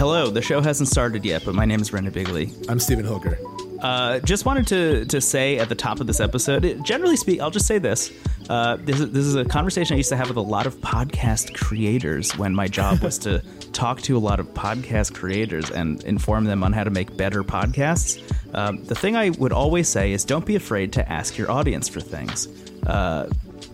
[0.00, 2.50] Hello, the show hasn't started yet, but my name is Brendan Bigley.
[2.70, 3.36] I'm Stephen Hilger.
[3.82, 7.50] Uh, just wanted to to say at the top of this episode, generally speak, I'll
[7.50, 8.10] just say this.
[8.48, 10.74] Uh, this, is, this is a conversation I used to have with a lot of
[10.78, 13.40] podcast creators when my job was to
[13.74, 17.44] talk to a lot of podcast creators and inform them on how to make better
[17.44, 18.22] podcasts.
[18.54, 21.90] Um, the thing I would always say is don't be afraid to ask your audience
[21.90, 22.48] for things.
[22.86, 23.28] Uh,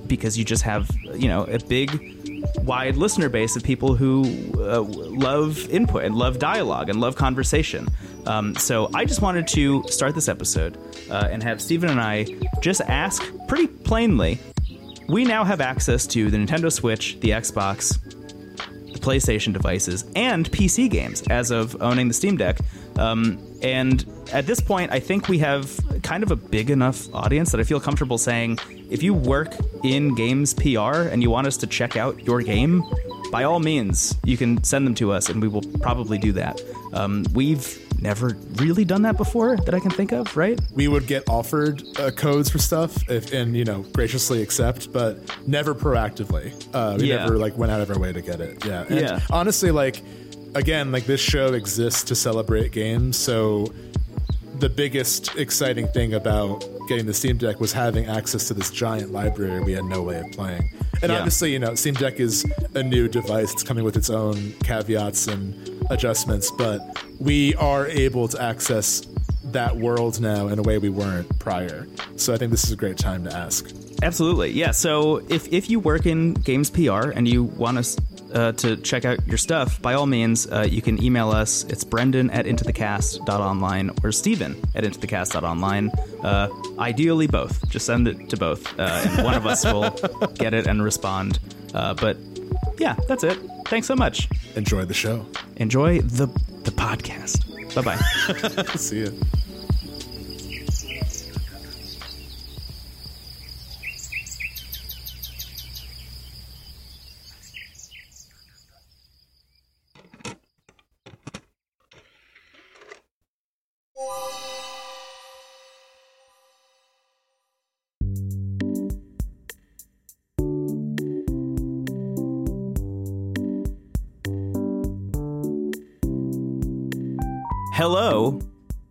[0.09, 2.16] because you just have, you know, a big
[2.59, 4.25] wide listener base of people who
[4.59, 7.89] uh, love input and love dialogue and love conversation.
[8.27, 10.77] Um, so I just wanted to start this episode
[11.11, 12.27] uh, and have Stephen and I
[12.61, 14.39] just ask pretty plainly.
[15.09, 18.03] We now have access to the Nintendo Switch, the Xbox,
[18.93, 22.59] the PlayStation devices, and PC games as of owning the Steam Deck.
[22.99, 27.53] Um, and at this point, I think we have kind of a big enough audience
[27.53, 28.59] that I feel comfortable saying
[28.91, 32.83] if you work in games PR and you want us to check out your game,
[33.33, 36.61] by all means, you can send them to us and we will probably do that.
[36.93, 40.61] Um, we've never really done that before that I can think of, right?
[40.73, 45.19] We would get offered uh, codes for stuff if, and you know graciously accept, but
[45.49, 46.53] never proactively.
[46.75, 47.17] Uh, we Yeah.
[47.25, 48.65] never like went out of our way to get it.
[48.65, 48.85] Yeah.
[48.89, 49.21] And Yeah.
[49.31, 50.03] Honestly, like
[50.55, 53.73] again, like this show exists to celebrate games, so
[54.59, 59.13] the biggest exciting thing about getting the Steam Deck was having access to this giant
[59.13, 60.71] library we had no way of playing.
[61.03, 61.19] And Yeah.
[61.19, 63.53] obviously, you know, Steam Deck is a new device.
[63.53, 65.55] It's coming with its own caveats and
[65.91, 66.81] adjustments, but
[67.19, 69.03] we are able to access
[69.53, 71.87] that world now in a way we weren't prior.
[72.17, 73.71] So I think this is a great time to ask.
[74.03, 74.51] Absolutely.
[74.51, 74.73] Yeah.
[74.73, 77.97] So if, if you work in games PR and you want us
[78.33, 81.65] uh, to check out your stuff, by all means, uh, you can email us.
[81.65, 85.91] It's brendan at intothecast.online or Steven at intothecast.online.
[86.23, 87.69] Uh, ideally, both.
[87.69, 89.91] Just send it to both, uh, and one of us will
[90.35, 91.39] get it and respond.
[91.75, 92.17] Uh, but
[92.79, 93.39] yeah, that's it.
[93.67, 94.29] Thanks so much.
[94.55, 95.27] Enjoy the show.
[95.57, 96.27] Enjoy the,
[96.65, 97.43] the podcast.
[97.75, 98.67] Bye bye.
[98.77, 99.21] See you.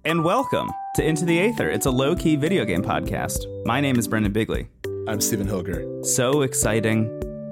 [0.06, 1.70] And welcome to Into the Aether.
[1.70, 3.46] It's a low key video game podcast.
[3.66, 4.68] My name is Brendan Bigley.
[5.08, 6.06] I'm Stephen Hilger.
[6.06, 7.06] So exciting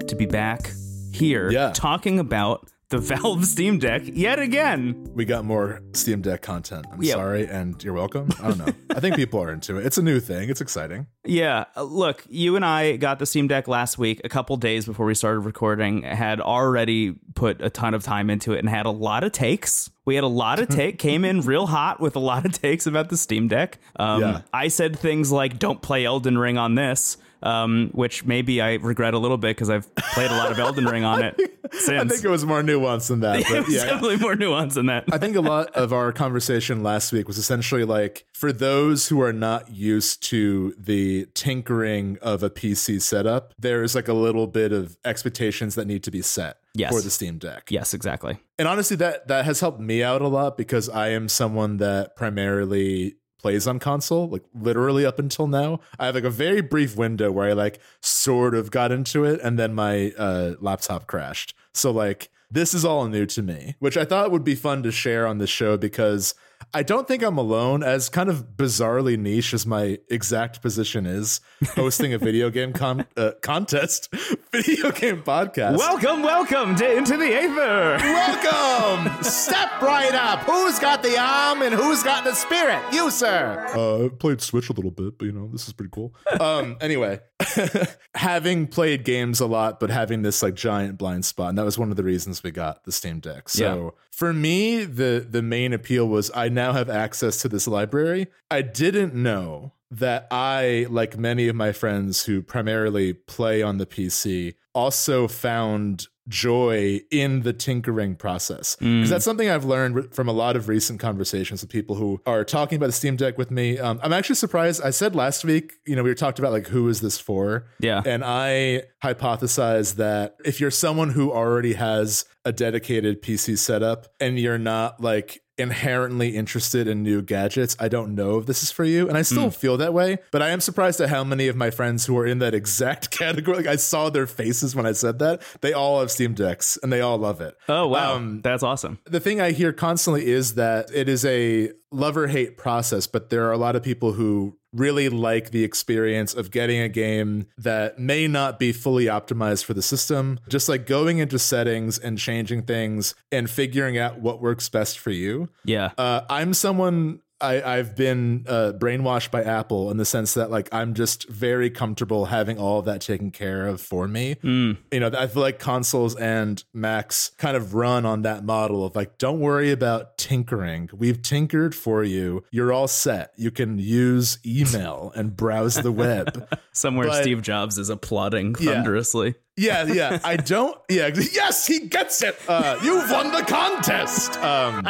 [0.06, 0.70] to be back
[1.12, 1.72] here Yeah.
[1.74, 5.08] talking about the Valve Steam Deck yet again.
[5.14, 6.86] We got more Steam Deck content.
[6.92, 7.14] I'm Yeah.
[7.14, 8.28] sorry, and you're welcome.
[8.42, 8.72] I don't know.
[8.94, 9.86] I think people are into it.
[9.86, 10.48] It's a new thing.
[10.48, 11.06] It's exciting.
[11.24, 14.86] Yeah, uh, look, you and I got the Steam Deck last week, a couple days
[14.86, 18.86] before we started recording, had already put a ton of time into it and had
[18.86, 19.90] a lot of takes.
[20.04, 22.86] We had a lot of take, came in real hot with a lot of takes
[22.86, 23.78] about the Steam Deck.
[23.96, 24.40] Um, Yeah.
[24.52, 27.16] I said things like, don't play Elden Ring on this.
[27.42, 30.86] Um, which maybe I regret a little bit because I've played a lot of Elden
[30.86, 31.38] Ring on it
[31.72, 31.88] since.
[31.90, 33.44] I think it was more nuanced than that.
[33.50, 35.04] But yeah, definitely more nuance than that.
[35.12, 39.20] I think a lot of our conversation last week was essentially like for those who
[39.20, 44.46] are not used to the tinkering of a PC setup, there is like a little
[44.46, 46.92] bit of expectations that need to be set Yes.
[46.92, 47.64] for the Steam Deck.
[47.70, 48.38] yes, exactly.
[48.58, 52.16] And honestly, that that has helped me out a lot because I am someone that
[52.16, 55.78] primarily plays on console, like literally up until now.
[55.98, 59.38] I have like a very brief window where I like sort of got into it
[59.42, 61.54] and then my uh, laptop crashed.
[61.74, 64.90] So like this is all new to me, which I thought would be fun to
[64.90, 66.34] share on the show because
[66.76, 71.40] I don't think I'm alone, as kind of bizarrely niche as my exact position is,
[71.76, 74.12] hosting a video game con- uh, contest,
[74.52, 75.78] video game podcast.
[75.78, 77.98] Welcome, welcome to Into the Aether.
[78.02, 79.22] Welcome!
[79.22, 80.40] Step right up.
[80.40, 82.82] Who's got the arm and who's got the spirit?
[82.92, 83.70] You, sir.
[83.72, 86.12] Uh, I've played Switch a little bit, but you know, this is pretty cool.
[86.40, 87.20] Um, anyway,
[88.14, 91.78] having played games a lot, but having this like giant blind spot, and that was
[91.78, 93.48] one of the reasons we got the Steam Deck.
[93.48, 93.90] So Yeah.
[94.10, 98.28] for me, the the main appeal was I now have access to this library.
[98.50, 103.86] I didn't know that I, like many of my friends who primarily play on the
[103.86, 108.76] PC, also found joy in the tinkering process.
[108.76, 112.44] Because that's something I've learned from a lot of recent conversations with people who are
[112.44, 113.78] talking about the Steam Deck with me.
[113.78, 114.82] Um, I'm actually surprised.
[114.82, 117.66] I said last week, you know, we were talked about like who is this for?
[117.78, 118.02] Yeah.
[118.04, 124.38] And I hypothesize that if you're someone who already has a dedicated PC setup and
[124.38, 128.84] you're not like inherently interested in new gadgets, I don't know if this is for
[128.84, 129.08] you.
[129.08, 129.54] And I still Mm.
[129.54, 132.26] feel that way, but I am surprised at how many of my friends who are
[132.26, 136.00] in that exact category, like I saw their faces when I said that, they all
[136.00, 137.54] have Steam Decks and they all love it.
[137.68, 138.98] Oh wow, Um, that's awesome.
[139.06, 143.30] The thing I hear constantly is that it is a love or hate process, but
[143.30, 147.46] there are a lot of people who really like the experience of getting a game
[147.58, 152.18] that may not be fully optimized for the system, just like going into settings and
[152.18, 155.48] changing things and figuring out what works best for you.
[155.64, 155.92] Yeah.
[155.96, 157.20] Uh, I'm someone.
[157.44, 161.70] I, I've been uh, brainwashed by Apple in the sense that like I'm just very
[161.70, 164.36] comfortable having all of that taken care of for me.
[164.42, 164.78] Mm.
[164.90, 168.96] You know, I feel like consoles and Macs kind of run on that model of
[168.96, 170.88] like, don't worry about tinkering.
[170.92, 172.44] We've tinkered for you.
[172.50, 173.32] You're all set.
[173.36, 176.48] You can use email and browse the web.
[176.72, 178.72] Somewhere but- Steve Jobs is applauding Yeah.
[178.74, 179.34] thunderously.
[179.56, 180.18] Yeah, yeah.
[180.24, 180.76] I don't.
[180.90, 181.10] Yeah.
[181.14, 182.36] Yes, he gets it.
[182.48, 184.36] Uh, you've won the contest.
[184.38, 184.88] Um,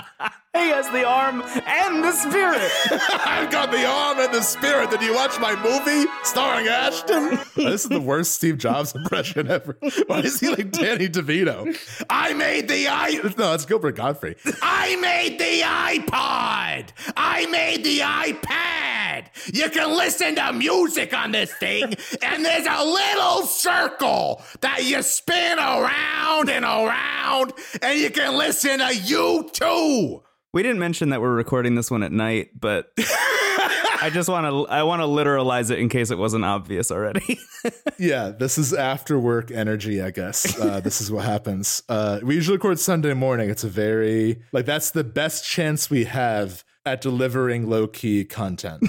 [0.55, 2.71] He has the arm and the spirit.
[3.27, 4.89] I've got the arm and the spirit.
[4.89, 7.41] Did you watch my movie starring Ashton?
[7.57, 9.77] this is the worst Steve Jobs impression ever.
[10.07, 11.77] Why is he like Danny DeVito?
[12.09, 13.21] I made the i.
[13.37, 14.37] No, it's Gilbert Gottfried.
[14.63, 16.91] I made the iPod.
[17.17, 19.27] I made the iPad.
[19.53, 21.83] You can listen to music on this thing,
[22.23, 27.53] and there's a little circle that you spin around and around,
[27.83, 30.23] and you can listen to you too.
[30.55, 34.73] We didn't mention that we're recording this one at night, but I just want to
[34.73, 37.39] I want to literalize it in case it wasn't obvious already.
[37.97, 40.59] Yeah, this is after work energy, I guess.
[40.61, 41.83] Uh, this is what happens.
[41.89, 43.49] Uh, we usually record Sunday morning.
[43.49, 48.83] It's a very, like, that's the best chance we have at delivering low key content.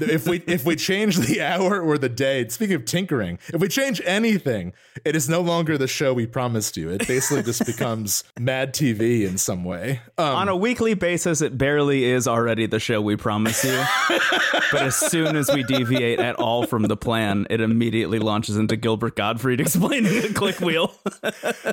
[0.00, 3.68] if we if we change the hour or the day, speaking of tinkering, if we
[3.68, 4.72] change anything,
[5.04, 6.90] it is no longer the show we promised you.
[6.90, 10.00] It basically just becomes Mad TV in some way.
[10.16, 13.84] Um, On a weekly basis, it barely is already the show we promise you.
[14.72, 18.76] but as soon as we deviate at all from the plan, it immediately launches into
[18.76, 20.94] Gilbert Gottfried explaining the click wheel.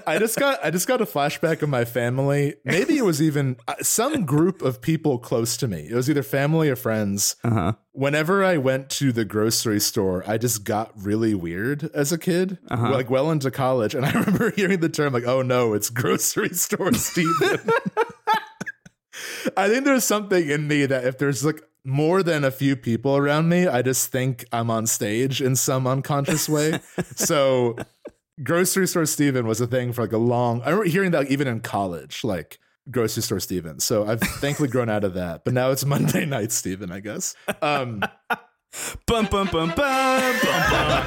[0.05, 2.55] I just got I just got a flashback of my family.
[2.65, 5.87] Maybe it was even uh, some group of people close to me.
[5.89, 7.35] It was either family or friends.
[7.43, 7.73] Uh-huh.
[7.93, 12.59] Whenever I went to the grocery store, I just got really weird as a kid,
[12.69, 12.91] Uh-huh.
[12.91, 13.95] like well into college.
[13.95, 17.59] And I remember hearing the term like, "Oh no, it's grocery store Steven."
[19.57, 23.17] I think there's something in me that if there's like more than a few people
[23.17, 26.79] around me, I just think I'm on stage in some unconscious way.
[27.15, 27.75] so
[28.43, 31.47] grocery store Steven was a thing for like a long I remember hearing that even
[31.47, 32.59] in college, like
[32.91, 33.79] grocery store Steven.
[33.79, 35.45] So I've thankfully grown out of that.
[35.45, 37.35] But now it's Monday night Steven, I guess.
[37.61, 38.01] Um
[39.05, 41.03] Bum, bum, bum, bum, bum, bum.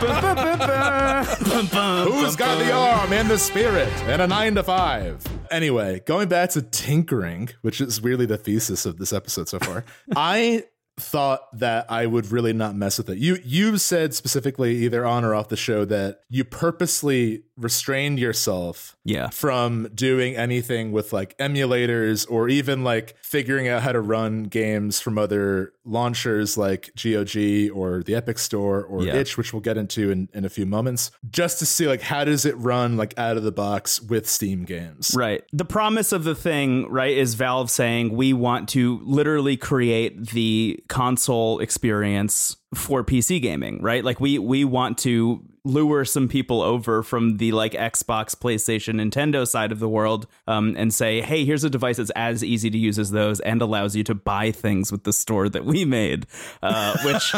[0.00, 4.62] bum, bum, bum, bum, bum, got the arm and the spirit and a nine to
[4.62, 5.20] five?
[5.50, 9.84] Anyway, going back to tinkering, which is really the thesis of this episode so far,
[10.14, 10.64] I
[11.00, 13.18] thought that I would really not mess with it.
[13.18, 18.96] You you said specifically either on or off the show that you purposely restrained yourself
[19.04, 19.28] Yeah.
[19.30, 25.00] from doing anything with like emulators or even like figuring out how to run games
[25.00, 29.16] from other launchers like GOG or the Epic Store or Yeah.
[29.16, 32.24] itch, which we'll get into in, in a few moments, just to see like how
[32.24, 35.12] does it run like out of the box with Steam games.
[35.16, 35.42] Right.
[35.52, 40.78] The promise of the thing, right, is Valve saying we want to literally create the
[40.88, 44.04] console experience for PC gaming, right?
[44.04, 49.46] Like we we want to lure some people over from the like Xbox, PlayStation, Nintendo
[49.46, 52.78] side of the world um, and say, hey, here's a device that's as easy to
[52.78, 56.26] use as those and allows you to buy things with the store that we made,
[56.62, 57.34] uh, which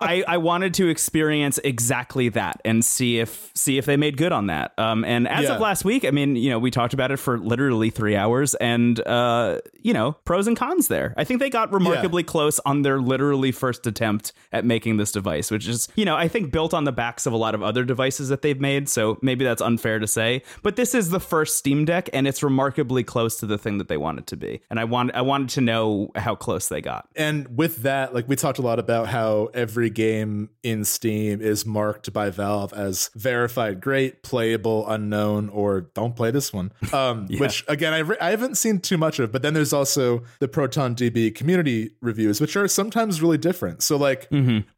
[0.00, 4.32] I, I wanted to experience exactly that and see if see if they made good
[4.32, 4.72] on that.
[4.78, 5.54] Um, and as Yeah.
[5.54, 8.54] of last week, I mean, you know, we talked about it for literally three hours,
[8.56, 11.14] and uh, you know, pros and cons there.
[11.16, 15.50] I think they got remarkably close on their literally first attempt at making this device,
[15.50, 17.84] which is, you know, I think built on the backs of a lot of other
[17.84, 18.88] devices that they've made.
[18.88, 22.42] So maybe that's unfair to say, but this is the first Steam Deck, and it's
[22.42, 24.60] remarkably close to the thing that they want it to be.
[24.70, 27.08] And I want I wanted to know how close they got.
[27.16, 31.66] And with that, like we talked a lot about how every game in Steam is
[31.66, 36.72] marked by Valve as verified great, playable, unknown, or don't play this one.
[36.96, 39.30] Um, Which again, I, re- I haven't seen too much of.
[39.30, 43.82] But then there's also the Proton DB community reviews, which are sometimes really different.
[43.82, 44.28] So like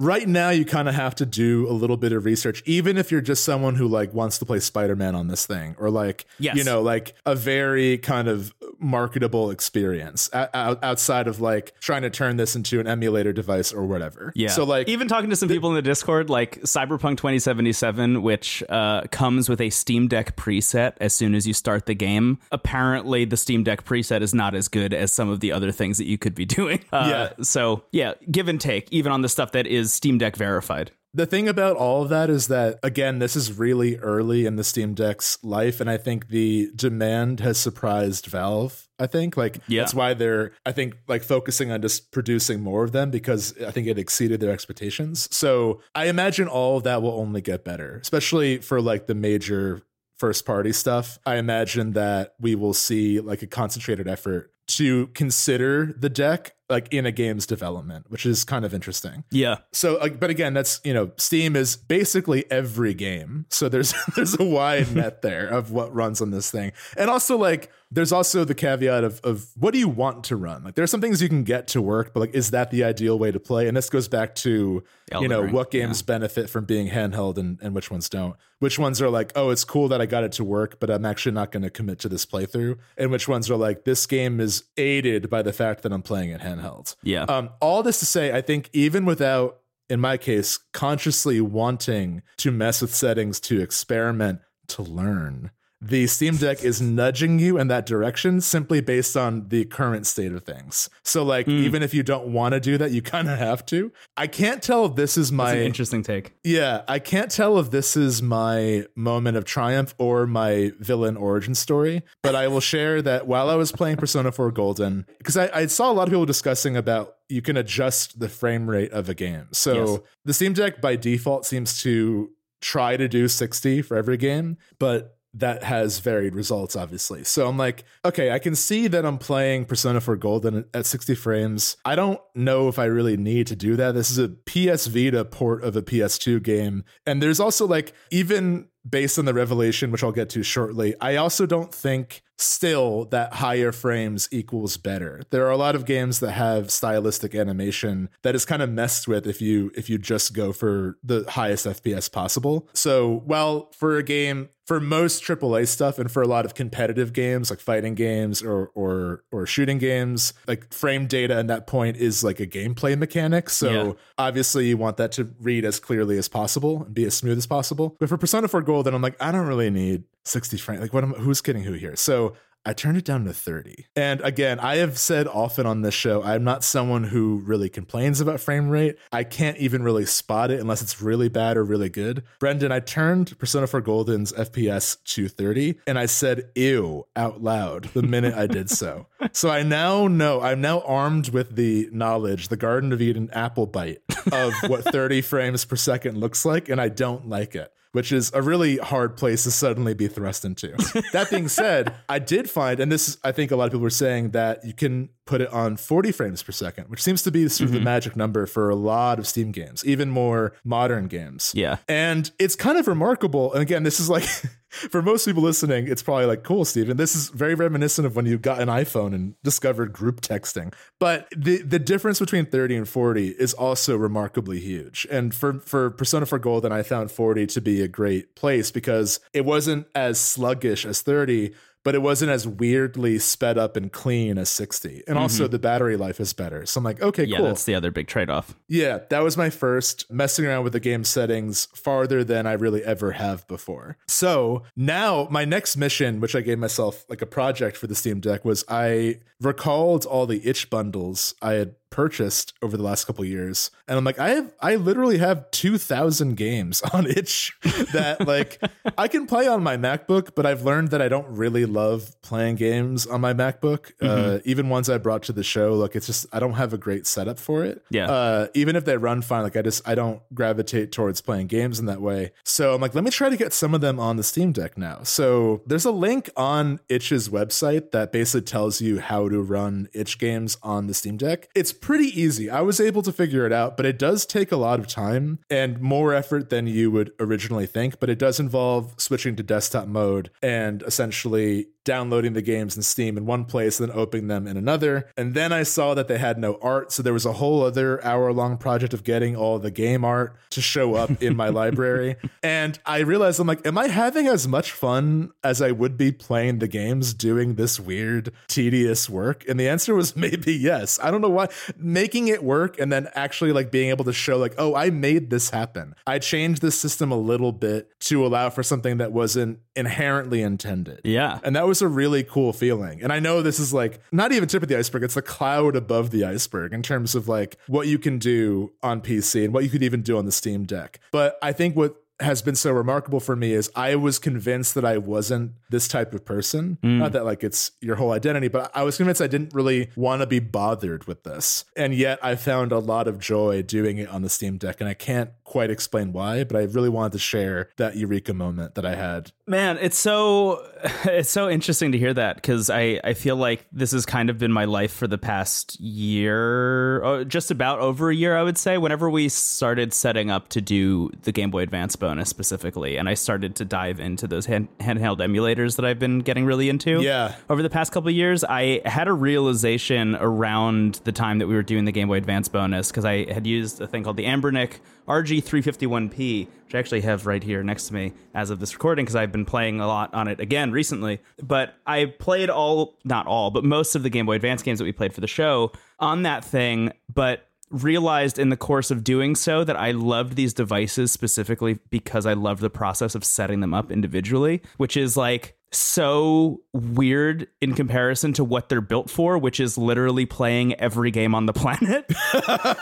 [0.01, 2.97] right now, you kind of have to do a little bit of research research, even
[2.97, 5.91] if you're just someone who like wants to play Spider Man on this thing, or
[5.91, 6.57] like Yes.
[6.57, 12.37] you know, like a very kind of marketable experience outside of like trying to turn
[12.37, 14.33] this into an emulator device or whatever.
[14.35, 14.49] Yeah.
[14.49, 19.03] So like even talking to some people in the Discord, like Cyberpunk 2077, which uh,
[19.11, 22.39] comes with a Steam Deck preset as soon as you start the game.
[22.53, 25.99] Apparently, the Steam Deck preset is not as good as some of the other things
[25.99, 26.81] that you could be doing.
[26.93, 27.45] Uh, Yeah.
[27.45, 30.91] So yeah, give and take, even on the stuff that is Steam Deck verified.
[31.15, 34.65] The thing about all of that is that again, this is really early in the
[34.65, 38.87] Steam Deck's life, and I think the demand has surprised Valve.
[38.99, 39.83] I think like Yeah.
[39.83, 43.71] that's why they're I think like focusing on just producing more of them because I
[43.71, 45.29] think it exceeded their expectations.
[45.35, 49.83] So I imagine all of that will only get better, especially for like the major
[50.19, 51.19] first party stuff.
[51.25, 56.93] I imagine that we will see like a concentrated effort to consider the deck like
[56.93, 59.25] in a game's development, which is kind of interesting.
[59.31, 59.59] Yeah.
[59.73, 63.47] So, like, but again, that's you know, Steam is basically every game.
[63.51, 67.37] So there's there's a wide net there of what runs on this thing, and also
[67.37, 70.63] like there's also the caveat of of what do you want to run?
[70.63, 73.19] Like, there's some things you can get to work, but like, is that the ideal
[73.19, 73.67] way to play?
[73.67, 74.83] And this goes back to
[75.21, 78.37] you know Ring, what games benefit from being handheld and and which ones don't.
[78.59, 81.07] Which ones are like, oh, it's cool that I got it to work, but I'm
[81.07, 82.77] actually not going to commit to this playthrough.
[82.97, 86.31] And which ones are like, this game is aided by the fact that I'm playing
[86.31, 86.97] it handheld.
[87.03, 87.23] Yeah.
[87.23, 92.51] Um, all this to say, I think even without, in my case, consciously wanting to
[92.51, 97.87] mess with settings to experiment to learn, the Steam Deck is nudging you in that
[97.87, 100.89] direction simply based on the current state of things.
[101.05, 101.53] So, like, hmm.
[101.53, 103.93] even if you don't want to do that, you kind of have to.
[104.17, 106.33] I can't tell if this is That's my an interesting take.
[106.43, 111.55] yeah, I can't tell if this is my moment of triumph or my villain origin
[111.55, 115.49] story, but I will share that while I was playing Persona 4 Golden, because I,
[115.55, 119.09] I saw a lot of people discussing about you can adjust the frame rate of
[119.09, 119.49] a game.
[119.53, 120.01] So Yes.
[120.25, 122.31] the Steam Deck by default seems to
[122.61, 127.25] try to do 60 for every game, but that has varied results, obviously.
[127.25, 131.15] So I'm like, okay, I can see that I'm playing Persona 4 Golden at 60
[131.15, 131.77] frames.
[131.85, 133.93] I don't know if I really need to do that.
[133.93, 136.85] This is a PS Vita port of a PS2 game.
[137.07, 141.17] And there's also like, even based on the revelation, which I'll get to shortly, I
[141.17, 145.23] also don't think still that higher frames equals better.
[145.31, 149.09] There are a lot of games that have stylistic animation that is kind of messed
[149.09, 152.69] with if you if you just go for the highest FPS possible.
[152.75, 157.15] So, well, for a game for most AAA stuff and for a lot of competitive
[157.15, 161.97] games like fighting games or or or shooting games, like frame data at that point
[161.97, 163.49] is like a gameplay mechanic.
[163.49, 163.93] So Yeah.
[164.19, 167.47] obviously you want that to read as clearly as possible and be as smooth as
[167.47, 167.97] possible.
[167.99, 170.83] But for Persona 4 Golden I'm like, I don't really need 60 frames.
[170.83, 171.97] Like what am who's kidding who here?
[171.97, 172.35] So
[172.65, 173.87] I turned it down to 30.
[173.97, 178.21] And again, I have said often on this show, I'm not someone who really complains
[178.21, 178.97] about frame rate.
[179.11, 182.25] I can't even really spot it unless it's really bad or really good.
[182.41, 187.85] Brendan, I turned Persona 4 Golden's FPS to 30 and I said ew out loud
[187.95, 189.07] the minute I did so.
[189.33, 193.67] So I now know, I'm now armed with the knowledge, the Garden of Eden apple
[193.67, 194.01] bite
[194.33, 198.31] of what 30 frames per second looks like, and I don't like it which is
[198.33, 200.69] a really hard place to suddenly be thrust into.
[201.13, 203.83] that being said, I did find, and this is, I think a lot of people
[203.83, 207.31] were saying that you can put it on 40 frames per second, which seems to
[207.31, 207.85] be sort of the mm-hmm.
[207.85, 211.53] magic number for a lot of Steam games, even more modern games.
[211.55, 211.77] Yeah.
[211.87, 213.53] And it's kind of remarkable.
[213.53, 214.25] And again, this is like,
[214.69, 216.97] for most people listening, it's probably like, cool, Steven.
[216.97, 220.73] This is very reminiscent of when you got an iPhone and discovered group texting.
[220.99, 225.07] But the, the difference between 30 and 40 is also remarkably huge.
[225.11, 229.21] And for, for Persona 4 Golden, I found 40 to be a great place because
[229.35, 231.53] it wasn't as sluggish as 30,
[231.85, 234.89] but it wasn't as weirdly sped up and clean as 60.
[234.89, 235.19] And mm-hmm.
[235.19, 236.67] also the battery life is better.
[236.67, 237.47] So I'm like, okay, Yeah, cool.
[237.47, 238.57] that's the other big trade off.
[238.69, 242.85] Yeah, that was my first messing around with the game settings farther than I really
[242.85, 243.97] ever have before.
[244.07, 248.21] So now my next mission, which I gave myself like a project for the Steam
[248.21, 253.25] Deck, was I recalled all the itch bundles I had purchased over the last couple
[253.25, 257.57] years and i'm like i have i literally have 2000 games on itch
[257.93, 258.61] that like
[258.97, 262.55] i can play on my macbook but i've learned that i don't really love playing
[262.57, 266.27] games on my macbook uh, even ones i brought to the show like it's just
[266.33, 268.11] i don't have a great setup for it Yeah.
[268.11, 271.79] uh, even if they run fine, like I just I don't gravitate towards playing games
[271.81, 272.33] in that way.
[272.45, 274.77] So I'm like, let me try to get some of them on the Steam Deck
[274.77, 275.01] now.
[275.03, 280.19] So there's a link on Itch's website that basically tells you how to run Itch
[280.19, 281.49] games on the Steam Deck.
[281.55, 282.51] It's pretty easy.
[282.51, 285.39] I was able to figure it out, but it does take a lot of time
[285.51, 288.01] and more effort than you would originally think.
[288.01, 293.17] But it does involve switching to desktop mode and essentially downloading the games in Steam
[293.17, 295.11] in one place and then opening them in another.
[295.17, 296.93] And then I saw that they had no art.
[296.93, 300.37] So there was a whole other hour long project of getting all the game art
[300.51, 302.17] to show up in my library.
[302.43, 306.13] And I realized I'm like, am I having as much fun as I would be
[306.13, 309.45] playing the games doing this weird, tedious work?
[309.49, 310.99] And the answer was maybe yes.
[311.03, 311.49] I don't know why.
[311.77, 315.31] Making it work and then actually like being able to show, like, oh, I made
[315.31, 315.95] this happen.
[316.07, 321.01] I changed the system a little bit to allow for something that wasn't inherently intended.
[321.05, 321.39] Yeah.
[321.43, 323.03] And that was a really cool feeling.
[323.03, 325.77] And I know this is like not even tip of the iceberg, it's the cloud
[325.77, 329.65] above the iceberg in terms of like what you can do on PC and what
[329.65, 331.01] you could even do on the Steam Deck.
[331.13, 334.85] But I think what has been so remarkable for me is I was convinced that
[334.85, 336.79] I wasn't this type of person.
[336.83, 336.99] Mm.
[336.99, 340.23] Not that like it's your whole identity, but I was convinced I didn't really want
[340.23, 341.65] to be bothered with this.
[341.77, 344.81] And yet I found a lot of joy doing it on the Steam Deck.
[344.81, 348.75] And I can't quite explain why, but I really wanted to share that eureka moment
[348.75, 349.33] that I had.
[349.47, 350.63] Man, it's so
[351.05, 354.39] it's so interesting to hear that because I I feel like this has kind of
[354.39, 358.59] been my life for the past year, oh, just about over a year, I would
[358.59, 358.77] say.
[358.77, 363.15] Whenever we started setting up to do the Game Boy Advance bonus specifically, and I
[363.15, 367.01] started to dive into those hand, handheld emulators that I've been getting really into.
[367.01, 367.35] Yeah.
[367.49, 371.55] Over the past couple of years, I had a realization around the time that we
[371.55, 374.27] were doing the Game Boy Advance bonus because I had used a thing called the
[374.27, 379.05] Anbernic RG351P, which I actually have right here next to me as of this recording
[379.05, 381.21] because I've been playing a lot on it again recently.
[381.43, 384.85] But I played all, not all, but most of the Game Boy Advance games that
[384.85, 386.93] we played for the show on that thing.
[387.13, 392.25] But realized in the course of doing so that I loved these devices specifically because
[392.25, 397.75] I loved the process of setting them up individually, which is like so weird in
[397.75, 402.07] comparison to what they're built for, which is literally playing every game on the planet.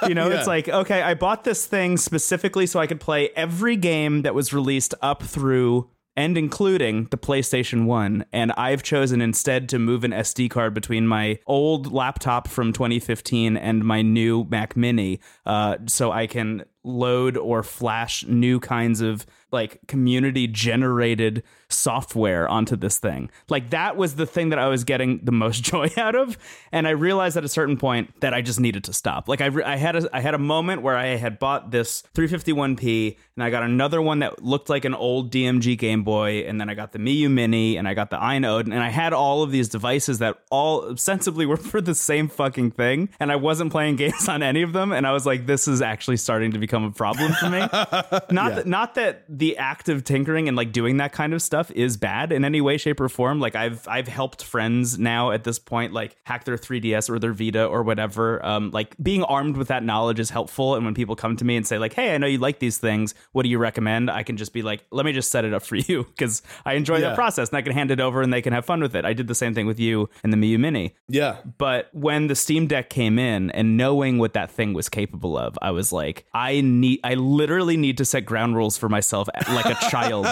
[0.09, 0.39] you know, yeah.
[0.39, 4.35] it's like, okay, I bought this thing specifically so I could play every game that
[4.35, 8.25] was released up through and including the PlayStation 1.
[8.33, 13.57] And I've chosen instead to move an SD card between my old laptop from 2015
[13.57, 19.27] and my new Mac Mini uh, so I can load or flash new kinds of
[19.53, 23.31] like community generated software onto this thing.
[23.49, 26.39] Like that was the thing that I was getting the most joy out of,
[26.73, 29.29] and I realized at a certain point that I just needed to stop.
[29.29, 32.03] Like I, re- I had a, I had a moment where I had bought this
[32.15, 36.61] 351p, and I got another one that looked like an old DMG Game Boy, and
[36.61, 39.13] then I got the Miyoo Mini, and I got the AYN Odin, and I had
[39.13, 43.37] all of these devices that all ostensibly were for the same fucking thing, and I
[43.37, 46.53] wasn't playing games on any of them, and I was like, this is actually starting
[46.53, 47.59] to become a problem for me.
[47.71, 48.49] not yeah.
[48.51, 51.97] that, not that the act of tinkering and like doing that kind of stuff is
[51.97, 53.41] bad in any way, shape, or form.
[53.41, 57.33] Like I've I've helped friends now at this point like hack their 3DS or their
[57.33, 58.45] Vita or whatever.
[58.45, 60.75] Um, like being armed with that knowledge is helpful.
[60.75, 62.79] And when people come to me and say like, "Hey, I know you like these
[62.79, 63.15] things.
[63.33, 65.63] What do you recommend?" I can just be like, "Let me just set it up
[65.63, 67.09] for you because I enjoy yeah.
[67.09, 69.05] that process and I can hand it over and they can have fun with it."
[69.05, 70.95] I did the same thing with you and the Miyoo Mini.
[71.09, 71.37] Yeah.
[71.59, 75.59] But when the Steam Deck came in and knowing what that thing was capable of,
[75.61, 79.67] I was like, I need, I literally need to set ground rules for myself like
[79.67, 80.27] a child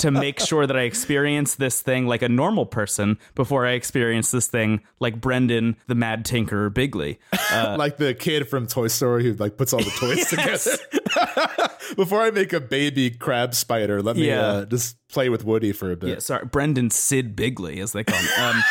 [0.00, 4.30] to make sure that I experience this thing like a normal person before I experience
[4.30, 7.18] this thing like Brendan, the Mad Tinker Bigley,
[7.52, 11.70] uh, like the kid from Toy Story who like puts all the toys together.
[11.96, 14.40] before I make a baby crab spider, let me yeah.
[14.40, 16.10] uh, just play with Woody for a bit.
[16.10, 18.28] Yeah, sorry, Brendan Sid Bigley, as they call him.
[18.38, 18.62] Um,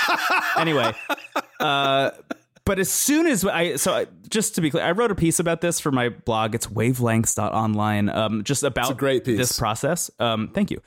[0.58, 0.94] anyway,
[1.60, 2.12] uh,
[2.66, 5.40] but as soon as I, so I, just to be clear, I wrote a piece
[5.40, 6.56] about this for my blog.
[6.56, 9.38] It's wavelengths.online, um, just about great piece.
[9.38, 10.10] this process.
[10.20, 10.82] Um, thank you.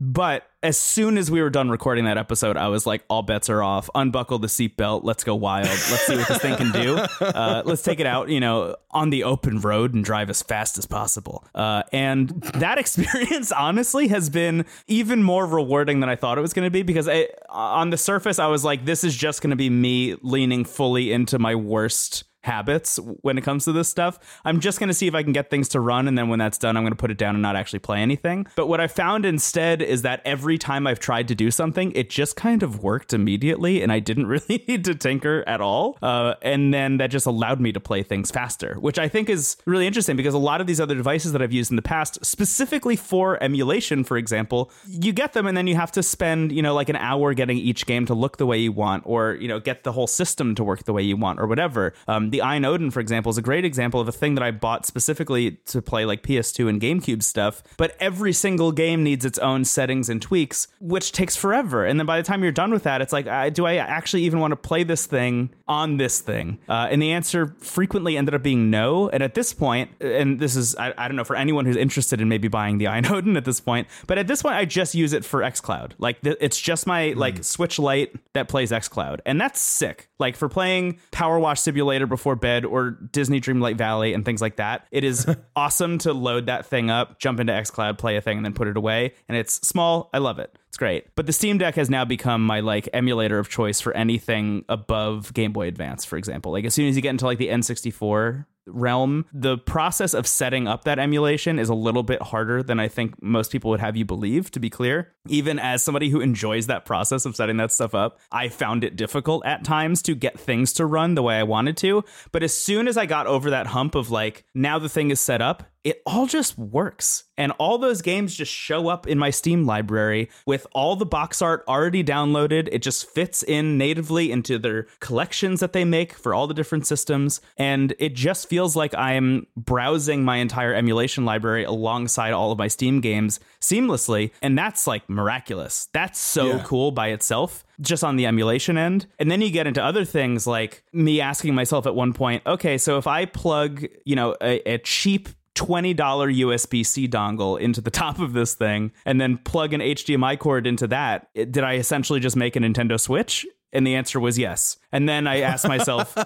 [0.00, 3.48] But as soon as we were done recording that episode, I was like, all bets
[3.48, 3.88] are off.
[3.94, 5.04] Unbuckle the seatbelt.
[5.04, 5.68] Let's go wild.
[5.68, 7.04] Let's see what this thing can do.
[7.26, 10.78] Uh, let's take it out, you know, on the open road and drive as fast
[10.78, 11.44] as possible.
[11.54, 16.52] Uh, and that experience, honestly, has been even more rewarding than I thought it was
[16.52, 19.50] going to be because I, on the surface, I was like, this is just going
[19.50, 24.18] to be me leaning fully into my worst habits when it comes to this stuff.
[24.44, 26.08] I'm just going to see if I can get things to run.
[26.08, 28.00] And then when that's done, I'm going to put it down and not actually play
[28.00, 28.46] anything.
[28.56, 32.08] But what I found instead is that every time I've tried to do something, it
[32.08, 33.82] just kind of worked immediately.
[33.82, 35.98] And I didn't really need to tinker at all.
[36.00, 39.56] Uh, and then that just allowed me to play things faster, which I think is
[39.66, 42.24] really interesting because a lot of these other devices that I've used in the past,
[42.24, 46.62] specifically for emulation, for example, you get them and then you have to spend, you
[46.62, 49.48] know, like an hour getting each game to look the way you want or, you
[49.48, 51.92] know, get the whole system to work the way you want or whatever.
[52.06, 54.50] Um, the AYN Odin, for example, is a great example of a thing that I
[54.50, 57.62] bought specifically to play like PS2 and GameCube stuff.
[57.78, 61.86] But every single game needs its own settings and tweaks, which takes forever.
[61.86, 64.24] And then by the time you're done with that, it's like, I, do I actually
[64.24, 66.58] even want to play this thing on this thing?
[66.68, 69.08] Uh, and the answer frequently ended up being no.
[69.08, 72.20] And at this point, and this is, I, I don't know, for anyone who's interested
[72.20, 74.94] in maybe buying the AYN Odin at this point, but at this point, I just
[74.94, 75.92] use it for xCloud.
[75.98, 77.16] Like, th- it's just my mm.
[77.16, 79.20] like Switch Lite that plays xCloud.
[79.24, 80.08] And that's sick.
[80.18, 84.56] Like, for playing Power Wash Simulator before bed or Disney Dreamlight Valley and things like
[84.56, 88.38] that, it is awesome to load that thing up, jump into xCloud, play a thing,
[88.38, 89.14] and then put it away.
[89.28, 90.10] And it's small.
[90.12, 90.58] I love it.
[90.68, 91.06] It's great.
[91.14, 95.32] But the Steam Deck has now become my like emulator of choice for anything above
[95.32, 96.52] Game Boy Advance, for example.
[96.52, 100.66] Like as soon as you get into like the N64 realm, the process of setting
[100.68, 103.96] up that emulation is a little bit harder than I think most people would have
[103.96, 105.12] you believe, to be clear.
[105.28, 108.96] Even as somebody who enjoys that process of setting that stuff up, I found it
[108.96, 112.04] difficult at times to get things to run the way I wanted to.
[112.32, 115.20] But as soon as I got over that hump of like, now the thing is
[115.20, 117.22] set up, it all just works.
[117.38, 121.40] And all those games just show up in my Steam library with all the box
[121.40, 122.68] art already downloaded.
[122.72, 126.88] It just fits in natively into their collections that they make for all the different
[126.88, 127.40] systems.
[127.56, 132.66] And it just feels like I'm browsing my entire emulation library alongside all of my
[132.66, 134.32] Steam games seamlessly.
[134.42, 135.88] And that's like miraculous.
[135.92, 136.62] That's so yeah.
[136.64, 139.06] cool by itself just on the emulation end.
[139.20, 142.76] And then you get into other things like me asking myself at one point, okay,
[142.76, 147.90] so if I plug, you know, a, a cheap $20 USB C dongle into the
[148.02, 152.20] top of this thing and then plug an HDMI cord into that, did I essentially
[152.20, 153.46] just make a Nintendo Switch?
[153.72, 154.76] And the answer was yes.
[154.96, 156.16] And then I asked myself,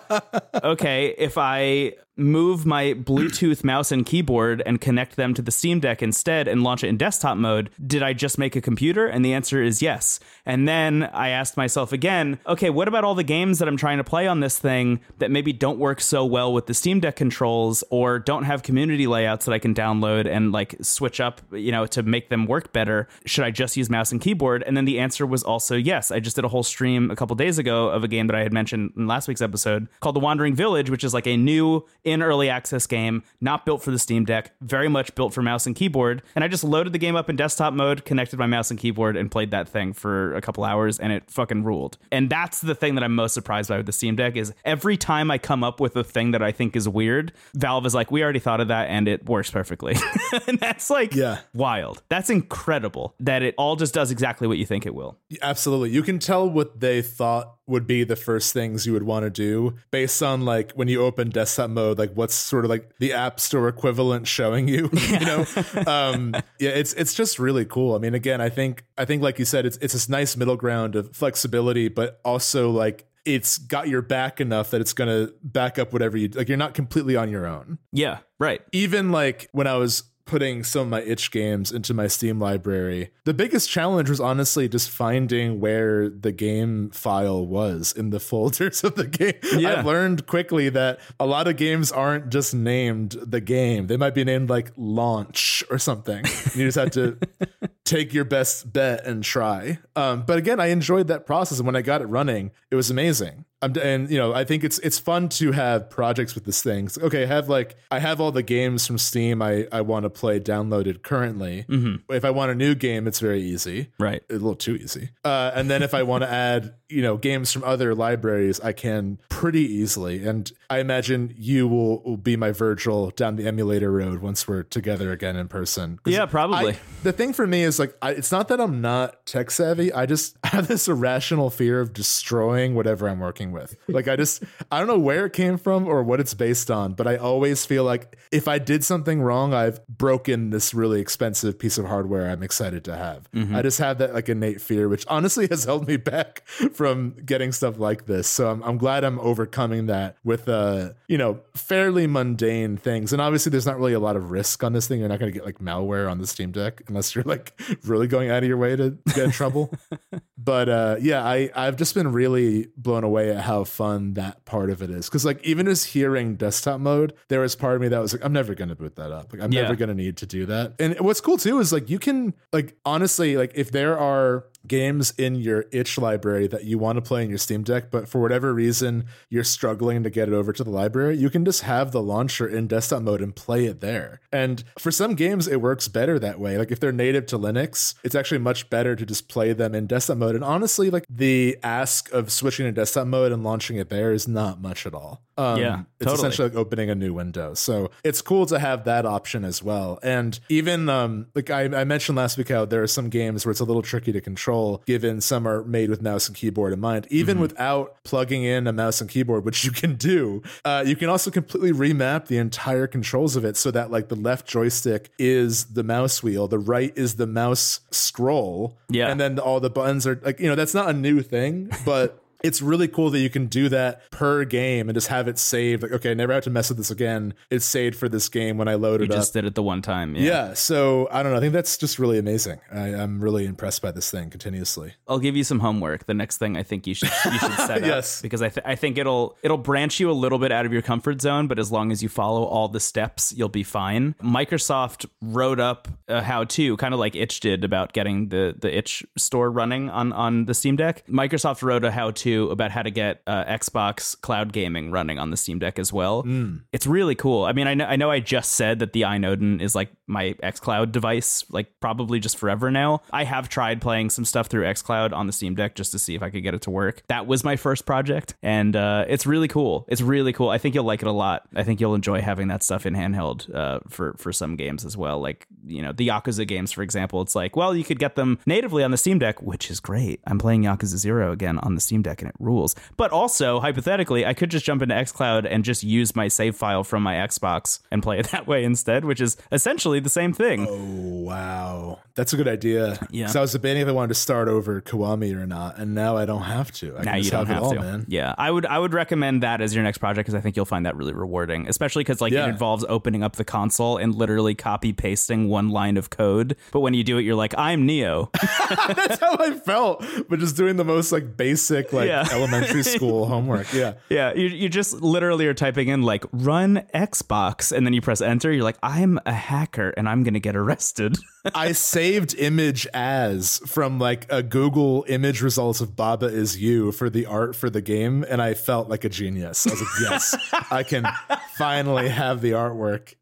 [0.62, 5.80] okay, if I move my Bluetooth mouse and keyboard and connect them to the Steam
[5.80, 9.06] Deck instead and launch it in desktop mode, did I just make a computer?
[9.06, 10.20] And the answer is yes.
[10.44, 13.98] And then I asked myself again, okay, what about all the games that I'm trying
[13.98, 17.16] to play on this thing that maybe don't work so well with the Steam Deck
[17.16, 21.72] controls or don't have community layouts that I can download and like switch up, you
[21.72, 23.08] know, to make them work better?
[23.24, 24.62] Should I just use mouse and keyboard?
[24.66, 26.10] And then the answer was also yes.
[26.10, 28.42] I just did a whole stream a couple days ago of a game that I
[28.42, 31.86] had mentioned in last week's episode called The Wandering Village, which is like a new
[32.04, 35.66] in early access game, not built for the Steam Deck, very much built for mouse
[35.66, 36.20] and keyboard.
[36.34, 39.16] And I just loaded the game up in desktop mode, connected my mouse and keyboard,
[39.16, 41.96] and played that thing for a couple hours, and it fucking ruled.
[42.12, 44.98] And that's the thing that I'm most surprised by with the Steam Deck is every
[44.98, 48.10] time I come up with a thing that I think is weird, Valve is like,
[48.10, 49.96] "We already thought of that, and it works perfectly."
[50.46, 52.02] and that's like, yeah, wild.
[52.10, 55.18] That's incredible that it all just does exactly what you think it will.
[55.40, 59.24] Absolutely, you can tell what they thought would be the first things you would want
[59.24, 62.92] to do based on like when you open desktop mode like what's sort of like
[62.98, 65.46] the app store equivalent showing you you know?
[65.86, 67.94] Um yeah it's it's just really cool.
[67.94, 70.56] I mean again i think i think like you said it's it's this nice middle
[70.56, 75.32] ground of flexibility but also like it's got your back enough that it's going to
[75.42, 77.78] back up whatever you like you're not completely on your own.
[77.92, 78.60] Yeah right.
[78.72, 83.10] Even like when i was putting some of my itch games into my Steam library.
[83.24, 88.84] The biggest challenge was honestly just finding where the game file was in the folders
[88.84, 89.34] of the game.
[89.58, 89.80] Yeah.
[89.80, 93.88] I learned quickly that a lot of games aren't just named the game.
[93.88, 96.24] They might be named like launch or something.
[96.54, 97.18] You just have to
[97.84, 99.80] take your best bet and try.
[99.96, 102.88] Um, but again, I enjoyed that process and when I got it running, it was
[102.88, 103.46] amazing.
[103.62, 106.88] I'm, and you know, I think it's it's fun to have projects with this thing.
[107.02, 110.10] okay, I have like I have all the games from Steam I I want to
[110.10, 111.66] play downloaded currently.
[111.68, 112.12] Mm-hmm.
[112.12, 113.90] If I want a new game, it's very easy.
[113.98, 115.10] Right, a little too easy.
[115.24, 118.72] Uh, and then if I want to add you know games from other libraries, I
[118.72, 120.26] can pretty easily.
[120.26, 124.64] And I imagine you will, will be my Virgil down the emulator road once we're
[124.64, 125.98] together again in person.
[126.04, 126.74] Yeah, probably.
[126.74, 129.92] I, the thing for me is like I, it's not that I'm not tech savvy.
[129.92, 133.76] I just have this irrational fear of destroying whatever I'm working with.
[133.88, 136.92] Like I just I don't know where it came from or what it's based on,
[136.92, 141.58] but I always feel like if I did something wrong, I've broken this really expensive
[141.58, 143.30] piece of hardware I'm excited to have.
[143.32, 143.56] Mm-hmm.
[143.56, 146.42] I just have that like innate fear, which honestly has held me back
[146.80, 148.26] from getting stuff like this.
[148.26, 153.12] So I'm, I'm glad I'm overcoming that with uh you know fairly mundane things.
[153.12, 155.00] And obviously there's not really a lot of risk on this thing.
[155.00, 157.52] You're not going to get like malware on the Steam Deck unless you're like
[157.84, 159.74] really going out of your way to get in trouble.
[160.38, 164.70] but uh yeah, I I've just been really blown away at how fun that part
[164.70, 165.06] of it is.
[165.06, 168.24] Because like even as hearing desktop mode, there was part of me that was like,
[168.24, 169.34] I'm never gonna boot that up.
[169.34, 169.64] Like I'm yeah.
[169.64, 170.76] never gonna need to do that.
[170.78, 175.12] And what's cool too is like you can like honestly like if there are games
[175.16, 178.20] in your itch library that you want to play in your Steam Deck, but for
[178.20, 181.92] whatever reason you're struggling to get it over to the library, you can just have
[181.92, 184.20] the launcher in desktop mode and play it there.
[184.32, 186.58] And for some games, it works better that way.
[186.58, 189.86] Like if they're native to Linux, it's actually much better to just play them in
[189.86, 190.34] desktop mode.
[190.34, 194.28] And honestly, like the ask of switching to desktop mode and launching it there is
[194.28, 195.22] not much at all.
[195.40, 196.14] Um, Yeah, it's totally.
[196.28, 197.54] essentially like opening a new window.
[197.54, 199.98] So it's cool to have that option as well.
[200.02, 203.50] And even um, like I, I mentioned last week how there are some games where
[203.50, 206.80] it's a little tricky to control, given some are made with mouse and keyboard in
[206.80, 207.06] mind.
[207.10, 207.42] Even Mm-hmm.
[207.42, 211.30] without plugging in a mouse and keyboard, which you can do, uh, you can also
[211.30, 215.82] completely remap the entire controls of it so that like the left joystick is the
[215.84, 219.08] mouse wheel, the right is the mouse scroll, Yeah.
[219.10, 222.19] and then all the buttons are like you know that's not a new thing, but.
[222.42, 225.82] It's really cool that you can do that per game and just have it saved.
[225.82, 227.34] Like, okay, I never have to mess with this again.
[227.50, 229.16] It's saved for this game when I load You it up.
[229.18, 230.14] just did it the one time.
[230.16, 230.22] Yeah.
[230.30, 231.38] Yeah, so I don't know.
[231.38, 232.60] I think that's just really amazing.
[232.72, 234.94] I, I'm really impressed by this thing continuously.
[235.08, 236.06] I'll give you some homework.
[236.06, 238.18] The next thing I think you should you should set Yes.
[238.18, 240.72] up because I th- I think it'll it'll branch you a little bit out of
[240.72, 244.14] your comfort zone, but as long as you follow all the steps, you'll be fine.
[244.22, 248.74] Microsoft wrote up a how to kind of like Itch did about getting the the
[248.76, 251.04] Itch store running on on the Steam Deck.
[251.08, 255.30] Microsoft wrote a how to about how to get uh, Xbox cloud gaming running on
[255.30, 256.24] the Steam Deck as well.
[256.72, 257.44] It's really cool.
[257.44, 259.90] I mean, I know I know I just said that the AYN Odin is like
[260.06, 263.02] my xCloud device, like probably just forever now.
[263.10, 266.14] I have tried playing some stuff through xCloud on the Steam Deck just to see
[266.14, 267.02] if I could get it to work.
[267.08, 269.86] That was my first project, and uh, it's really cool.
[269.88, 270.50] It's really cool.
[270.50, 271.48] I think you'll like it a lot.
[271.54, 274.96] I think you'll enjoy having that stuff in handheld uh, for for some games as
[274.96, 275.20] well.
[275.20, 277.22] Like you know the Yakuza games, for example.
[277.22, 280.20] It's like well, you could get them natively on the Steam Deck, which is great.
[280.26, 282.74] I'm playing Yakuza Zero again on the Steam Deck, and it rules.
[282.96, 286.84] But also hypothetically, I could just jump into xCloud and just use my save file
[286.84, 290.66] from my Xbox and play it that way instead, which is essentially the same thing.
[290.68, 292.98] Oh wow, that's a good idea.
[293.10, 293.26] Yeah.
[293.28, 296.16] So I was debating if I wanted to start over Kiwami or not, and now
[296.16, 296.96] I don't have to.
[296.96, 297.80] I now can you just don't have, have it all, to.
[297.80, 298.04] man.
[298.08, 300.64] Yeah, I would I would recommend that as your next project because I think you'll
[300.64, 302.46] find that really rewarding, especially because like Yeah.
[302.46, 306.56] it involves opening up the console and literally copy pasting one line of code.
[306.72, 308.30] But when you do it, you're like, I'm Neo.
[308.40, 312.28] That's how I felt, but just doing the most like basic like Yeah.
[312.32, 313.72] elementary school homework.
[313.72, 313.94] Yeah.
[314.08, 318.20] yeah, you you just literally are typing in like run Xbox, and then you press
[318.20, 318.52] enter.
[318.52, 321.16] You're like, I'm a hacker and I'm gonna get arrested.
[321.54, 327.08] I saved image as from like a Google image results of Baba is you for
[327.08, 329.66] the art for the game, and I felt like a genius.
[329.66, 330.36] I was like, yes,
[330.70, 331.06] I can
[331.56, 333.14] finally have the artwork.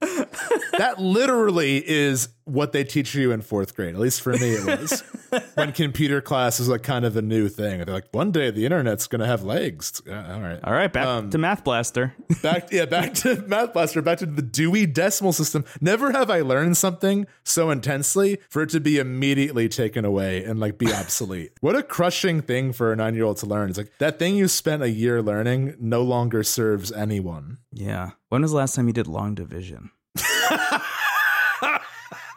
[0.79, 3.95] That literally is what they teach you in fourth grade.
[3.95, 5.01] At least for me, it was
[5.55, 7.85] when computer class is like kind of a new thing.
[7.85, 10.01] They're like, one day the internet's gonna have legs.
[10.07, 10.61] Yeah, all right.
[10.65, 12.15] All right, back um, to Math Blaster.
[12.43, 16.41] back yeah back to math blaster back to the dewey decimal system never have i
[16.41, 21.51] learned something so intensely for it to be immediately taken away and like be obsolete
[21.61, 24.83] what a crushing thing for a nine-year-old to learn it's like that thing you spent
[24.83, 28.11] a year learning no longer serves anyone Yeah.
[28.29, 29.91] When was the last time you did long division?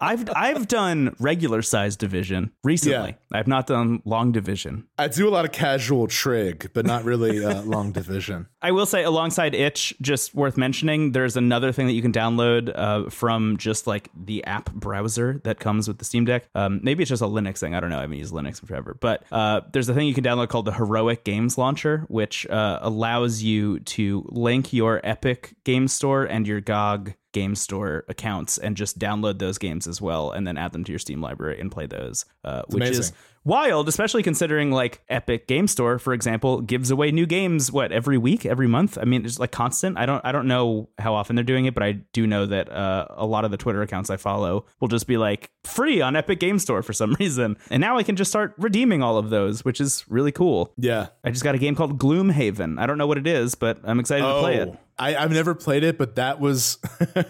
[0.00, 3.16] I've I've done regular size division recently.
[3.32, 4.86] I've not done long division.
[4.98, 8.86] i do a lot of casual trig but not really uh, long division I will
[8.86, 13.58] say, alongside Itch, just worth mentioning, there's another thing that you can download uh, from
[13.58, 16.48] just like the app browser that comes with the Steam Deck.
[16.54, 17.74] Um, maybe it's just a Linux thing.
[17.74, 17.98] I don't know.
[17.98, 18.96] I haven't used Linux in forever.
[18.98, 22.78] But uh, there's a thing you can download called the Heroic Games Launcher, which uh,
[22.80, 28.78] allows you to link your Epic Game Store and your GOG Game Store accounts and
[28.78, 31.70] just download those games as well, and then add them to your Steam library and
[31.70, 33.12] play those, uh, which is
[33.44, 38.18] wild, especially considering like Epic Game Store, for example, gives away new games what every
[38.18, 38.98] week, every month.
[39.00, 39.98] I mean, it's like constant.
[39.98, 42.70] I don't I don't know how often they're doing it, but I do know that
[42.70, 46.16] uh, a lot of the Twitter accounts I follow will just be like free on
[46.16, 49.30] Epic Game Store for some reason, and now I can just start redeeming all of
[49.30, 50.72] those, which is really cool.
[50.76, 52.78] yeah I just got a game called Gloomhaven.
[52.78, 54.74] I don't know what it is, but I'm excited to play it.
[54.98, 56.78] I, I've never played it, but that was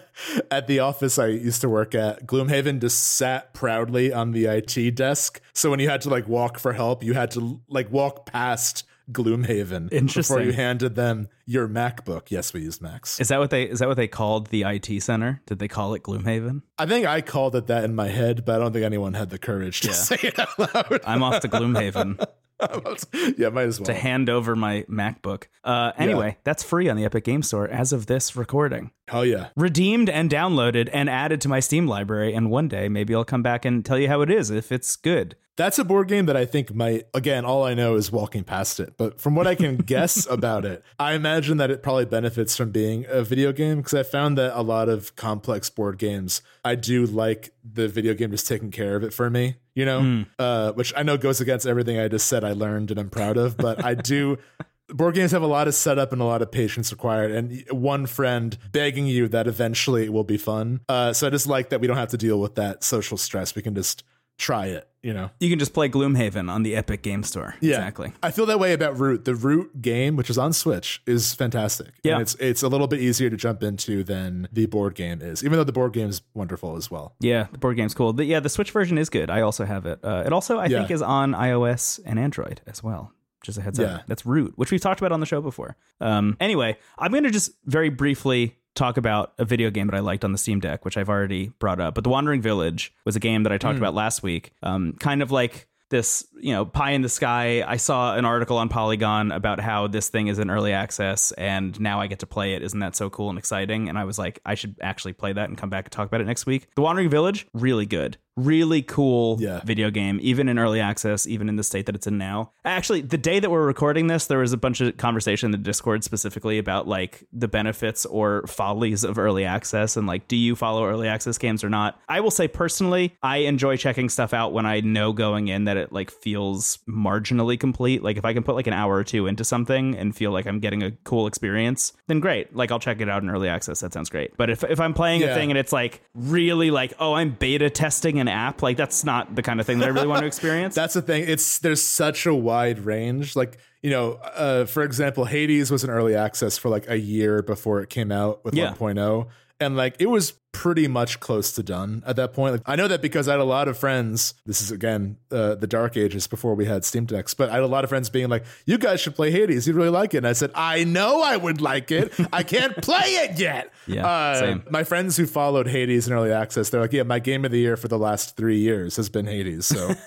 [0.51, 2.27] at the office I used to work at.
[2.27, 5.41] Gloomhaven just sat proudly on the IT desk.
[5.53, 8.85] So when you had to like walk for help, you had to like walk past
[9.13, 12.31] Gloomhaven before you handed them your MacBook.
[12.31, 13.21] Yes, we used Macs.
[13.21, 15.43] Is that what they is that what they called the IT center?
[15.47, 16.63] Did they call it Gloomhaven?
[16.79, 19.31] I think I called it that in my head, but I don't think anyone had
[19.31, 21.01] the courage to say it out loud.
[21.07, 22.27] I'm off to Gloomhaven.
[23.39, 23.87] yeah, might as well.
[23.87, 25.45] to hand over my MacBook.
[25.63, 28.91] Uh, anyway, that's free on the Epic Game Store as of this recording.
[29.09, 29.49] Hell yeah.
[29.57, 32.35] Redeemed and downloaded and added to my Steam library.
[32.35, 34.97] And one day, maybe I'll come back and tell you how it is if it's
[34.97, 35.37] good.
[35.57, 38.81] That's a board game that I think might, again, all I know is walking past
[38.81, 38.95] it.
[38.97, 42.71] But from what I can guess about it, I imagine that it probably benefits from
[42.71, 46.75] being a video game because I found that a lot of complex board games, I
[46.75, 50.73] do like the video game just taking care of it for me, you know, uh,
[50.73, 53.57] which I know goes against everything I just said I learned and I'm proud of.
[53.57, 54.39] But I do.
[54.89, 58.05] Board games have a lot of setup and a lot of patience required, and one
[58.05, 60.81] friend begging you that eventually it will be fun.
[60.91, 63.55] Uh, so I just like that we don't have to deal with that social stress.
[63.55, 64.05] We can just
[64.39, 64.89] try it.
[65.03, 67.55] You know, You can just play Gloomhaven on the Epic Game Store.
[67.61, 67.75] Yeah.
[67.77, 68.13] Exactly.
[68.23, 69.27] I feel that way about Root.
[69.27, 71.89] The Root game, which is on Switch, is fantastic.
[72.03, 72.15] Yeah.
[72.15, 75.45] and it's it's a little bit easier to jump into than the board game is,
[75.45, 77.17] even though the board game is wonderful as well.
[77.21, 78.15] Yeah, the board game's cool.
[78.15, 79.29] But yeah, the Switch version is good.
[79.29, 79.99] I also have it.
[80.03, 83.13] Uh, it also, I think, is on iOS and Android as well.
[83.45, 83.97] Just a heads Yeah.
[83.97, 84.03] up.
[84.07, 85.77] That's Root, which we've talked about on the show before.
[86.01, 90.01] Um, anyway, I'm going to just very briefly talk about a video game that I
[90.01, 91.95] liked on the Steam Deck, which I've already brought up.
[91.95, 94.53] But The Wandering Village was a game that I talked about last week.
[94.63, 97.63] Um, kind of like this, you know, pie in the sky.
[97.67, 101.79] I saw an article on Polygon about how this thing is in early access and
[101.79, 102.63] now I get to play it.
[102.63, 103.89] Isn't that so cool and exciting?
[103.89, 106.21] And I was like, I should actually play that and come back and talk about
[106.21, 106.67] it next week.
[106.75, 108.17] The Wandering Village, really good.
[108.37, 109.61] Really cool Yeah.
[109.65, 112.51] video game, even in early access, even in the state that it's in now.
[112.65, 115.59] Actually, the day that we're recording this, there was a bunch of conversation in the
[115.59, 120.57] Discord specifically about like the benefits or follies of early access and like, do you
[120.57, 122.01] follow early access games or not?
[122.09, 125.77] I will say personally, I enjoy checking stuff out when I know going in that
[125.77, 128.03] it like feels marginally complete.
[128.03, 130.47] Like if I can put like an hour or two into something and feel like
[130.47, 132.55] I'm getting a cool experience, then great.
[132.57, 133.79] Like I'll check it out in early access.
[133.79, 134.37] That sounds great.
[134.37, 137.71] But if, if I'm playing a thing and it's like really like, oh, I'm beta
[137.71, 140.27] testing an app, like that's not the kind of thing that I really want to
[140.35, 140.75] experience.
[140.75, 141.25] That's the thing.
[141.27, 143.37] It's there's such a wide range.
[143.37, 147.43] Like you know, uh, for example, Hades was an early access for like a year
[147.43, 148.73] before it came out with Yeah.
[148.75, 149.29] 1.0,
[149.65, 152.53] and like it was pretty much close to done at that point.
[152.53, 154.35] Like, I know that because I had a lot of friends.
[154.47, 157.65] This is again uh, the dark ages before we had Steam decks, but I had
[157.65, 159.67] a lot of friends being like, "You guys should play Hades.
[159.67, 162.13] You'd really like it." And I said, "I know I would like it.
[162.33, 164.63] I can't play it yet." Yeah, Uh, same.
[164.71, 167.59] My friends who followed Hades in early access, they're like, "Yeah, my game of the
[167.59, 169.95] year for the last three years has been Hades." So.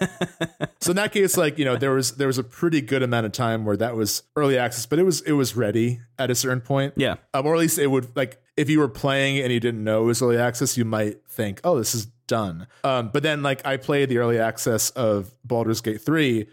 [0.80, 3.26] So in that case, like you know, there was there was a pretty good amount
[3.26, 6.36] of time where that was early access, but it was it was ready at a
[6.36, 6.94] certain point.
[6.96, 7.16] Yeah.
[7.34, 10.02] um, or at least it would like if you were playing and you didn't know
[10.04, 12.68] it was early access, you might think, oh, this is done.
[12.84, 16.48] Um, but then like I played the early access of Baldur's Gate three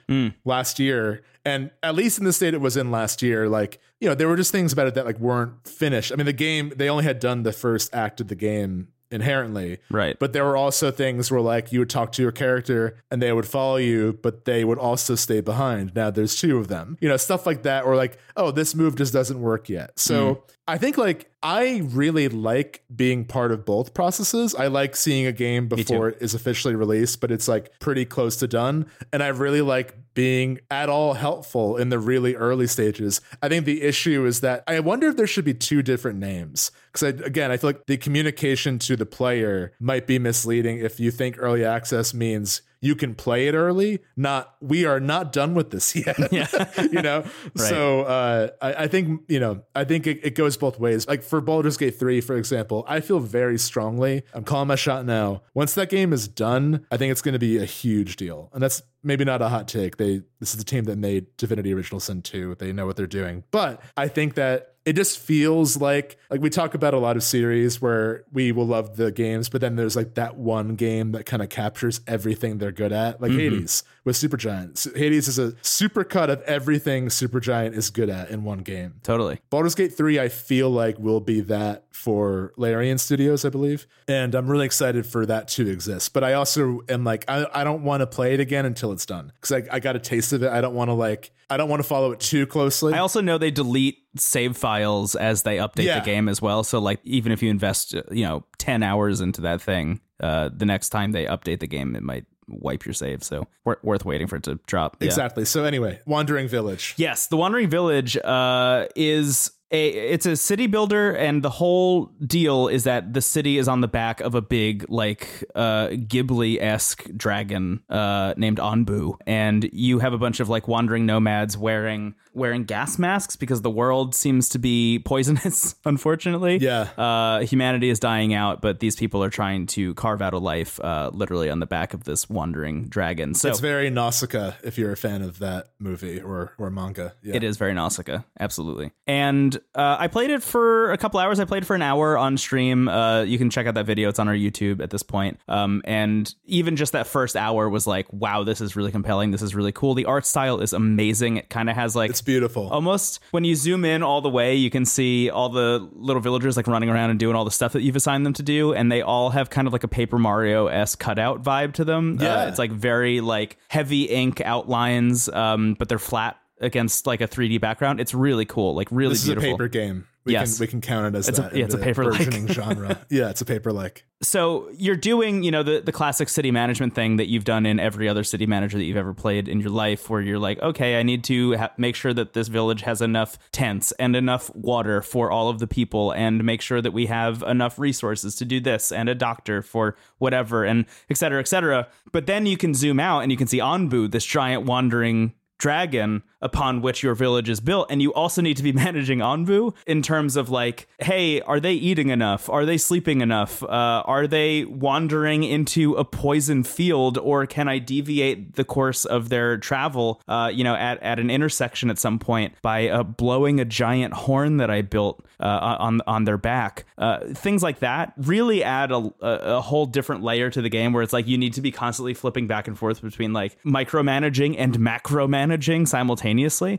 [0.45, 4.09] last year, and at least in the state it was in last year, like you
[4.09, 6.13] know, there were just things about it that like weren't finished.
[6.13, 9.79] I mean, the game they only had done the first act of the game inherently
[9.91, 10.19] Right.
[10.19, 13.33] but there were also things where like you would talk to your character and they
[13.33, 15.95] would follow you, but they would also stay behind.
[15.95, 16.97] Now there's two of them.
[17.01, 19.99] You know, stuff like that, or like, oh, this move just doesn't work yet.
[19.99, 24.55] So I think like I really like being part of both processes.
[24.55, 28.37] I like seeing a game before it is officially released, but it's like pretty close
[28.37, 28.87] to done.
[29.13, 33.21] And I really like being at all helpful in the really early stages.
[33.43, 36.71] I think the issue is that I wonder if there should be two different names.
[36.93, 41.11] Because again, I feel like the communication to the player might be misleading if you
[41.11, 45.71] think early access means you can play it early, not we are not done with
[45.71, 46.19] this yet.
[46.93, 47.25] you know?
[47.57, 51.09] So uh, I, I think, you know, I think it, it goes both ways.
[51.09, 55.07] Like for Baldur's Gate 3, for example, I feel very strongly, I'm calling my shot
[55.07, 55.43] now.
[55.55, 58.51] Once that game is done, I think it's going to be a huge deal.
[58.53, 59.97] And that's maybe not a hot take.
[59.97, 62.57] They this is the team that made Divinity Original Sin 2.
[62.59, 63.45] They know what they're doing.
[63.51, 67.23] But I think that it just feels like like we talk about a lot of
[67.23, 71.25] series where we will love the games, but then there's like that one game that
[71.25, 73.41] kind of captures everything they're good at, like mm-hmm.
[73.41, 74.97] Hades with Supergiant.
[74.97, 78.95] Hades is a supercut of everything Supergiant is good at in one game.
[79.03, 79.41] totally.
[79.51, 83.87] Baldur's Gate 3, I feel like will be that for Larian Studios, I believe.
[84.09, 86.13] And I'm really excited for that to exist.
[86.13, 89.07] But I also am like, I, I don't want to play it again until it's
[89.07, 89.33] done.
[89.41, 90.51] Because I, I got a taste of it.
[90.51, 92.95] I don't want to like, I don't want to follow it too closely.
[92.95, 96.01] I also know they delete save files as they update Yeah.
[96.01, 96.65] the game as well.
[96.65, 100.67] So like even if you invest you know ten hours into that thing, uh, the
[100.67, 103.23] next time they update the game, it might wipe your save.
[103.25, 104.97] So wor- worth waiting for it to drop.
[105.01, 105.07] Yeah.
[105.07, 105.45] exactly.
[105.45, 106.95] So anyway, Wandering Village.
[106.97, 112.69] Yes, the Wandering Village uh, is a it's a city builder, and the whole deal
[112.69, 117.05] is that the city is on the back of a big like uh, Ghibli esque
[117.17, 122.65] dragon uh, named Onbu, and you have a bunch of like wandering nomads wearing wearing
[122.65, 125.77] gas masks because the world seems to be poisonous.
[125.85, 126.89] Unfortunately, Yeah.
[126.99, 130.81] uh, humanity is dying out, but these people are trying to carve out a life,
[130.81, 133.35] uh, literally on the back of this wandering dragon.
[133.35, 137.15] So It's very Nausicaa if you're a fan of that movie or, or manga.
[137.23, 137.37] Yeah.
[137.37, 138.91] It is very Nausicaa, absolutely.
[139.07, 141.41] And uh, I played it for a couple hours.
[141.41, 142.89] I played for an hour on stream.
[142.89, 145.39] Uh, you can check out that video; it's on our YouTube at this point.
[145.49, 149.31] Um, and even just that first hour was like, wow, this is really compelling.
[149.31, 149.95] This is really cool.
[149.95, 151.37] The art style is amazing.
[151.39, 152.69] It kind of has like It's beautiful.
[152.69, 156.57] almost when you zoom in all the way, you can see all the little villagers
[156.57, 158.91] like running around and doing all the stuff that you've assigned them to do, and
[158.93, 162.19] they all have kind of like a Paper Mario s cutout vibe to them.
[162.21, 162.49] Uh, Yeah.
[162.49, 167.61] it's like very like heavy ink outlines, um, but they're flat against like a 3D
[167.61, 168.01] background.
[168.01, 169.51] It's really cool, like really this is beautiful.
[169.51, 170.07] a paper game.
[170.25, 170.57] We Yes.
[170.57, 172.33] can we can count it as It's a- yeah, it's a paper-like.
[172.51, 172.99] genre.
[173.11, 174.07] Yeah, it's a paper like.
[174.23, 177.79] So you're doing, you know, the, the classic city management thing that you've done in
[177.79, 180.99] every other city manager that you've ever played in your life, where you're like, okay,
[180.99, 185.03] I need to ha- make sure that this village has enough tents and enough water
[185.03, 188.61] for all of the people, and make sure that we have enough resources to do
[188.61, 191.87] this, and a doctor for whatever, and et cetera, et cetera.
[192.13, 196.23] But then you can zoom out and you can see Onbu, this giant wandering dragon
[196.45, 200.03] upon which your village is built and you also need to be managing Onbu in
[200.03, 202.49] terms of like hey are they eating enough?
[202.51, 203.63] Are they sleeping enough?
[203.63, 209.31] Uh, are they wandering into a poison field or can I deviate the course of
[209.31, 213.59] their travel uh, you know at, at an intersection at some point by uh, blowing
[213.59, 216.85] a giant horn that I built uh, on on their back?
[216.99, 221.03] Uh, things like that really add a, a whole different layer to the game where
[221.03, 224.79] it's like you need to be constantly flipping back and forth between like micromanaging and
[224.79, 226.34] macro managing simultaneously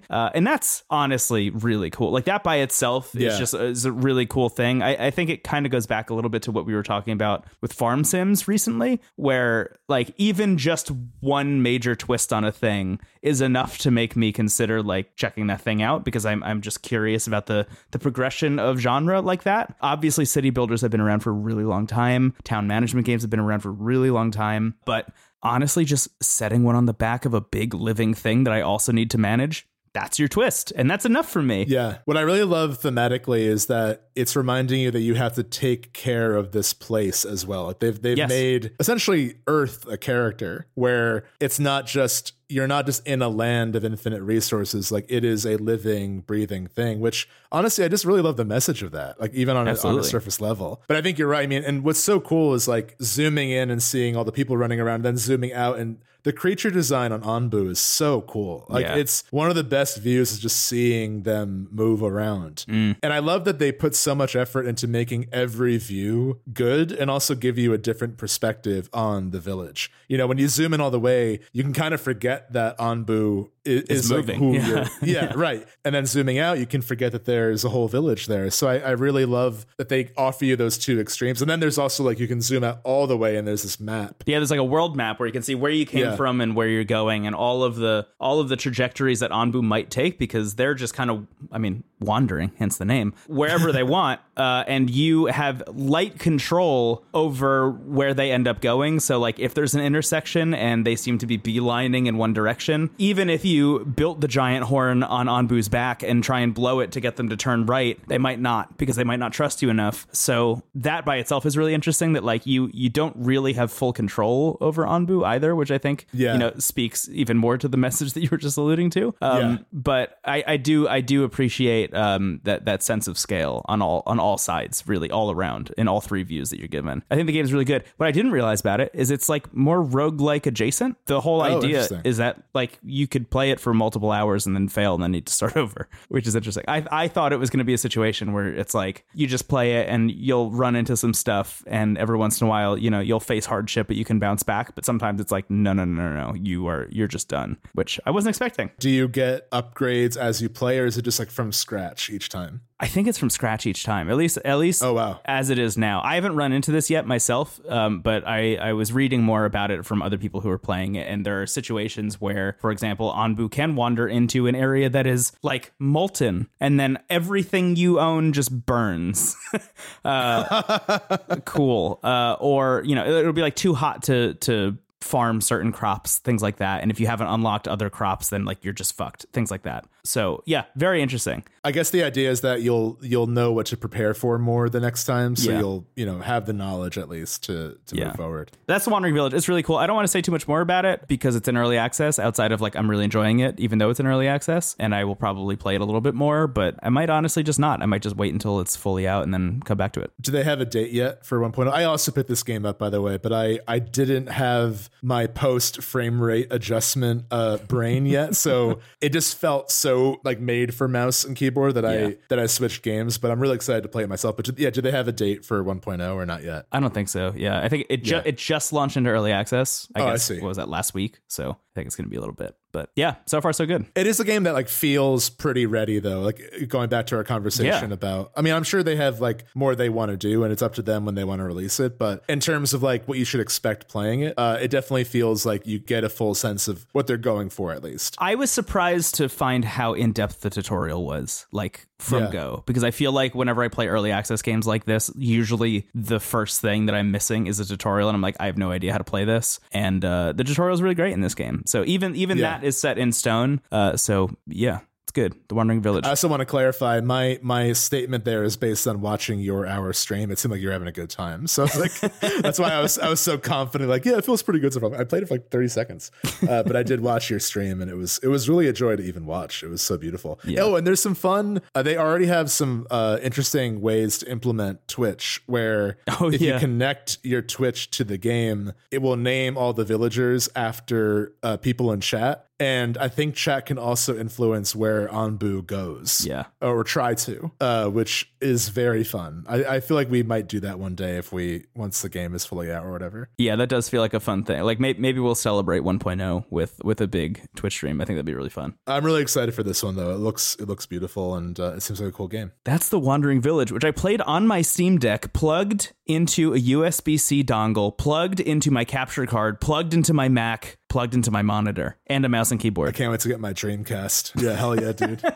[0.10, 3.38] uh, and that's honestly really cool like that by itself is Yeah.
[3.38, 6.14] just is a really cool thing I, I think it kind of goes back a
[6.14, 10.58] little bit to what we were talking about with farm sims recently where like even
[10.58, 10.92] just
[11.22, 15.62] one major twist on a thing is enough to make me consider like checking that
[15.62, 19.76] thing out because I'm I'm just curious about the the progression of genre like that.
[19.82, 22.34] Obviously city builders have been around for a really long time.
[22.44, 25.08] Town management games have been around for a really long time, but
[25.44, 28.92] honestly just setting one on the back of a big living thing that I also
[28.92, 31.66] need to manage, that's your twist and that's enough for me.
[31.68, 31.98] Yeah.
[32.06, 35.94] What I really love thematically is that it's reminding you that you have to take
[35.94, 37.66] care of this place as well.
[37.66, 38.30] Like they've they've Yes.
[38.30, 43.76] made essentially Earth a character where it's not just you're not just in a land
[43.76, 44.92] of infinite resources.
[44.92, 47.00] Like it is a living, breathing thing.
[47.00, 49.20] Which honestly, I just really love the message of that.
[49.20, 50.84] Like even on a, on a surface level.
[50.88, 51.44] But I think you're right.
[51.44, 54.58] I mean, and what's so cool is like zooming in and seeing all the people
[54.58, 55.98] running around, then zooming out and.
[56.26, 58.66] The creature design on Onbu is so cool.
[58.68, 58.96] Like Yeah.
[58.96, 62.66] it's one of the best views is just seeing them move around.
[62.68, 62.98] Mm.
[63.04, 67.12] And I love that they put so much effort into making every view good and
[67.12, 69.92] also give you a different perspective on the village.
[70.08, 72.76] You know, when you zoom in all the way, you can kind of forget that
[72.80, 74.40] Onbu is, is like moving.
[74.40, 74.88] who Yeah.
[75.02, 75.68] yeah, right.
[75.84, 78.50] And then zooming out, you can forget that there's a whole village there.
[78.52, 81.42] So I, I really love that they offer you those two extremes.
[81.42, 83.80] And then there's also like you can zoom out all the way and there's this
[83.80, 84.24] map.
[84.26, 86.16] Yeah, there's like a world map where you can see where you came Yeah.
[86.16, 89.62] from and where you're going, and all of the all of the trajectories that Onbu
[89.64, 93.84] might take because they're just kind of, I mean, wandering, hence the name, wherever they
[93.98, 99.00] want, uh, and you have light control over where they end up going.
[99.00, 102.90] So, like, if there's an intersection and they seem to be beelining in one direction,
[102.98, 103.55] even if you
[103.86, 107.30] built the giant horn on Onbu's back and try and blow it to get them
[107.30, 110.08] to turn right, they might not because they might not trust you enough.
[110.12, 112.14] So that by itself is really interesting.
[112.14, 116.06] That like you you don't really have full control over Onbu either, which I think
[116.14, 116.34] Yeah.
[116.34, 119.14] you know speaks even more to the message that you were just alluding to.
[119.22, 119.58] Um, Yeah.
[119.74, 124.04] But I, I do I do appreciate um, that that sense of scale on all
[124.06, 127.04] on all sides, really all around in all three views that you're given.
[127.12, 127.84] I think the game is really good.
[127.98, 130.98] What I didn't realize about it is it's like more roguelike adjacent.
[131.06, 134.56] The whole Oh, idea is that like you could play it for multiple hours and
[134.56, 136.64] then fail and then need to start over, which is interesting.
[136.68, 139.48] I I thought it was going to be a situation where it's like you just
[139.48, 142.90] play it and you'll run into some stuff and every once in a while, you
[142.90, 145.86] know, you'll face hardship but you can bounce back, but sometimes it's like no no
[145.86, 148.72] no no no, you are you're just done, which I wasn't expecting.
[148.80, 152.30] Do you get upgrades as you play, or is it just like from scratch each
[152.30, 152.62] time?
[152.78, 154.10] I think it's from scratch each time.
[154.10, 155.22] At least, at least, Oh, wow.
[155.24, 156.02] as it is now.
[156.04, 159.72] I haven't run into this yet myself, um, but I, I was reading more about
[159.72, 163.14] it from other people who are playing it, and there are situations where, for example,
[163.16, 168.34] Onbu can wander into an area that is like molten, and then everything you own
[168.34, 169.38] just burns.
[170.04, 171.08] uh,
[171.46, 172.02] cool.
[172.04, 176.42] Uh, or you know, it'll be like too hot to to farm certain crops, things
[176.42, 176.82] like that.
[176.82, 179.26] And if you haven't unlocked other crops, then like you're just fucked.
[179.34, 179.86] Things like that.
[180.04, 181.44] So yeah, very interesting.
[181.64, 184.80] I guess the idea is that you'll you'll know what to prepare for more the
[184.80, 185.60] next time, so Yeah.
[185.60, 188.06] you'll you know have the knowledge at least to to Yeah.
[188.08, 188.52] move forward.
[188.68, 189.34] That's the Wandering Village.
[189.34, 189.78] It's really cool.
[189.78, 192.20] I don't want to say too much more about it because it's in early access.
[192.20, 195.04] Outside of like, I'm really enjoying it, even though it's in early access, and I
[195.06, 196.48] will probably play it a little bit more.
[196.48, 197.82] But I might honestly just not.
[197.82, 200.12] I might just wait until it's fully out and then come back to it.
[200.22, 201.72] Do they have a date yet for 1.0?
[201.72, 205.28] I also picked this game up by the way, but I I didn't have my
[205.28, 210.88] post frame rate adjustment uh brain yet, so it just felt so like made for
[210.88, 212.08] mouse and keyboard that Yeah.
[212.08, 213.18] I that I switched games.
[213.18, 214.36] But I'm really excited to play it myself.
[214.36, 216.66] But yeah, do they have a date for 1.0 or not yet?
[216.72, 217.34] I don't think so.
[217.36, 218.22] Yeah, I think it ju- Yeah.
[218.26, 219.88] it just launched into early access.
[219.96, 220.40] I Oh, I guess see.
[220.40, 221.20] what was that last week?
[221.28, 222.56] So think it's going to be a little bit.
[222.72, 223.86] But yeah, so far so good.
[223.96, 226.22] It is a game that like feels pretty ready though.
[226.22, 227.94] Like going back to our conversation Yeah.
[227.94, 230.62] about I mean, I'm sure they have like more they want to do and it's
[230.62, 233.18] up to them when they want to release it, but in terms of like what
[233.18, 236.68] you should expect playing it, uh, it definitely feels like you get a full sense
[236.68, 238.16] of what they're going for at least.
[238.20, 242.32] I was surprised to find how in depth the tutorial was, like from Yeah.
[242.32, 246.20] go, because I feel like whenever I play early access games like this, usually the
[246.20, 248.92] first thing that I'm missing is a tutorial, and I'm like, I have no idea
[248.92, 249.60] how to play this.
[249.72, 251.64] And uh, the tutorial is really great in this game.
[251.66, 252.58] So even even Yeah.
[252.58, 253.62] that is set in stone.
[253.72, 254.80] Uh, so yeah,
[255.16, 255.34] good.
[255.48, 256.06] The Wandering Village.
[256.06, 259.92] I also want to clarify my my statement there is based on watching your hour
[259.94, 260.30] stream.
[260.30, 262.00] It seemed like you're having a good time, so like
[262.42, 263.90] that's why I was I was so confident.
[263.90, 264.94] Like, yeah, it feels pretty good so far.
[264.94, 266.12] I played it for like 30 seconds,
[266.48, 268.96] uh, but I did watch your stream, and it was it was really a joy
[268.98, 269.64] to even watch.
[269.64, 270.40] It was so beautiful.
[270.44, 270.62] Yeah.
[270.62, 271.62] Oh, and there's some fun.
[271.74, 276.54] Uh, they already have some uh, interesting ways to implement Twitch, where Oh, if yeah.
[276.56, 281.58] you connect your Twitch to the game, it will name all the villagers after uh,
[281.58, 282.48] people in chat.
[282.60, 286.46] And I think chat can also influence where Onbu goes yeah.
[286.62, 289.46] or try to, uh, which is very fun.
[289.48, 292.34] I, I feel like we might do that one day if we once the game
[292.34, 293.30] is fully out or whatever.
[293.38, 294.62] Yeah, that does feel like a fun thing.
[294.64, 298.00] Like may- maybe we'll celebrate 1.0 with with a big Twitch stream.
[298.00, 298.76] I think that'd be really fun.
[298.88, 300.12] I'm really excited for this one though.
[300.12, 302.54] It looks it looks beautiful and uh, it seems like a cool game.
[302.64, 307.20] That's the Wandering Village, which I played on my Steam Deck, plugged into a USB
[307.20, 311.98] C dongle, plugged into my capture card, plugged into my Mac, plugged into my monitor,
[312.08, 312.90] and a mouse and keyboard.
[312.90, 314.42] I can't wait to get my Dreamcast.
[314.42, 315.24] Yeah, hell yeah, dude.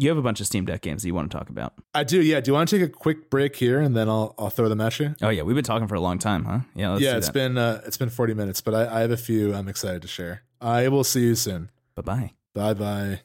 [0.00, 1.74] You have a bunch of Steam Deck games that you want to talk about.
[1.92, 2.22] I do.
[2.22, 2.38] Yeah.
[2.40, 4.80] Do you want to take a quick break here and then I'll I'll throw them
[4.80, 5.16] at you?
[5.20, 6.60] Oh yeah, we've been talking for a long time, huh?
[6.76, 7.32] Yeah, let's yeah, do it's that.
[7.32, 10.08] been uh, it's been 40 minutes, but I, I have a few I'm excited to
[10.08, 10.42] share.
[10.60, 11.70] I will see you soon.
[11.96, 12.30] Bye bye.
[12.54, 13.20] Bye bye.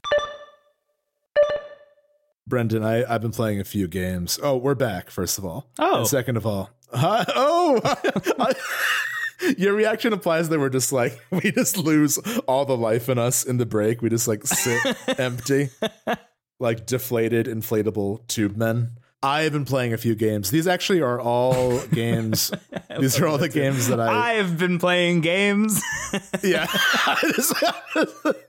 [2.47, 4.39] Brendan, I, I've been playing a few games.
[4.41, 5.69] Oh, we're back, first of all.
[5.79, 5.99] Oh.
[5.99, 8.53] And second of all, hi, oh,
[9.57, 12.17] your reaction implies that we're just like, we just lose
[12.47, 14.01] all the life in us in the break.
[14.01, 14.79] We just like sit
[15.19, 15.69] empty,
[16.59, 18.97] like deflated, inflatable tube men.
[19.23, 20.51] I have been playing a few games.
[20.51, 22.51] These actually are all games.
[22.99, 24.37] These are all the games that I.
[24.37, 25.81] I've been playing games.
[26.43, 26.67] yeah.
[27.21, 27.53] there's,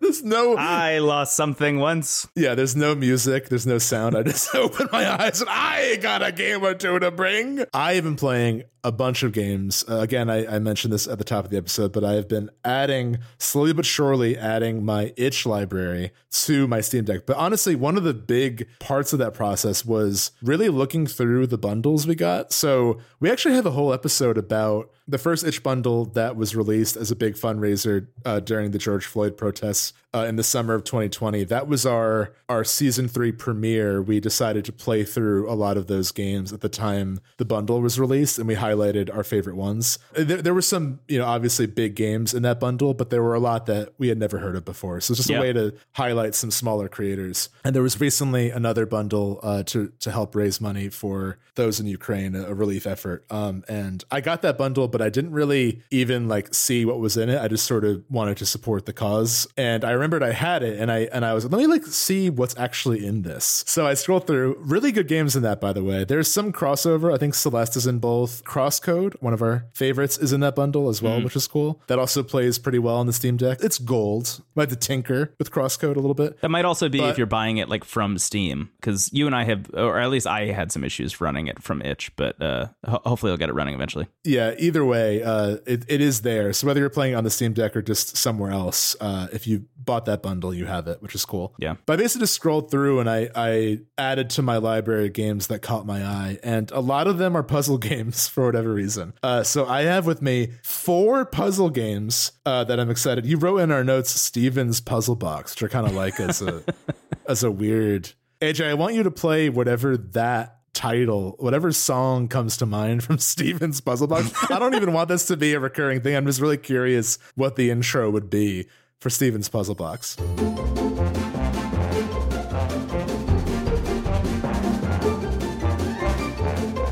[0.01, 0.57] there's no.
[0.57, 2.27] I lost something once.
[2.35, 4.17] Yeah, there's no music, there's no sound.
[4.17, 7.65] I just open my eyes and I got a game or two to bring.
[7.73, 9.83] I have been playing a bunch of games.
[9.89, 12.29] Uh, again, I, I mentioned this at the top of the episode, but I have
[12.29, 17.25] been adding, slowly but surely, adding my itch library to my Steam Deck.
[17.25, 21.59] But honestly, one of the big parts of that process was really looking through the
[21.59, 22.53] bundles we got.
[22.53, 26.97] So we actually have a whole episode about the first itch bundle that was released
[26.97, 30.85] as a big fundraiser uh, during the George Floyd protests uh, in the summer of
[30.85, 31.45] 2020.
[31.45, 34.01] That was our our season three premiere.
[34.01, 37.81] We decided to play through a lot of those games at the time the bundle
[37.83, 39.99] was released, and we highlighted our favorite ones.
[40.13, 43.35] There, there were some, you know, obviously big games in that bundle, but there were
[43.35, 45.01] a lot that we had never heard of before.
[45.01, 45.39] So it's just Yeah.
[45.39, 47.49] a way to highlight some smaller creators.
[47.65, 51.87] And there was recently another bundle uh, to to help raise money for those in
[51.87, 53.25] Ukraine, a, a relief effort.
[53.31, 57.17] Um, and I got that bundle, but I didn't really even like see what was
[57.17, 57.41] in it.
[57.43, 59.49] I just sort of wanted to support the cause.
[59.57, 61.85] And I remembered I had it, and I and I was like, let me like
[61.87, 63.65] see what's actually in this.
[63.67, 66.05] So I scrolled through really good games in that, by the way.
[66.05, 67.13] There's some crossover.
[67.13, 68.45] I think Celeste is in both.
[68.45, 71.83] Crosscode, one of our favorites, is in that bundle as well, which is cool.
[71.89, 73.59] That also plays pretty well on the Steam Deck.
[73.63, 74.43] It's gold.
[74.55, 76.41] Might to tinker with Crosscode a little bit.
[76.41, 79.35] That might also be But- if you're buying it like from Steam, because you and
[79.35, 82.67] I have, or at least I had some issues running it from itch, but uh,
[82.87, 84.07] ho- hopefully I'll get it running eventually.
[84.23, 86.53] Yeah, either way, uh, it, it is there.
[86.53, 89.65] So whether you're playing on the Steam Deck or just somewhere else, uh, if you
[89.77, 91.55] bought that bundle, you have it, which is cool.
[91.59, 91.77] Yeah.
[91.87, 95.61] But I basically just scrolled through and I, I added to my library games that
[95.61, 96.39] caught my eye.
[96.43, 99.15] And a lot of them are puzzle games for whatever reason.
[99.23, 103.27] Uh, so I have with me four puzzle games uh, that I'm excited.
[103.27, 106.63] You wrote in our notes Steven's Puzzle Box, which I kind of like as a
[107.27, 108.13] as a weird.
[108.41, 113.19] AJ, I want you to play whatever that title, whatever song comes to mind from
[113.19, 114.33] Steven's Puzzle Box.
[114.51, 116.15] I don't even want this to be a recurring thing.
[116.15, 118.67] I'm just really curious what the intro would be
[119.01, 120.17] for Steven's Puzzle Box.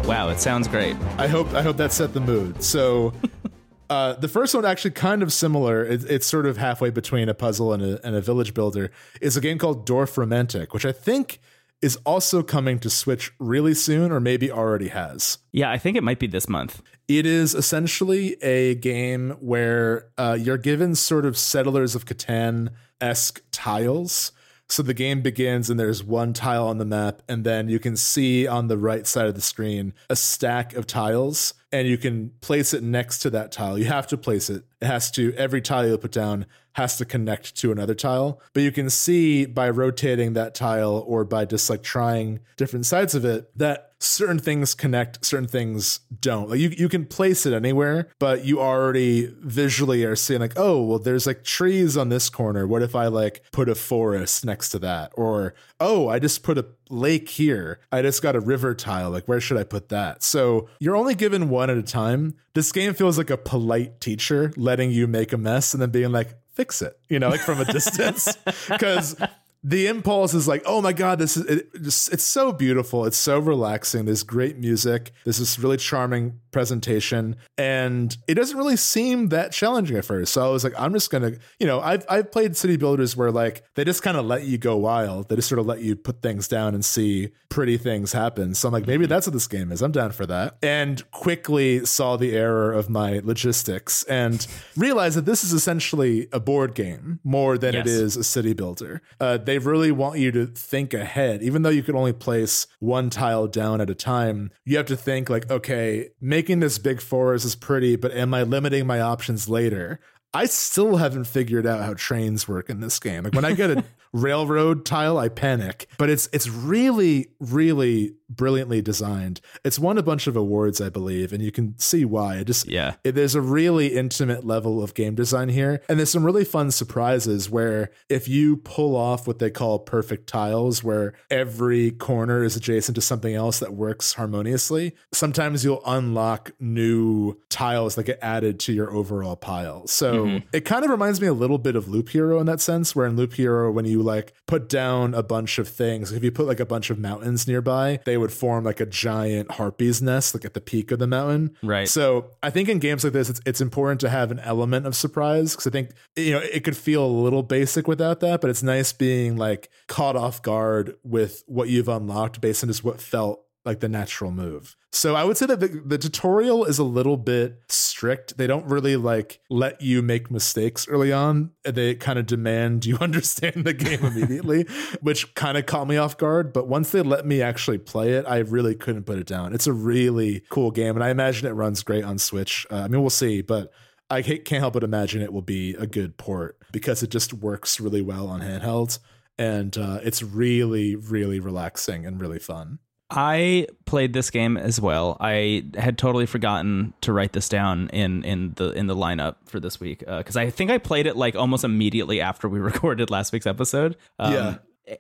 [0.07, 0.97] Wow, it sounds great.
[1.17, 2.63] I hope I hope that set the mood.
[2.63, 3.15] So
[3.91, 5.85] uh, the first one actually kind of similar.
[5.85, 8.91] It, it's sort of halfway between a puzzle and a, and a village builder.
[9.21, 11.41] Is a game called Dorfromantik, which I think
[11.83, 15.39] is also coming to Switch really soon, or maybe already has.
[15.51, 16.81] Yeah, I think it might be this month.
[17.09, 22.71] It is essentially a game where uh, you're given sort of Settlers of Catan
[23.01, 24.33] esque tiles.
[24.69, 27.97] So the game begins and there's one tile on the map, and then you can
[27.97, 32.31] see on the right side of the screen a stack of tiles and you can
[32.41, 33.79] place it next to that tile.
[33.79, 34.65] You have to place it.
[34.81, 38.41] It has to, every tile you put down has to connect to another tile.
[38.53, 43.15] But you can see by rotating that tile or by just like trying different sides
[43.15, 46.51] of it that certain things connect, certain things don't.
[46.51, 50.83] Like you, you can place it anywhere, but you already visually are seeing like, oh,
[50.83, 52.67] well, there's like trees on this corner.
[52.67, 55.13] What if I like put a forest next to that?
[55.15, 57.79] Or, oh, I just put a lake here.
[57.91, 59.11] I just got a river tile.
[59.11, 60.23] Like, where should I put that?
[60.23, 62.35] So you're only given one at a time.
[62.55, 66.13] This game feels like a polite teacher letting you make a mess and then being
[66.13, 68.29] like, fix it, you know, like from a distance.
[68.69, 69.17] Because
[69.65, 73.05] the impulse is like, oh my god, this is it, just, it's so beautiful.
[73.05, 74.07] It's so relaxing.
[74.07, 75.13] There's great music.
[75.25, 80.33] There's this really charming presentation, and it doesn't really seem that challenging at first.
[80.33, 83.31] So I was like, I'm just gonna, you know, I've I've played city builders where
[83.31, 85.29] like they just kind of let you go wild.
[85.29, 88.55] They just sort of let you put things down and see pretty things happen.
[88.55, 89.83] So I'm like, maybe that's what this game is.
[89.83, 90.57] I'm down for that.
[90.63, 94.47] And quickly saw the error of my logistics and
[94.77, 97.87] realized that this is essentially a board game more than yes.
[97.87, 99.03] it is a city builder.
[99.21, 101.43] Uh, they really want you to think ahead.
[101.43, 104.97] Even though you can only place one tile down at a time, you have to
[104.97, 109.49] think like, okay, making this big forest is pretty, but am I limiting my options
[109.49, 110.01] later?
[110.35, 113.25] I still haven't figured out how trains work in this game.
[113.25, 115.87] Like when I get a railroad tile, I panic.
[115.99, 119.41] But it's it's really, really brilliantly designed.
[119.63, 122.37] It's won a bunch of awards, I believe, and you can see why.
[122.37, 126.11] It just yeah, it, there's a really intimate level of game design here, and there's
[126.11, 131.15] some really fun surprises where if you pull off what they call perfect tiles, where
[131.31, 137.97] every corner is adjacent to something else that works harmoniously, sometimes you'll unlock new tiles
[137.97, 139.87] that get added to your overall pile.
[139.87, 140.47] So mm-hmm.
[140.53, 143.07] it kind of reminds me a little bit of Loop Hero in that sense, where
[143.07, 146.47] in Loop Hero, when you like put down a bunch of things, if you put
[146.47, 150.45] like a bunch of mountains nearby, they would form like a giant harpy's nest, like
[150.45, 151.57] at the peak of the mountain.
[151.63, 151.89] Right.
[151.89, 154.97] So I think in games like this, it's, it's important to have an element of
[154.97, 158.51] surprise because I think, you know, it could feel a little basic without that, but
[158.51, 163.01] it's nice being like caught off guard with what you've unlocked based on just what
[163.01, 164.77] felt like the natural move.
[164.91, 168.37] So I would say that the, the tutorial is a little bit strict.
[168.37, 171.53] They don't really like let you make mistakes early on.
[171.65, 174.65] They kind of demand you understand the game immediately,
[175.01, 176.53] which kind of caught me off guard.
[176.53, 179.55] But once they let me actually play it, I really couldn't put it down.
[179.55, 182.67] It's a really cool game, and I imagine it runs great on Switch.
[182.71, 183.73] Uh, I mean, we'll see, but
[184.11, 187.81] I can't help but imagine it will be a good port because it just works
[187.81, 188.99] really well on handhelds
[189.39, 192.79] and uh, it's really, really relaxing and really fun.
[193.13, 195.17] I played this game as well.
[195.21, 199.61] I had totally forgotten to write this down in in the in the lineup for
[199.61, 203.11] this week because uh, I think I played it like almost immediately after we recorded
[203.11, 203.97] last week's episode.
[204.19, 204.57] Um, yeah.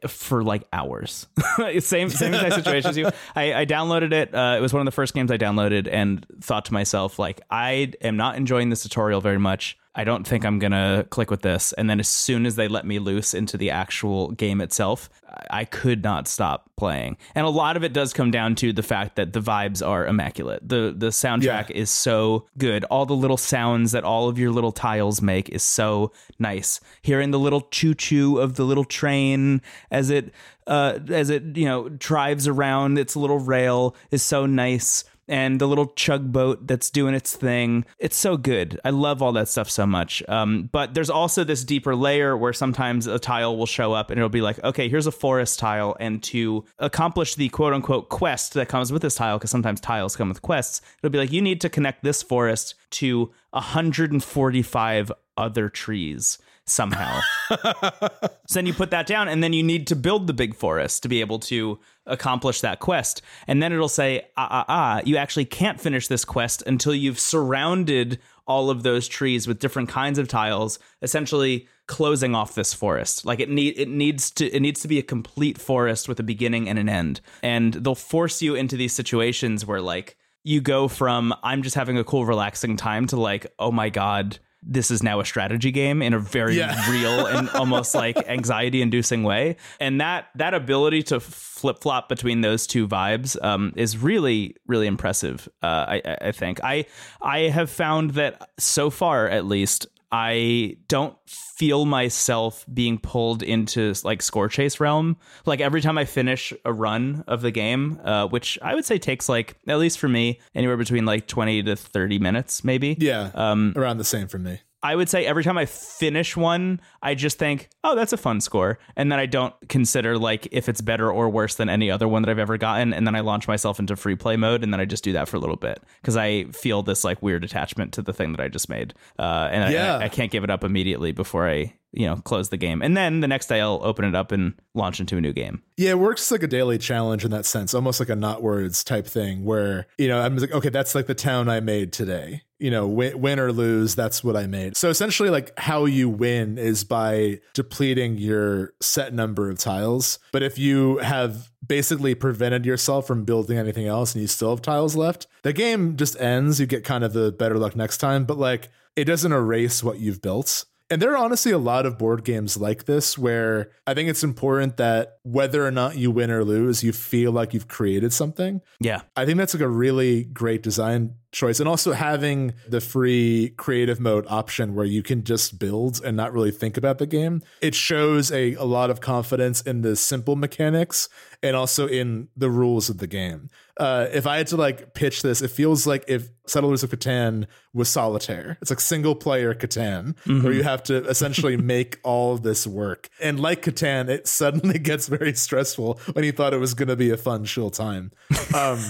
[0.06, 1.26] For like hours,
[1.80, 3.10] same same exact situation as you.
[3.34, 4.32] I, I downloaded it.
[4.32, 7.40] Uh, it was one of the first games I downloaded, and thought to myself, like,
[7.50, 9.76] I am not enjoying this tutorial very much.
[9.94, 11.72] I don't think I'm gonna click with this.
[11.74, 15.10] And then as soon as they let me loose into the actual game itself,
[15.50, 17.18] I could not stop playing.
[17.34, 20.06] And a lot of it does come down to the fact that the vibes are
[20.06, 20.66] immaculate.
[20.66, 21.76] The the soundtrack yeah.
[21.76, 22.84] is so good.
[22.84, 26.80] All the little sounds that all of your little tiles make is so nice.
[27.02, 30.32] Hearing the little choo choo of the little train as it
[30.66, 35.68] uh, as it you know drives around its little rail is so nice and the
[35.68, 37.84] little chug boat that's doing its thing.
[37.98, 38.80] It's so good.
[38.84, 40.22] I love all that stuff so much.
[40.28, 44.18] Um, but there's also this deeper layer where sometimes a tile will show up and
[44.18, 45.96] it'll be like, okay, here's a forest tile.
[46.00, 50.16] And to accomplish the quote unquote quest that comes with this tile, because sometimes tiles
[50.16, 55.68] come with quests, it'll be like, you need to connect this forest to 145 other
[55.68, 57.20] trees somehow.
[57.50, 61.02] so then you put that down, and then you need to build the big forest
[61.02, 63.22] to be able to accomplish that quest.
[63.46, 67.20] And then it'll say, ah, ah, ah, you actually can't finish this quest until you've
[67.20, 73.24] surrounded all of those trees with different kinds of tiles, essentially closing off this forest.
[73.24, 76.24] Like it need it needs to it needs to be a complete forest with a
[76.24, 77.20] beginning and an end.
[77.42, 81.98] And they'll force you into these situations where like you go from I'm just having
[81.98, 86.02] a cool relaxing time to like, oh my god, this is now a strategy game
[86.02, 86.90] in a very yeah.
[86.90, 92.40] real and almost like anxiety inducing way and that that ability to flip flop between
[92.40, 96.84] those two vibes um, is really really impressive uh, I, I think i
[97.20, 103.94] i have found that so far at least I don't feel myself being pulled into
[104.04, 105.16] like score chase realm.
[105.46, 108.98] Like every time I finish a run of the game, uh, which I would say
[108.98, 112.96] takes like at least for me anywhere between like twenty to thirty minutes, maybe.
[113.00, 114.60] Yeah, um, around the same for me.
[114.82, 118.40] I would say every time I finish one, I just think, oh, that's a fun
[118.40, 118.78] score.
[118.96, 122.22] And then I don't consider like if it's better or worse than any other one
[122.22, 122.92] that I've ever gotten.
[122.92, 125.28] And then I launch myself into free play mode and then I just do that
[125.28, 128.40] for a little bit because I feel this like weird attachment to the thing that
[128.40, 128.94] I just made.
[129.18, 129.98] Uh, and Yeah.
[129.98, 132.82] I, I can't give it up immediately before I, you know, close the game.
[132.82, 135.62] And then the next day I'll open it up and launch into a new game.
[135.76, 138.82] Yeah, it works like a daily challenge in that sense, almost like a not words
[138.82, 142.42] type thing where, you know, I'm like, okay, that's like the town I made today.
[142.58, 144.76] You know, win, win or lose, that's what I made.
[144.76, 150.20] So essentially, like how you win is by depleting your set number of tiles.
[150.32, 154.62] But if you have basically prevented yourself from building anything else and you still have
[154.62, 156.60] tiles left, the game just ends.
[156.60, 159.98] You get kind of the better luck next time, but like it doesn't erase what
[159.98, 160.64] you've built.
[160.92, 164.22] And there are honestly a lot of board games like this where I think it's
[164.22, 168.60] important that whether or not you win or lose, you feel like you've created something.
[168.78, 169.00] Yeah.
[169.16, 171.60] I think that's like a really great design choice.
[171.60, 176.34] And also having the free creative mode option where you can just build and not
[176.34, 177.40] really think about the game.
[177.62, 181.08] It shows a, a lot of confidence in the simple mechanics
[181.42, 183.48] and also in the rules of the game.
[183.78, 187.46] Uh, if I had to like pitch this, it feels like if Settlers of Catan
[187.72, 188.58] was solitaire.
[188.60, 193.08] It's like single player Catan, where you have to essentially make all of this work.
[193.20, 196.96] And like Catan, it suddenly gets very stressful when you thought it was going to
[196.96, 198.12] be a fun, chill time.
[198.54, 198.80] Um,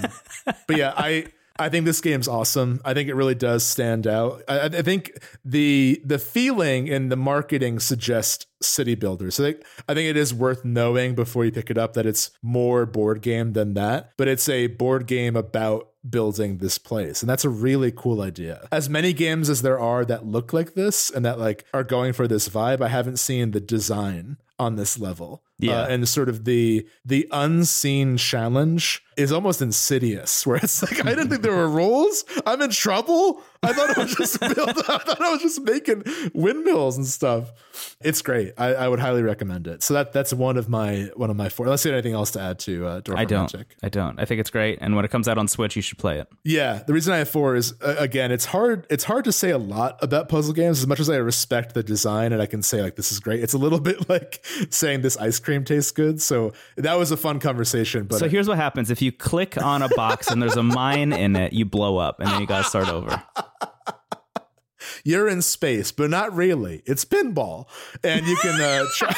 [0.44, 1.26] but yeah, I.
[1.62, 2.80] I think this game's awesome.
[2.84, 4.42] I think it really does stand out.
[4.48, 9.36] I, I think the the feeling and the marketing suggest city builders.
[9.36, 12.06] So I think, I think it is worth knowing before you pick it up that
[12.06, 17.22] it's more board game than that, but it's a board game about building this place
[17.22, 20.74] and that's a really cool idea as many games as there are that look like
[20.74, 24.74] this and that like are going for this vibe i haven't seen the design on
[24.74, 25.82] this level Yeah.
[25.82, 31.10] Uh, and sort of the the unseen challenge is almost insidious where it's like i
[31.10, 34.72] didn't think there were rules i'm in trouble i thought i was just build, i
[34.72, 36.02] thought i was just making
[36.32, 37.52] windmills and stuff
[38.00, 41.28] it's great I, I would highly recommend it so that that's one of my one
[41.28, 43.52] of my four unless you have anything else to add to uh Dwarf I don't.
[43.52, 43.76] Magic.
[43.82, 44.18] I don't.
[44.18, 44.78] I think it's great.
[44.80, 46.28] And when it comes out on Switch, you should play it.
[46.44, 48.86] Yeah, the reason I have four is uh, again, it's hard.
[48.90, 50.80] It's hard to say a lot about puzzle games.
[50.80, 53.42] As much as I respect the design and I can say like this is great,
[53.42, 56.20] it's a little bit like saying this ice cream tastes good.
[56.20, 58.04] So that was a fun conversation.
[58.04, 61.12] But So here's what happens: if you click on a box and there's a mine
[61.12, 63.22] in it, you blow up, and then you gotta start over.
[65.04, 66.82] you're in space, but not really.
[66.86, 67.66] It's pinball,
[68.02, 68.60] and you can.
[68.60, 69.14] Uh, try-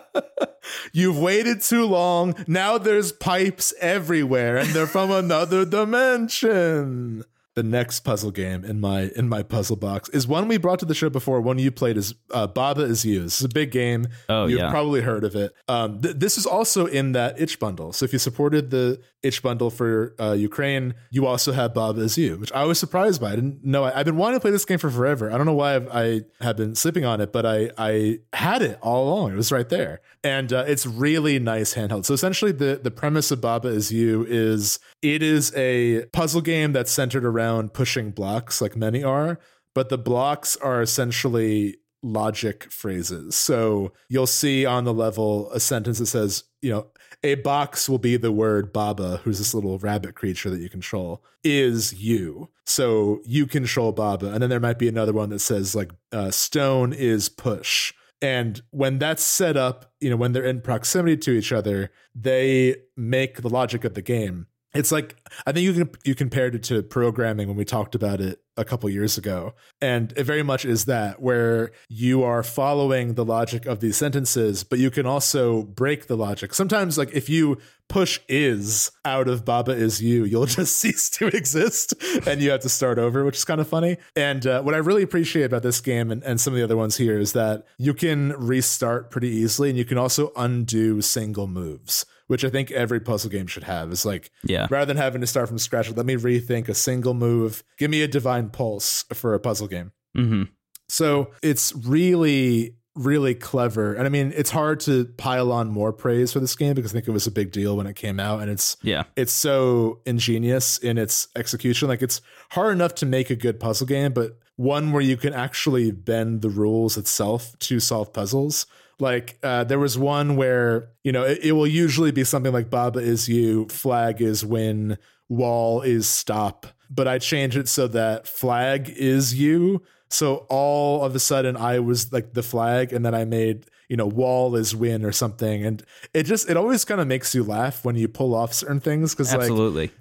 [0.92, 2.34] You've waited too long.
[2.46, 7.24] Now there's pipes everywhere, and they're from another dimension.
[7.60, 10.86] The next puzzle game in my in my puzzle box is one we brought to
[10.86, 11.42] the show before.
[11.42, 13.24] One you played is uh, Baba is You.
[13.24, 14.06] This is a big game.
[14.30, 14.70] Oh, You've yeah.
[14.70, 15.52] probably heard of it.
[15.68, 17.92] Um, th- this is also in that itch bundle.
[17.92, 22.16] So if you supported the itch bundle for uh, Ukraine, you also have Baba is
[22.16, 23.32] You, which I was surprised by.
[23.32, 23.84] I didn't know.
[23.84, 25.30] I, have been wanting to play this game for forever.
[25.30, 28.62] I don't know why I've, I have been sleeping on it, but I I had
[28.62, 29.32] it all along.
[29.32, 32.06] It was right there, and uh, it's really nice handheld.
[32.06, 36.72] So essentially, the the premise of Baba is You is it is a puzzle game
[36.72, 39.38] that's centered around pushing blocks, like many are,
[39.74, 43.36] but the blocks are essentially logic phrases.
[43.36, 46.86] So you'll see on the level a sentence that says, you know,
[47.22, 51.22] a box will be the word Baba, who's this little rabbit creature that you control,
[51.44, 52.48] is you.
[52.64, 54.32] So you control Baba.
[54.32, 57.92] And then there might be another one that says, like, uh, stone is push.
[58.22, 62.76] And when that's set up, you know, when they're in proximity to each other, they
[62.96, 64.46] make the logic of the game.
[64.72, 65.16] It's like
[65.46, 68.64] I think you can you compared it to programming when we talked about it a
[68.64, 73.66] couple years ago, and it very much is that where you are following the logic
[73.66, 76.54] of these sentences, but you can also break the logic.
[76.54, 77.58] Sometimes, like if you
[77.88, 81.94] push is out of Baba is you, you'll just cease to exist,
[82.24, 83.96] and you have to start over, which is kind of funny.
[84.14, 86.76] And uh, what I really appreciate about this game and, and some of the other
[86.76, 91.48] ones here is that you can restart pretty easily, and you can also undo single
[91.48, 93.90] moves which I think every puzzle game should have.
[93.90, 94.68] Is like, Yeah.
[94.70, 97.64] rather than having to start from scratch, let me rethink a single move.
[97.76, 99.90] Give me a divine pulse for a puzzle game.
[100.14, 100.44] hmm
[100.88, 103.94] So it's really, really clever.
[103.94, 106.94] And I mean, it's hard to pile on more praise for this game because I
[106.94, 109.04] think it was a big deal when it came out, and it's Yeah.
[109.16, 111.88] it's so ingenious in its execution.
[111.88, 112.20] Like it's
[112.50, 116.42] hard enough to make a good puzzle game, but one where you can actually bend
[116.42, 118.66] the rules itself to solve puzzles.
[119.00, 122.70] Like uh, there was one where you know it, it will usually be something like
[122.70, 124.98] Baba is you, flag is win,
[125.28, 126.66] wall is stop.
[126.90, 129.82] But I changed it so that flag is you.
[130.08, 133.96] So all of a sudden I was like the flag, and then I made you
[133.96, 135.82] know wall is win or something, and
[136.12, 139.14] it just it always kind of makes you laugh when you pull off certain things
[139.14, 139.48] because like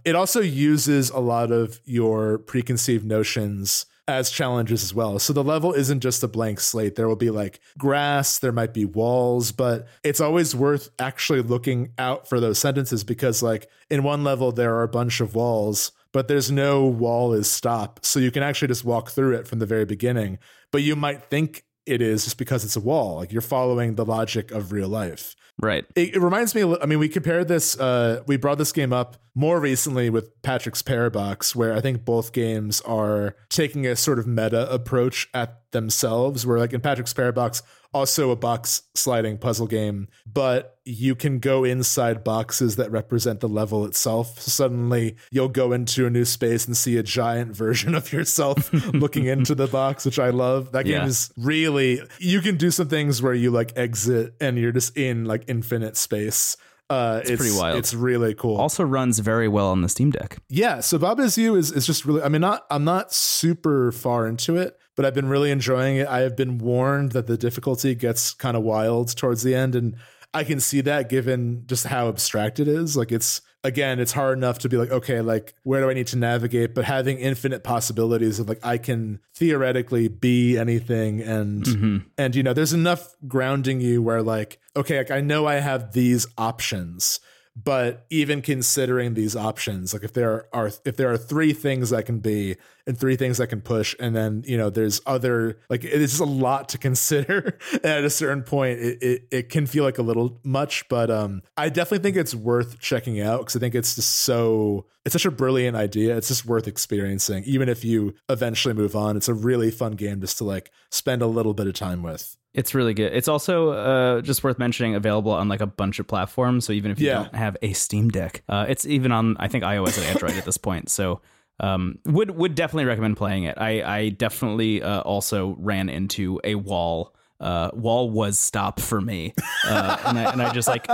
[0.05, 5.19] it also uses a lot of your preconceived notions as challenges as well.
[5.19, 6.95] So the level isn't just a blank slate.
[6.95, 11.93] There will be like grass, there might be walls, but it's always worth actually looking
[11.97, 15.91] out for those sentences because, like, in one level, there are a bunch of walls,
[16.11, 17.99] but there's no wall is stop.
[18.03, 20.39] So you can actually just walk through it from the very beginning.
[20.71, 23.15] But you might think it is just because it's a wall.
[23.17, 25.35] Like you're following the logic of real life.
[25.61, 25.85] Right.
[25.95, 26.63] It, it, reminds me.
[26.81, 27.77] I mean, we compared this.
[27.77, 32.31] Uh, we brought this game up more recently with Patrick's Parabox, where I think both
[32.31, 36.45] games are taking a sort of meta approach at themselves.
[36.45, 37.61] Where, like in Patrick's Parabox,
[37.93, 43.49] also a box sliding puzzle game, but you can go inside boxes that represent the
[43.49, 44.39] level itself.
[44.39, 49.25] Suddenly, you'll go into a new space and see a giant version of yourself looking
[49.25, 50.71] into the box, which I love.
[50.71, 51.05] That game yeah.
[51.05, 55.25] is really, you can do some things where you like exit and you're just in
[55.25, 56.57] like infinite space.
[56.89, 57.77] Uh, it's, it's, pretty wild.
[57.77, 58.57] It's really cool.
[58.57, 60.39] Also runs very well on the Steam Deck.
[60.49, 62.23] Yeah, so Baba Is You is is just really.
[62.23, 66.09] I mean, not I'm not super far into it, but I've been really enjoying it.
[66.09, 69.95] I have been warned that the difficulty gets kind of wild towards the end, and
[70.33, 72.97] I can see that given just how abstract it is.
[72.97, 76.07] Like it's again, it's hard enough to be like, okay, like where do I need
[76.07, 76.75] to navigate?
[76.75, 81.97] But having infinite possibilities of like I can theoretically be anything and mm-hmm.
[82.17, 85.93] and you know, there's enough grounding you where like, okay, like I know I have
[85.93, 87.21] these options
[87.63, 92.05] but even considering these options like if there are if there are three things that
[92.05, 92.55] can be
[92.85, 96.21] and three things that can push and then you know there's other like it's just
[96.21, 98.79] a lot to consider at a certain point.
[98.79, 102.35] It, it, it can feel like a little much but um i definitely think it's
[102.35, 106.15] worth checking out because i think it's just so it's such a brilliant idea.
[106.17, 109.17] It's just worth experiencing even if you eventually move on.
[109.17, 112.37] It's a really fun game just to like spend a little bit of time with
[112.53, 113.13] it's really good.
[113.13, 116.65] It's also uh, just worth mentioning available on like a bunch of platforms.
[116.65, 117.23] So even if you yeah.
[117.23, 120.45] don't have a Steam Deck, uh, it's even on I think iOS and Android at
[120.45, 120.89] this point.
[120.89, 121.21] So
[121.59, 123.57] um, would would definitely recommend playing it.
[123.57, 129.33] I I definitely uh, also ran into a wall uh, wall was stop for me,
[129.65, 130.87] uh, and, I, and, I, just like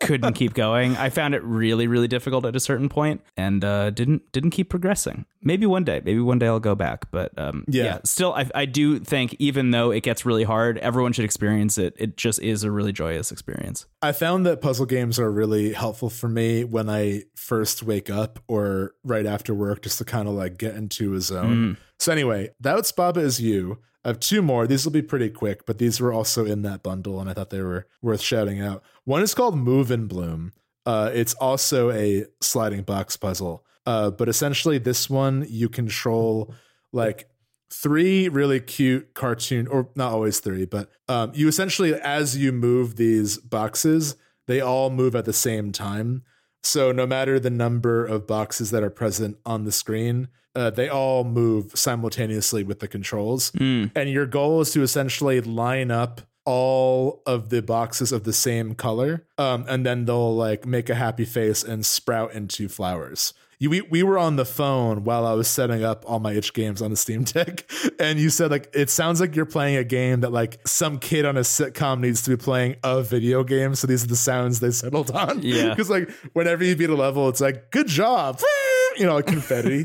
[0.00, 0.96] couldn't keep going.
[0.96, 4.70] I found it really, really difficult at a certain point, and uh, didn't didn't keep
[4.70, 5.26] progressing.
[5.42, 7.10] Maybe one day, maybe one day I'll go back.
[7.10, 7.84] But um, yeah.
[7.84, 7.98] yeah.
[8.04, 11.94] still, I, I do think even though it gets really hard, everyone should experience it.
[11.98, 13.86] It just is a really joyous experience.
[14.00, 18.38] I found that puzzle games are really helpful for me when I first wake up
[18.48, 21.56] or right after work, just to kind of like get into a zone.
[21.56, 21.76] Mm.
[21.98, 23.78] So anyway, that's Baba is you.
[24.04, 24.66] I have two more.
[24.66, 27.50] These will be pretty quick, but these were also in that bundle, and I thought
[27.50, 28.82] they were worth shouting out.
[29.04, 30.52] One is called Move and Bloom.
[30.84, 36.54] Uh, it's also a sliding box puzzle, uh, but essentially, this one you control
[36.92, 37.28] like
[37.70, 42.96] three really cute cartoon, or not always three, but um, you essentially, as you move
[42.96, 46.22] these boxes, they all move at the same time.
[46.62, 50.88] So no matter the number of boxes that are present on the screen, uh, they
[50.88, 53.50] all move simultaneously with the controls.
[53.52, 53.90] Mm.
[53.94, 58.74] And your goal is to essentially line up all of the boxes of the same
[58.74, 59.26] color.
[59.38, 63.32] Um, and then they'll like make a happy face and sprout into flowers.
[63.58, 66.52] You, we, we were on the phone while I was setting up all my itch
[66.52, 69.84] games on the Steam Deck, and you said like it sounds like you're playing a
[69.84, 73.74] game that like some kid on a sitcom needs to be playing a video game.
[73.74, 75.40] So these are the sounds they settled on.
[75.42, 78.40] Yeah, because like whenever you beat a level, it's like good job.
[78.96, 79.84] you know, confetti.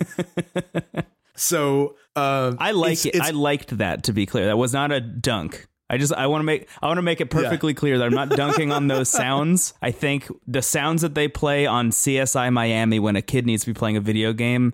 [1.36, 3.16] so uh, I like it's, it.
[3.16, 4.04] It's, I liked that.
[4.04, 5.68] To be clear, that was not a dunk.
[5.90, 7.80] I just I want to make I want to make it perfectly yeah.
[7.80, 9.74] clear that I'm not dunking on those sounds.
[9.82, 13.74] I think the sounds that they play on CSI Miami when a kid needs to
[13.74, 14.74] be playing a video game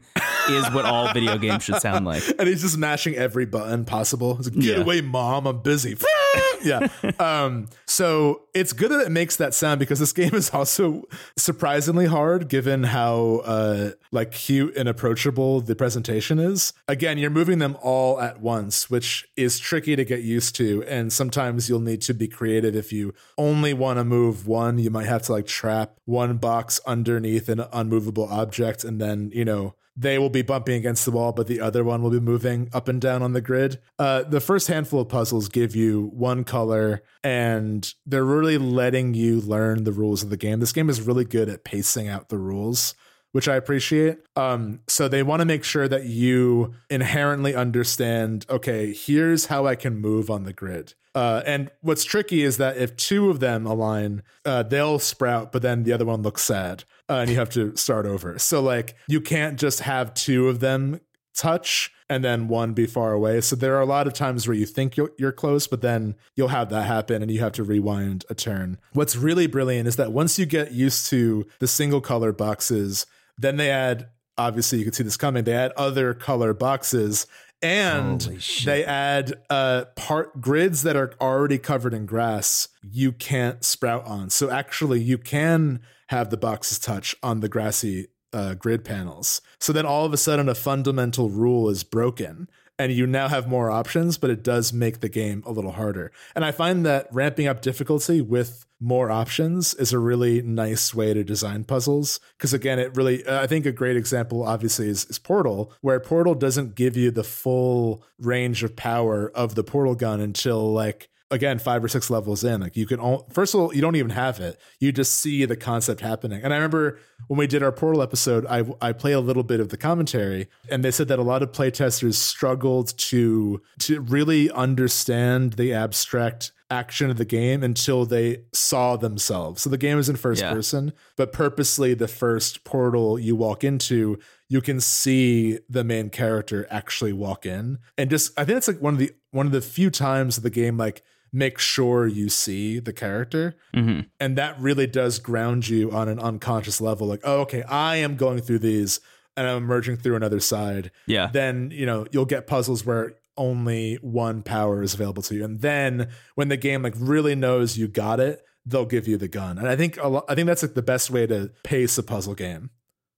[0.49, 2.23] is what all video games should sound like.
[2.37, 4.35] And he's just mashing every button possible.
[4.35, 4.75] Like, Get yeah.
[4.77, 5.47] away, mom!
[5.47, 5.95] I'm busy.
[6.63, 6.87] yeah.
[7.19, 11.03] Um, so it's good that it makes that sound because this game is also
[11.37, 16.73] surprisingly hard given how uh, like cute and approachable the presentation is.
[16.87, 20.83] Again, you're moving them all at once, which is tricky to get used to.
[20.83, 22.75] And sometimes you'll need to be creative.
[22.75, 26.79] If you only want to move one, you might have to like trap one box
[26.85, 31.31] underneath an unmovable object and then, you know, they will be bumping against the wall,
[31.31, 33.79] but the other one will be moving up and down on the grid.
[33.97, 39.39] Uh, the first handful of puzzles give you one color, and they're really letting you
[39.39, 40.59] learn the rules of the game.
[40.59, 42.93] This game is really good at pacing out the rules
[43.35, 44.19] which I appreciate.
[44.37, 49.75] Um, so they want to make sure that you inherently understand, okay, here's how I
[49.75, 50.93] can move on the grid.
[51.13, 55.61] Uh, and what's tricky is that if two of them align, uh, they'll sprout, but
[55.61, 58.39] then the other one looks sad, uh, and you have to start over.
[58.39, 61.01] So like you can't just have two of them
[61.33, 63.41] touch and then one be far away.
[63.41, 66.15] So there are a lot of times where you think you're, you're close, but then
[66.35, 68.77] you'll have that happen and you have to rewind a turn.
[68.93, 73.05] What's really brilliant is that once you get used to the single color boxes,
[73.37, 75.43] then they add obviously you can see this coming.
[75.43, 77.27] They add other color boxes
[77.61, 78.21] and
[78.65, 84.29] they add uh part grids that are already covered in grass you can't sprout on.
[84.29, 85.79] So actually you can
[86.09, 89.41] have the boxes touch on the grassy uh, grid panels.
[89.59, 93.47] So then all of a sudden a fundamental rule is broken and you now have
[93.47, 96.11] more options but it does make the game a little harder.
[96.35, 101.13] And i find that ramping up difficulty with more options is a really nice way
[101.13, 102.19] to design puzzles.
[102.37, 105.99] Because again it really uh, i think a great example obviously is, is portal where
[105.99, 111.09] portal doesn't give you the full range of power of the portal gun until like
[111.31, 113.95] again five or six levels in like you can all, first of all you don't
[113.95, 114.59] even have it.
[114.79, 116.41] You just see the concept happening.
[116.43, 119.59] And i remember when we did our portal episode i i play a little bit
[119.59, 124.51] of the commentary and they said that a lot of playtesters struggled to to really
[124.51, 129.61] understand the abstract action of the game until they saw themselves.
[129.61, 130.51] So the game is in first Yeah.
[130.53, 134.17] person but purposely the first portal you walk into
[134.47, 137.79] you can see the main character actually walk in.
[137.97, 140.49] And just i think it's like one of the one of the few times the
[140.49, 141.01] game like
[141.35, 143.55] make sure you see the character.
[143.73, 147.97] Hmm and that really does ground you on an unconscious level like oh okay i
[147.97, 148.99] am going through these
[149.35, 150.91] and i'm emerging through another side.
[151.07, 151.27] Yeah.
[151.33, 155.43] then you know you'll get puzzles where only one power is available to you.
[155.43, 159.27] And then when the game like really knows you got it they'll give you the
[159.27, 159.57] gun.
[159.59, 162.03] And i think a lot, i think that's like the best way to pace a
[162.03, 162.69] puzzle game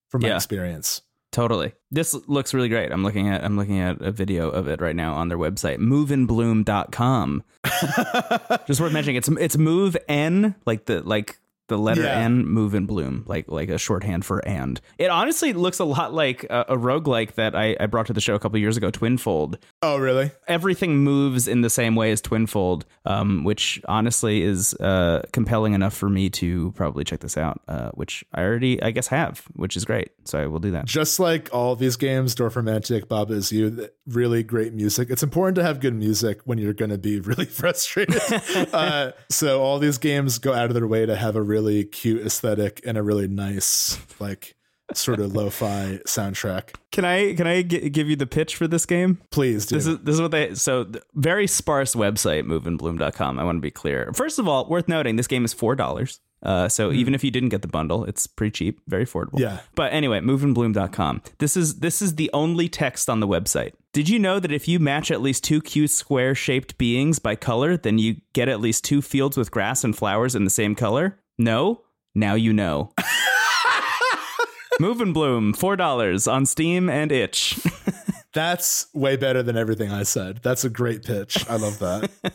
[0.09, 0.35] from my Yeah.
[0.37, 1.01] experience
[1.37, 1.73] Totally.
[1.91, 2.91] This looks really great.
[2.91, 5.77] I'm looking at I'm looking at a video of it right now on their website,
[5.77, 7.43] moveandbloom.com.
[8.65, 9.17] Just worth mentioning.
[9.17, 12.19] It's it's move n like the like the letter Yeah.
[12.19, 14.79] N move and bloom, like like a shorthand for and.
[14.97, 18.21] It honestly looks a lot like a, a roguelike that I, I brought to the
[18.21, 19.57] show a couple years ago, Twinfold.
[19.81, 25.23] oh really Everything moves in the same way as Twinfold, um, which honestly is uh,
[25.33, 29.07] compelling enough for me to probably check this out, uh, which I already I guess
[29.07, 30.11] have, which is great.
[30.25, 30.85] So I will do that.
[30.85, 35.09] just like all these games, Dorfromantik, Baba is You, really great music.
[35.09, 38.21] It's important to have good music when you're going to be really frustrated.
[38.73, 42.25] uh, so all these games go out of their way to have a really cute
[42.25, 44.55] aesthetic and a really nice, like,
[44.93, 46.75] sort of lo-fi soundtrack.
[46.91, 49.19] Can I can I give you the pitch for this game?
[49.31, 49.75] Please do.
[49.75, 53.39] This is this is what they so very sparse website moveandbloom.com.
[53.39, 54.11] I want to be clear.
[54.13, 56.19] First of all, worth noting this game is four dollars.
[56.43, 59.39] Uh, so even if you didn't get the bundle, it's pretty cheap, very affordable.
[59.39, 59.59] Yeah.
[59.73, 61.23] But anyway, moveandbloom.com.
[61.39, 63.73] This is this is the only text on the website.
[63.91, 67.35] Did you know that if you match at least two cute square shaped beings by
[67.35, 70.75] color, then you get at least two fields with grass and flowers in the same
[70.75, 71.19] color?
[71.37, 71.81] No?
[72.15, 72.93] Now you know.
[74.79, 77.59] Move and Bloom, four dollars on Steam and Itch.
[78.33, 80.41] That's way better than everything I said.
[80.43, 81.49] That's a great pitch.
[81.49, 82.11] I love that.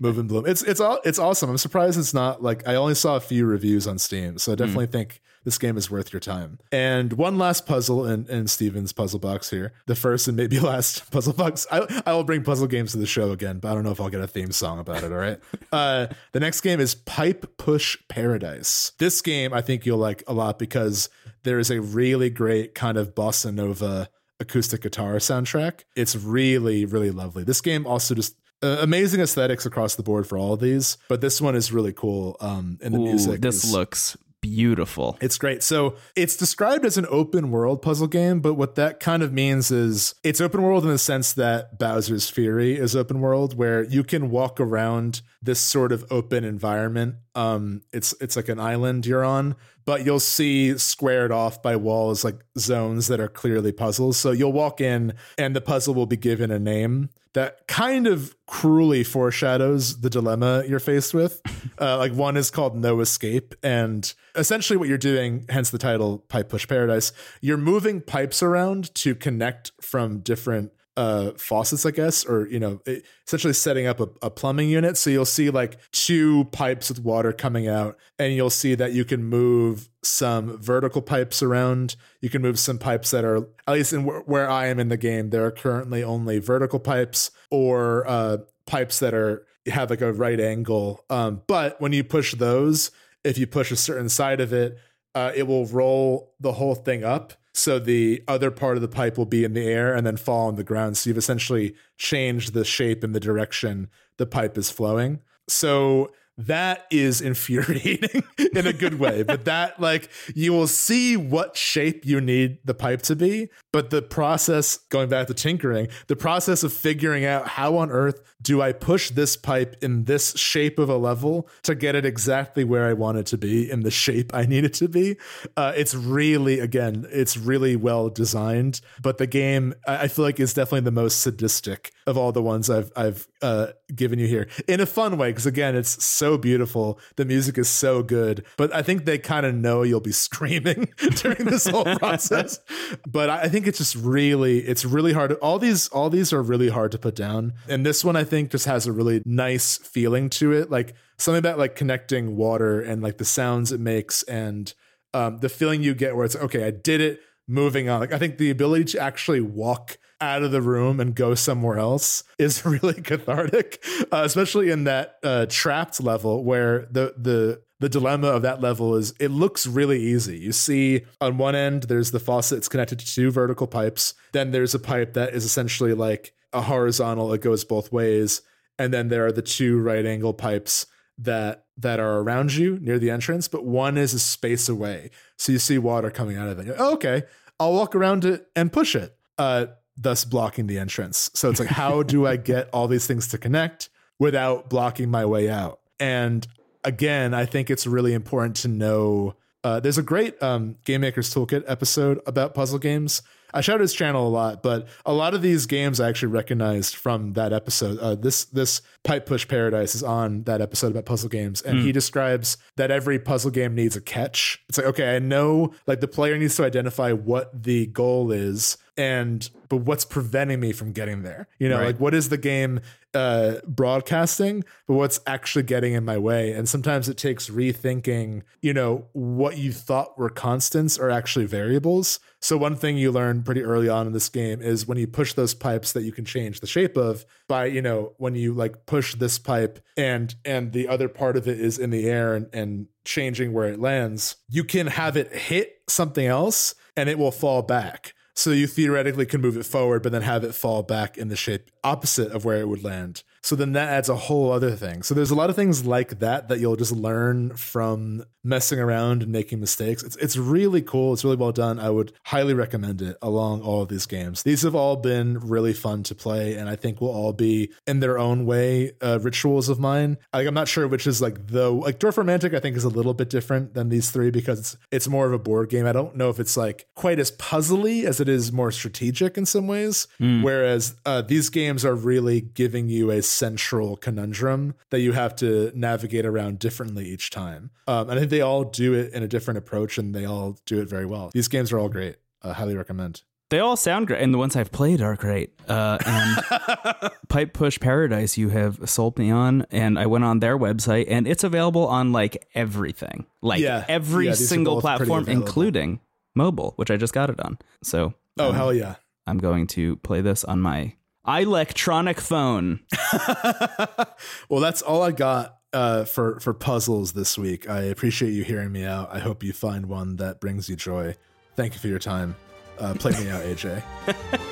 [0.00, 0.46] Move and bloom.
[0.46, 1.50] It's it's all it's awesome.
[1.50, 4.54] I'm surprised it's not like I only saw a few reviews on Steam, so I
[4.54, 4.92] definitely hmm.
[4.92, 6.58] think this game is worth your time.
[6.70, 9.72] And one last puzzle in, in Steven's puzzle box here.
[9.86, 11.66] The first and maybe last puzzle box.
[11.70, 14.00] I I will bring puzzle games to the show again, but I don't know if
[14.00, 15.12] I'll get a theme song about it.
[15.12, 15.40] All right.
[15.72, 18.92] uh, the next game is Pipe Push Paradise.
[18.98, 21.08] This game I think you'll like a lot because
[21.42, 24.08] there is a really great kind of bossa nova
[24.40, 25.84] acoustic guitar soundtrack.
[25.96, 27.44] It's really, really lovely.
[27.44, 31.20] This game also just uh, amazing aesthetics across the board for all of these, but
[31.20, 32.36] this one is really cool.
[32.40, 35.16] Um, and the Ooh, music, this is- looks beautiful.
[35.20, 35.62] it's great.
[35.62, 39.70] So it's described as an open world puzzle game, but what that kind of means
[39.70, 44.04] is it's open world in the sense that Bowser's Fury is open world, where you
[44.04, 47.16] can walk around this sort of open environment.
[47.34, 52.24] Um, it's it's like an island you're on, but you'll see squared off by walls
[52.24, 54.16] like zones that are clearly puzzles.
[54.16, 58.34] So you'll walk in, and the puzzle will be given a name that kind of
[58.46, 61.40] cruelly foreshadows the dilemma you're faced with.
[61.80, 66.18] Uh, like one is called No Escape, and essentially what you're doing, hence the title
[66.28, 67.10] Pipe Push Paradise,
[67.40, 72.80] you're moving pipes around to connect from different uh faucets i guess or you know
[72.84, 77.00] it- essentially setting up a, a plumbing unit so you'll see like two pipes with
[77.00, 82.28] water coming out and you'll see that you can move some vertical pipes around you
[82.28, 84.96] can move some pipes that are at least in wh- where i am in the
[84.96, 88.36] game there are currently only vertical pipes or uh
[88.66, 92.90] pipes that are have like a right angle um but when you push those
[93.24, 94.76] if you push a certain side of it
[95.14, 97.32] uh, it will roll the whole thing up.
[97.60, 100.48] So the other part of the pipe will be in the air and then fall
[100.48, 100.96] on the ground.
[100.96, 105.20] So you've essentially changed the shape and the direction the pipe is flowing.
[105.46, 106.10] So
[106.46, 108.22] that is infuriating
[108.54, 109.22] in a good way.
[109.22, 113.48] but that, like, you will see what shape you need the pipe to be.
[113.72, 118.20] But the process, going back to tinkering, the process of figuring out how on earth
[118.42, 122.64] do I push this pipe in this shape of a level to get it exactly
[122.64, 125.16] where I want it to be in the shape I need it to be.
[125.56, 128.80] Uh, it's really, again, it's really well designed.
[129.00, 132.68] But the game, I feel like, is definitely the most sadistic of all the ones
[132.68, 135.30] I've I've uh, given you here in a fun way.
[135.30, 136.98] Because again, it's so beautiful.
[137.16, 138.44] The music is so good.
[138.56, 142.60] But I think they kind of know you'll be screaming during this whole process.
[143.06, 145.32] But I think it's just really, it's really hard.
[145.34, 147.54] All these, all these are really hard to put down.
[147.68, 150.70] And this one, I think, just has a really nice feeling to it.
[150.70, 154.72] Like something about like connecting water and like the sounds it makes and
[155.12, 157.20] um, the feeling you get where it's okay, I did it.
[157.48, 157.98] Moving on.
[157.98, 161.78] Like I think the ability to actually walk out of the room and go somewhere
[161.78, 167.88] else is really cathartic, uh, especially in that uh, trapped level where the the the
[167.88, 170.38] dilemma of that level is it looks really easy.
[170.38, 174.14] You see on one end there's the faucet it's connected to two vertical pipes.
[174.32, 178.42] Then there's a pipe that is essentially like a horizontal, it goes both ways.
[178.78, 180.86] And then there are the two right angle pipes
[181.18, 185.10] that that are around you near the entrance, but one is a space away.
[185.36, 186.74] So you see water coming out of it.
[186.78, 187.24] Oh, okay,
[187.58, 189.66] I'll walk around it and push it, uh,
[190.00, 191.30] thus blocking the entrance.
[191.34, 195.26] So it's like, how do I get all these things to connect without blocking my
[195.26, 195.80] way out?
[195.98, 196.46] And
[196.84, 199.36] again, I think it's really important to know.
[199.62, 203.22] Uh, there's a great um, Game Maker's Toolkit episode about puzzle games
[203.52, 206.96] I shout his channel a lot, but a lot of these games I actually recognized
[206.96, 207.98] from that episode.
[207.98, 211.82] Uh, this this Pipe Push Paradise is on that episode about puzzle games, and mm.
[211.82, 214.62] he describes that every puzzle game needs a catch.
[214.68, 218.78] It's like okay, I know like the player needs to identify what the goal is,
[219.00, 221.48] and but what's preventing me from getting there?
[221.58, 221.86] You know, right.
[221.86, 222.80] like what is the game
[223.14, 226.52] uh, broadcasting, but what's actually getting in my way.
[226.52, 232.20] And sometimes it takes rethinking, you know, what you thought were constants are actually variables.
[232.40, 235.32] So one thing you learn pretty early on in this game is when you push
[235.32, 238.84] those pipes that you can change the shape of by, you know, when you like
[238.84, 242.48] push this pipe and and the other part of it is in the air and,
[242.52, 247.32] and changing where it lands, you can have it hit something else and it will
[247.32, 248.12] fall back.
[248.40, 251.36] So you theoretically can move it forward, but then have it fall back in the
[251.36, 253.22] shape opposite of where it would land.
[253.42, 255.02] So then that adds a whole other thing.
[255.02, 259.22] So there's a lot of things like that that you'll just learn from messing around
[259.22, 260.02] and making mistakes.
[260.02, 261.12] It's it's really cool.
[261.12, 261.78] It's really well done.
[261.78, 264.42] I would highly recommend it along all of these games.
[264.42, 268.00] These have all been really fun to play, and I think will all be in
[268.00, 270.18] their own way uh, rituals of mine.
[270.32, 272.54] Like I'm not sure which is like the like Dorfromantik.
[272.54, 275.32] I think is a little bit different than these three because it's it's more of
[275.32, 275.86] a board game.
[275.86, 279.46] I don't know if it's like quite as puzzly as it is more strategic in
[279.46, 280.06] some ways.
[280.20, 280.42] Mm.
[280.42, 285.72] Whereas uh, these games are really giving you a central conundrum that you have to
[285.74, 287.70] navigate around differently each time.
[287.86, 290.58] Um, and I think they all do it in a different approach and they all
[290.66, 291.30] do it very well.
[291.32, 292.16] These games are all great.
[292.42, 293.22] Uh, highly recommend.
[293.50, 295.50] They all sound great, and the ones I've played are great.
[295.68, 300.56] Uh, and Pipe Push Paradise, you have sold me on, and I went on their
[300.56, 303.84] website, and it's available on like everything, like yeah.
[303.88, 305.98] every yeah, single platform, including
[306.36, 307.58] mobile, which I just got it on.
[307.82, 308.94] So, oh um, hell yeah,
[309.26, 310.94] I'm going to play this on my
[311.26, 312.80] electronic phone.
[314.48, 317.68] well, that's all I got uh, for for puzzles this week.
[317.68, 319.14] I appreciate you hearing me out.
[319.14, 321.16] I hope you find one that brings you joy.
[321.56, 322.36] Thank you for your time.
[322.78, 323.82] Uh, play me out, AJ.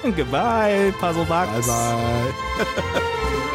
[0.16, 1.66] Goodbye, puzzle box.
[1.66, 3.54] Bye bye.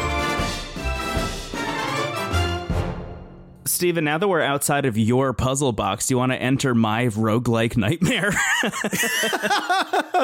[3.66, 7.06] Steven, now that we're outside of your puzzle box, do you want to enter my
[7.06, 8.32] roguelike nightmare?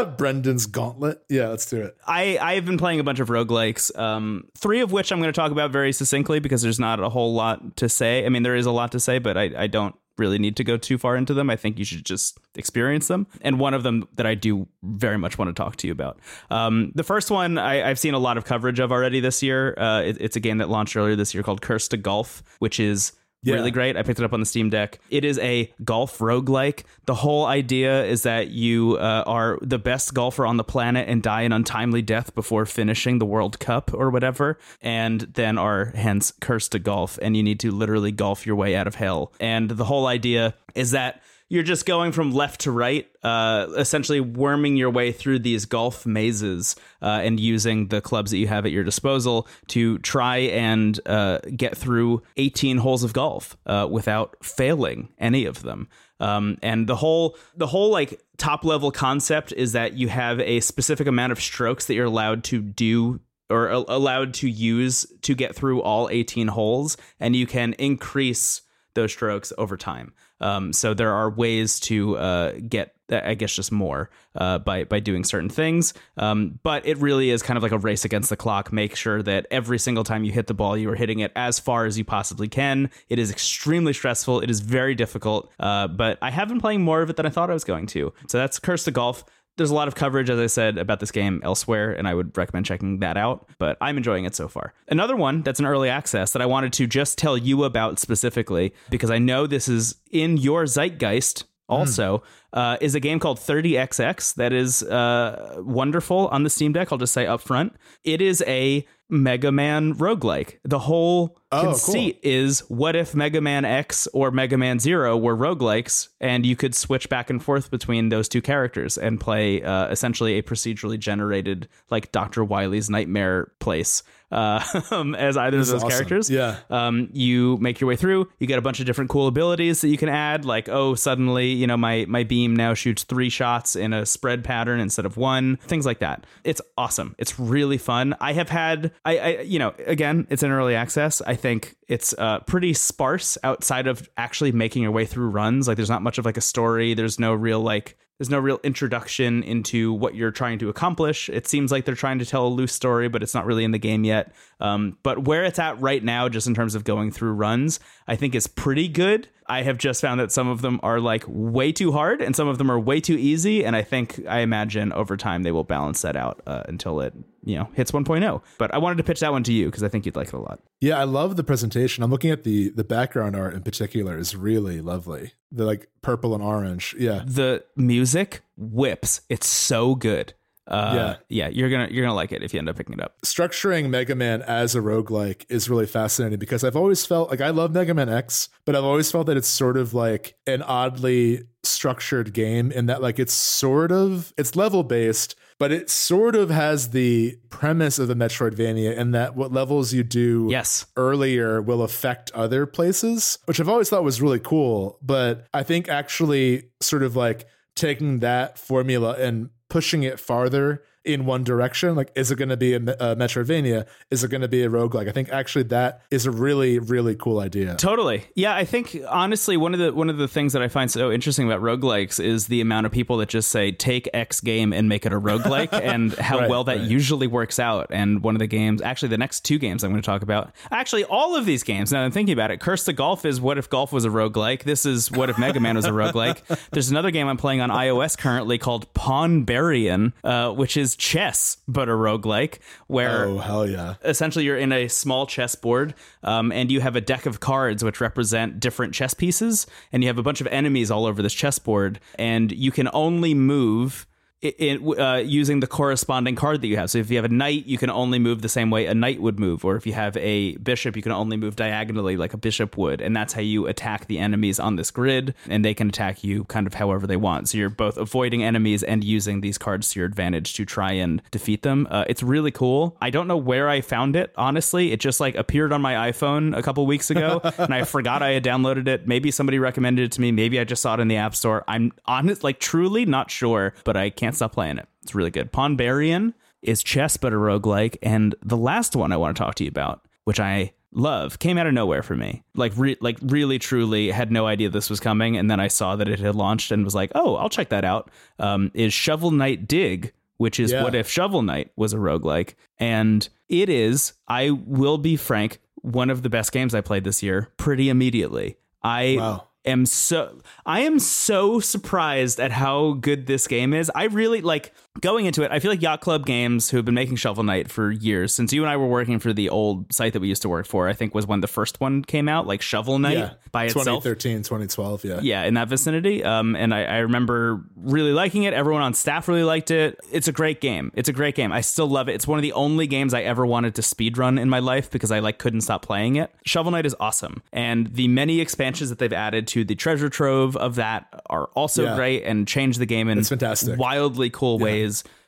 [0.17, 1.23] Brendan's Gauntlet.
[1.29, 1.97] Yeah, let's do it.
[2.07, 5.39] I, I've been playing a bunch of roguelikes, um, three of which I'm going to
[5.39, 8.25] talk about very succinctly because there's not a whole lot to say.
[8.27, 10.63] I mean, there is a lot to say, but I, I don't really need to
[10.63, 11.51] go too far into them.
[11.51, 13.27] I think you should just experience them.
[13.41, 16.21] And one of them that I do very much want to talk to you about.
[16.51, 19.75] Um, the first one I, have seen a lot of coverage of already this year.
[19.77, 22.79] Uh, it, it's a game that launched earlier this year called Cursed to Golf, which
[22.79, 23.13] is
[23.43, 23.55] yeah.
[23.55, 23.97] really great.
[23.97, 24.99] I picked it up on the Steam Deck.
[25.11, 26.85] It is a golf roguelike.
[27.07, 31.23] The whole idea is that you uh, are the best golfer on the planet and
[31.23, 36.33] die an untimely death before finishing the World Cup or whatever, and then are hence
[36.41, 39.33] cursed to golf, and you need to literally golf your way out of hell.
[39.41, 44.21] And the whole idea is that you're just going from left to right, uh, essentially
[44.21, 48.65] worming your way through these golf mazes uh, and using the clubs that you have
[48.65, 54.37] at your disposal to try and uh, get through 18 holes of golf uh, without
[54.43, 55.89] failing any of them.
[56.21, 60.61] Um, and the whole the whole like top level concept is that you have a
[60.61, 65.35] specific amount of strokes that you're allowed to do or a- allowed to use to
[65.35, 68.63] get through all 18 holes, and you can increase
[68.95, 70.13] those strokes over time.
[70.41, 75.01] Um, so there are ways to uh, get, I guess, just more uh, by by
[75.01, 75.95] doing certain things.
[76.17, 78.73] Um, but it really is kind of like a race against the clock.
[78.73, 81.59] Make sure that every single time you hit the ball, you are hitting it as
[81.59, 82.91] far as you possibly can.
[83.09, 84.41] It is extremely stressful.
[84.41, 85.51] It is very difficult.
[85.59, 87.87] Uh, but I have been playing more of it than I thought I was going
[87.89, 88.13] to.
[88.29, 89.25] So that's Cursed to Golf
[89.61, 92.35] there's a lot of coverage, as I said, about this game elsewhere, and I would
[92.35, 93.47] recommend checking that out.
[93.59, 94.73] But I'm enjoying it so far.
[94.89, 98.73] Another one that's an early access that I wanted to just tell you about specifically,
[98.89, 102.23] because I know this is in your zeitgeist also, mm.
[102.55, 106.91] uh, is a game called 30XX that is uh, wonderful on the Steam Deck.
[106.91, 107.75] I'll just say up front.
[108.03, 110.57] It is a Mega Man roguelike.
[110.65, 112.31] The whole oh, conceit cool.
[112.33, 116.75] is what if Mega Man X or Mega Man Zero were roguelikes and you could
[116.75, 121.69] switch back and forth between those two characters and play uh, essentially a procedurally generated,
[121.91, 122.45] like Dr.
[122.45, 124.03] Wily's Nightmare place
[124.33, 124.63] uh,
[125.19, 125.89] as either of those awesome.
[125.89, 126.31] characters.
[126.31, 126.59] Yeah.
[126.71, 128.29] Um, you make your way through.
[128.39, 130.45] You get a bunch of different cool abilities that you can add.
[130.45, 134.45] Like, oh, suddenly, you know, my my beam now shoots three shots in a spread
[134.45, 135.57] pattern instead of one.
[135.57, 136.25] Things like that.
[136.45, 137.15] It's awesome.
[137.19, 138.15] It's really fun.
[138.21, 141.21] I have had I, I, you know, again, it's in early access.
[141.23, 145.67] I think it's uh, pretty sparse outside of actually making your way through runs.
[145.67, 146.95] Like, there's not much of like a story.
[146.95, 151.31] There's no real like there's no real introduction into what you're trying to accomplish.
[151.31, 153.71] It seems like they're trying to tell a loose story, but it's not really in
[153.71, 154.35] the game yet.
[154.61, 158.17] Um, but where it's at right now, just in terms of going through runs, I
[158.17, 159.31] think is pretty good.
[159.51, 162.47] I have just found that some of them are like way too hard and some
[162.47, 163.65] of them are way too easy.
[163.65, 167.13] And I think, I imagine over time they will balance that out uh, until it,
[167.45, 168.43] you know, hits 1.0.
[168.59, 170.35] But I wanted to pitch that one to you because I think you'd like it
[170.35, 170.61] a lot.
[170.81, 172.05] Yeah, I love the presentation.
[172.05, 175.33] I'm looking at the the background art in particular is really lovely.
[175.51, 176.95] The like purple and orange.
[176.97, 177.23] Yeah.
[177.27, 179.23] The music whips.
[179.29, 180.35] It's so good.
[180.71, 183.03] Uh, yeah, yeah, you're gonna you're gonna like it if you end up picking it
[183.03, 183.21] up.
[183.23, 187.51] Structuring Mega Man as a roguelike is really fascinating because I've always felt like I
[187.51, 191.43] love Mega Man X, but I've always felt that it's sort of like an oddly
[191.65, 196.51] structured game in that like it's sort of it's level based, but it sort of
[196.51, 200.87] has the premise of a Metroidvania in that what levels you do yes.
[200.97, 204.99] earlier will affect other places, which I've always thought was really cool.
[205.03, 211.25] But I think actually sort of like taking that formula and pushing it farther in
[211.25, 211.95] one direction.
[211.95, 213.87] Like, is it going to be a, a Metroidvania?
[214.11, 215.09] Is it going to be a roguelike?
[215.09, 217.77] I think actually that is a really, really cool idea.
[217.77, 218.25] Totally.
[218.35, 221.11] Yeah, I think honestly one of the one of the things that I find so
[221.11, 224.89] interesting about roguelikes is the amount of people that just say take X game and
[224.89, 226.89] make it a roguelike and how right, well that right.
[226.89, 227.89] usually works out.
[227.91, 230.53] And one of the games, actually the next two games I'm going to talk about,
[230.71, 233.59] actually all of these games, now I'm thinking about it, Cursed to Golf is what
[233.59, 234.65] if golf was a roguelike?
[234.65, 236.41] This is what if Mega Man was a roguelike?
[236.73, 241.89] There's another game I'm playing on iOS currently called Pawnbarian, uh, which is chess, but
[241.89, 243.95] a roguelike, where oh, hell yeah.
[244.05, 248.01] essentially you're in a small chessboard um, and you have a deck of cards which
[248.01, 252.01] represent different chess pieces, and you have a bunch of enemies all over this chessboard,
[252.17, 254.07] and you can only move
[254.43, 256.91] it, uh, using the corresponding card that you have.
[256.91, 259.21] So if you have a knight, you can only move the same way a knight
[259.21, 262.39] would move, or if you have a bishop, you can only move diagonally like a
[262.39, 265.89] bishop would, and that's how you attack the enemies on this grid, and they can
[265.89, 267.49] attack you kind of however they want.
[267.49, 271.21] So you're both avoiding enemies and using these cards to your advantage to try and
[271.31, 271.87] defeat them.
[271.91, 272.97] Uh, it's really cool.
[273.01, 274.33] I don't know where I found it.
[274.37, 278.23] Honestly, it just like appeared on my iPhone a couple weeks ago, and I forgot
[278.23, 279.07] I had downloaded it.
[279.07, 280.33] Maybe somebody recommended it to me.
[280.33, 281.63] Maybe I just saw it in the App Store.
[281.69, 284.89] I'm honest, like truly not sure, but I can't can't stop playing it.
[285.03, 285.53] It's really good.
[285.53, 287.97] Pawnbarian is chess but a roguelike.
[288.01, 291.59] And the last one I want to talk to you about, which I love, came
[291.59, 292.45] out of nowhere for me.
[292.55, 295.37] Like re- like really truly had no idea this was coming.
[295.37, 297.85] And then I saw that it had launched and was like, oh, I'll check that
[297.85, 298.09] out.
[298.39, 300.85] Um, is Shovel Knight Dig, which is yeah.
[300.85, 302.55] what if Shovel Knight was a roguelike.
[302.79, 307.21] And it is, I will be frank, one of the best games I played this
[307.21, 308.59] year pretty immediately.
[308.83, 313.91] I wow am so I am so surprised at how good this game is.
[313.95, 315.53] I really like going into it.
[315.53, 318.53] I feel like Yacht Club Games, who have been making Shovel Knight for years, since
[318.53, 320.89] you and I were working for the old site that we used to work for,
[320.89, 323.85] I think was when the first one came out, like Shovel Knight yeah, by itself.
[324.03, 325.21] 2013, 2012, yeah.
[325.23, 326.25] Yeah, in that vicinity.
[326.25, 328.53] Um, and I, I remember really liking it.
[328.53, 330.01] Everyone on staff really liked it.
[330.11, 330.91] It's a great game.
[330.95, 331.53] It's a great game.
[331.53, 332.15] I still love it.
[332.15, 334.91] It's one of the only games I ever wanted to speed run in my life
[334.91, 336.35] because I like couldn't stop playing it.
[336.45, 337.43] Shovel Knight is awesome.
[337.53, 341.85] And the many expansions that they've added to the treasure trove of that are also
[341.85, 341.95] yeah.
[341.95, 343.79] great and change the game in it's fantastic.
[343.79, 344.65] wildly cool yeah.
[344.65, 344.80] ways.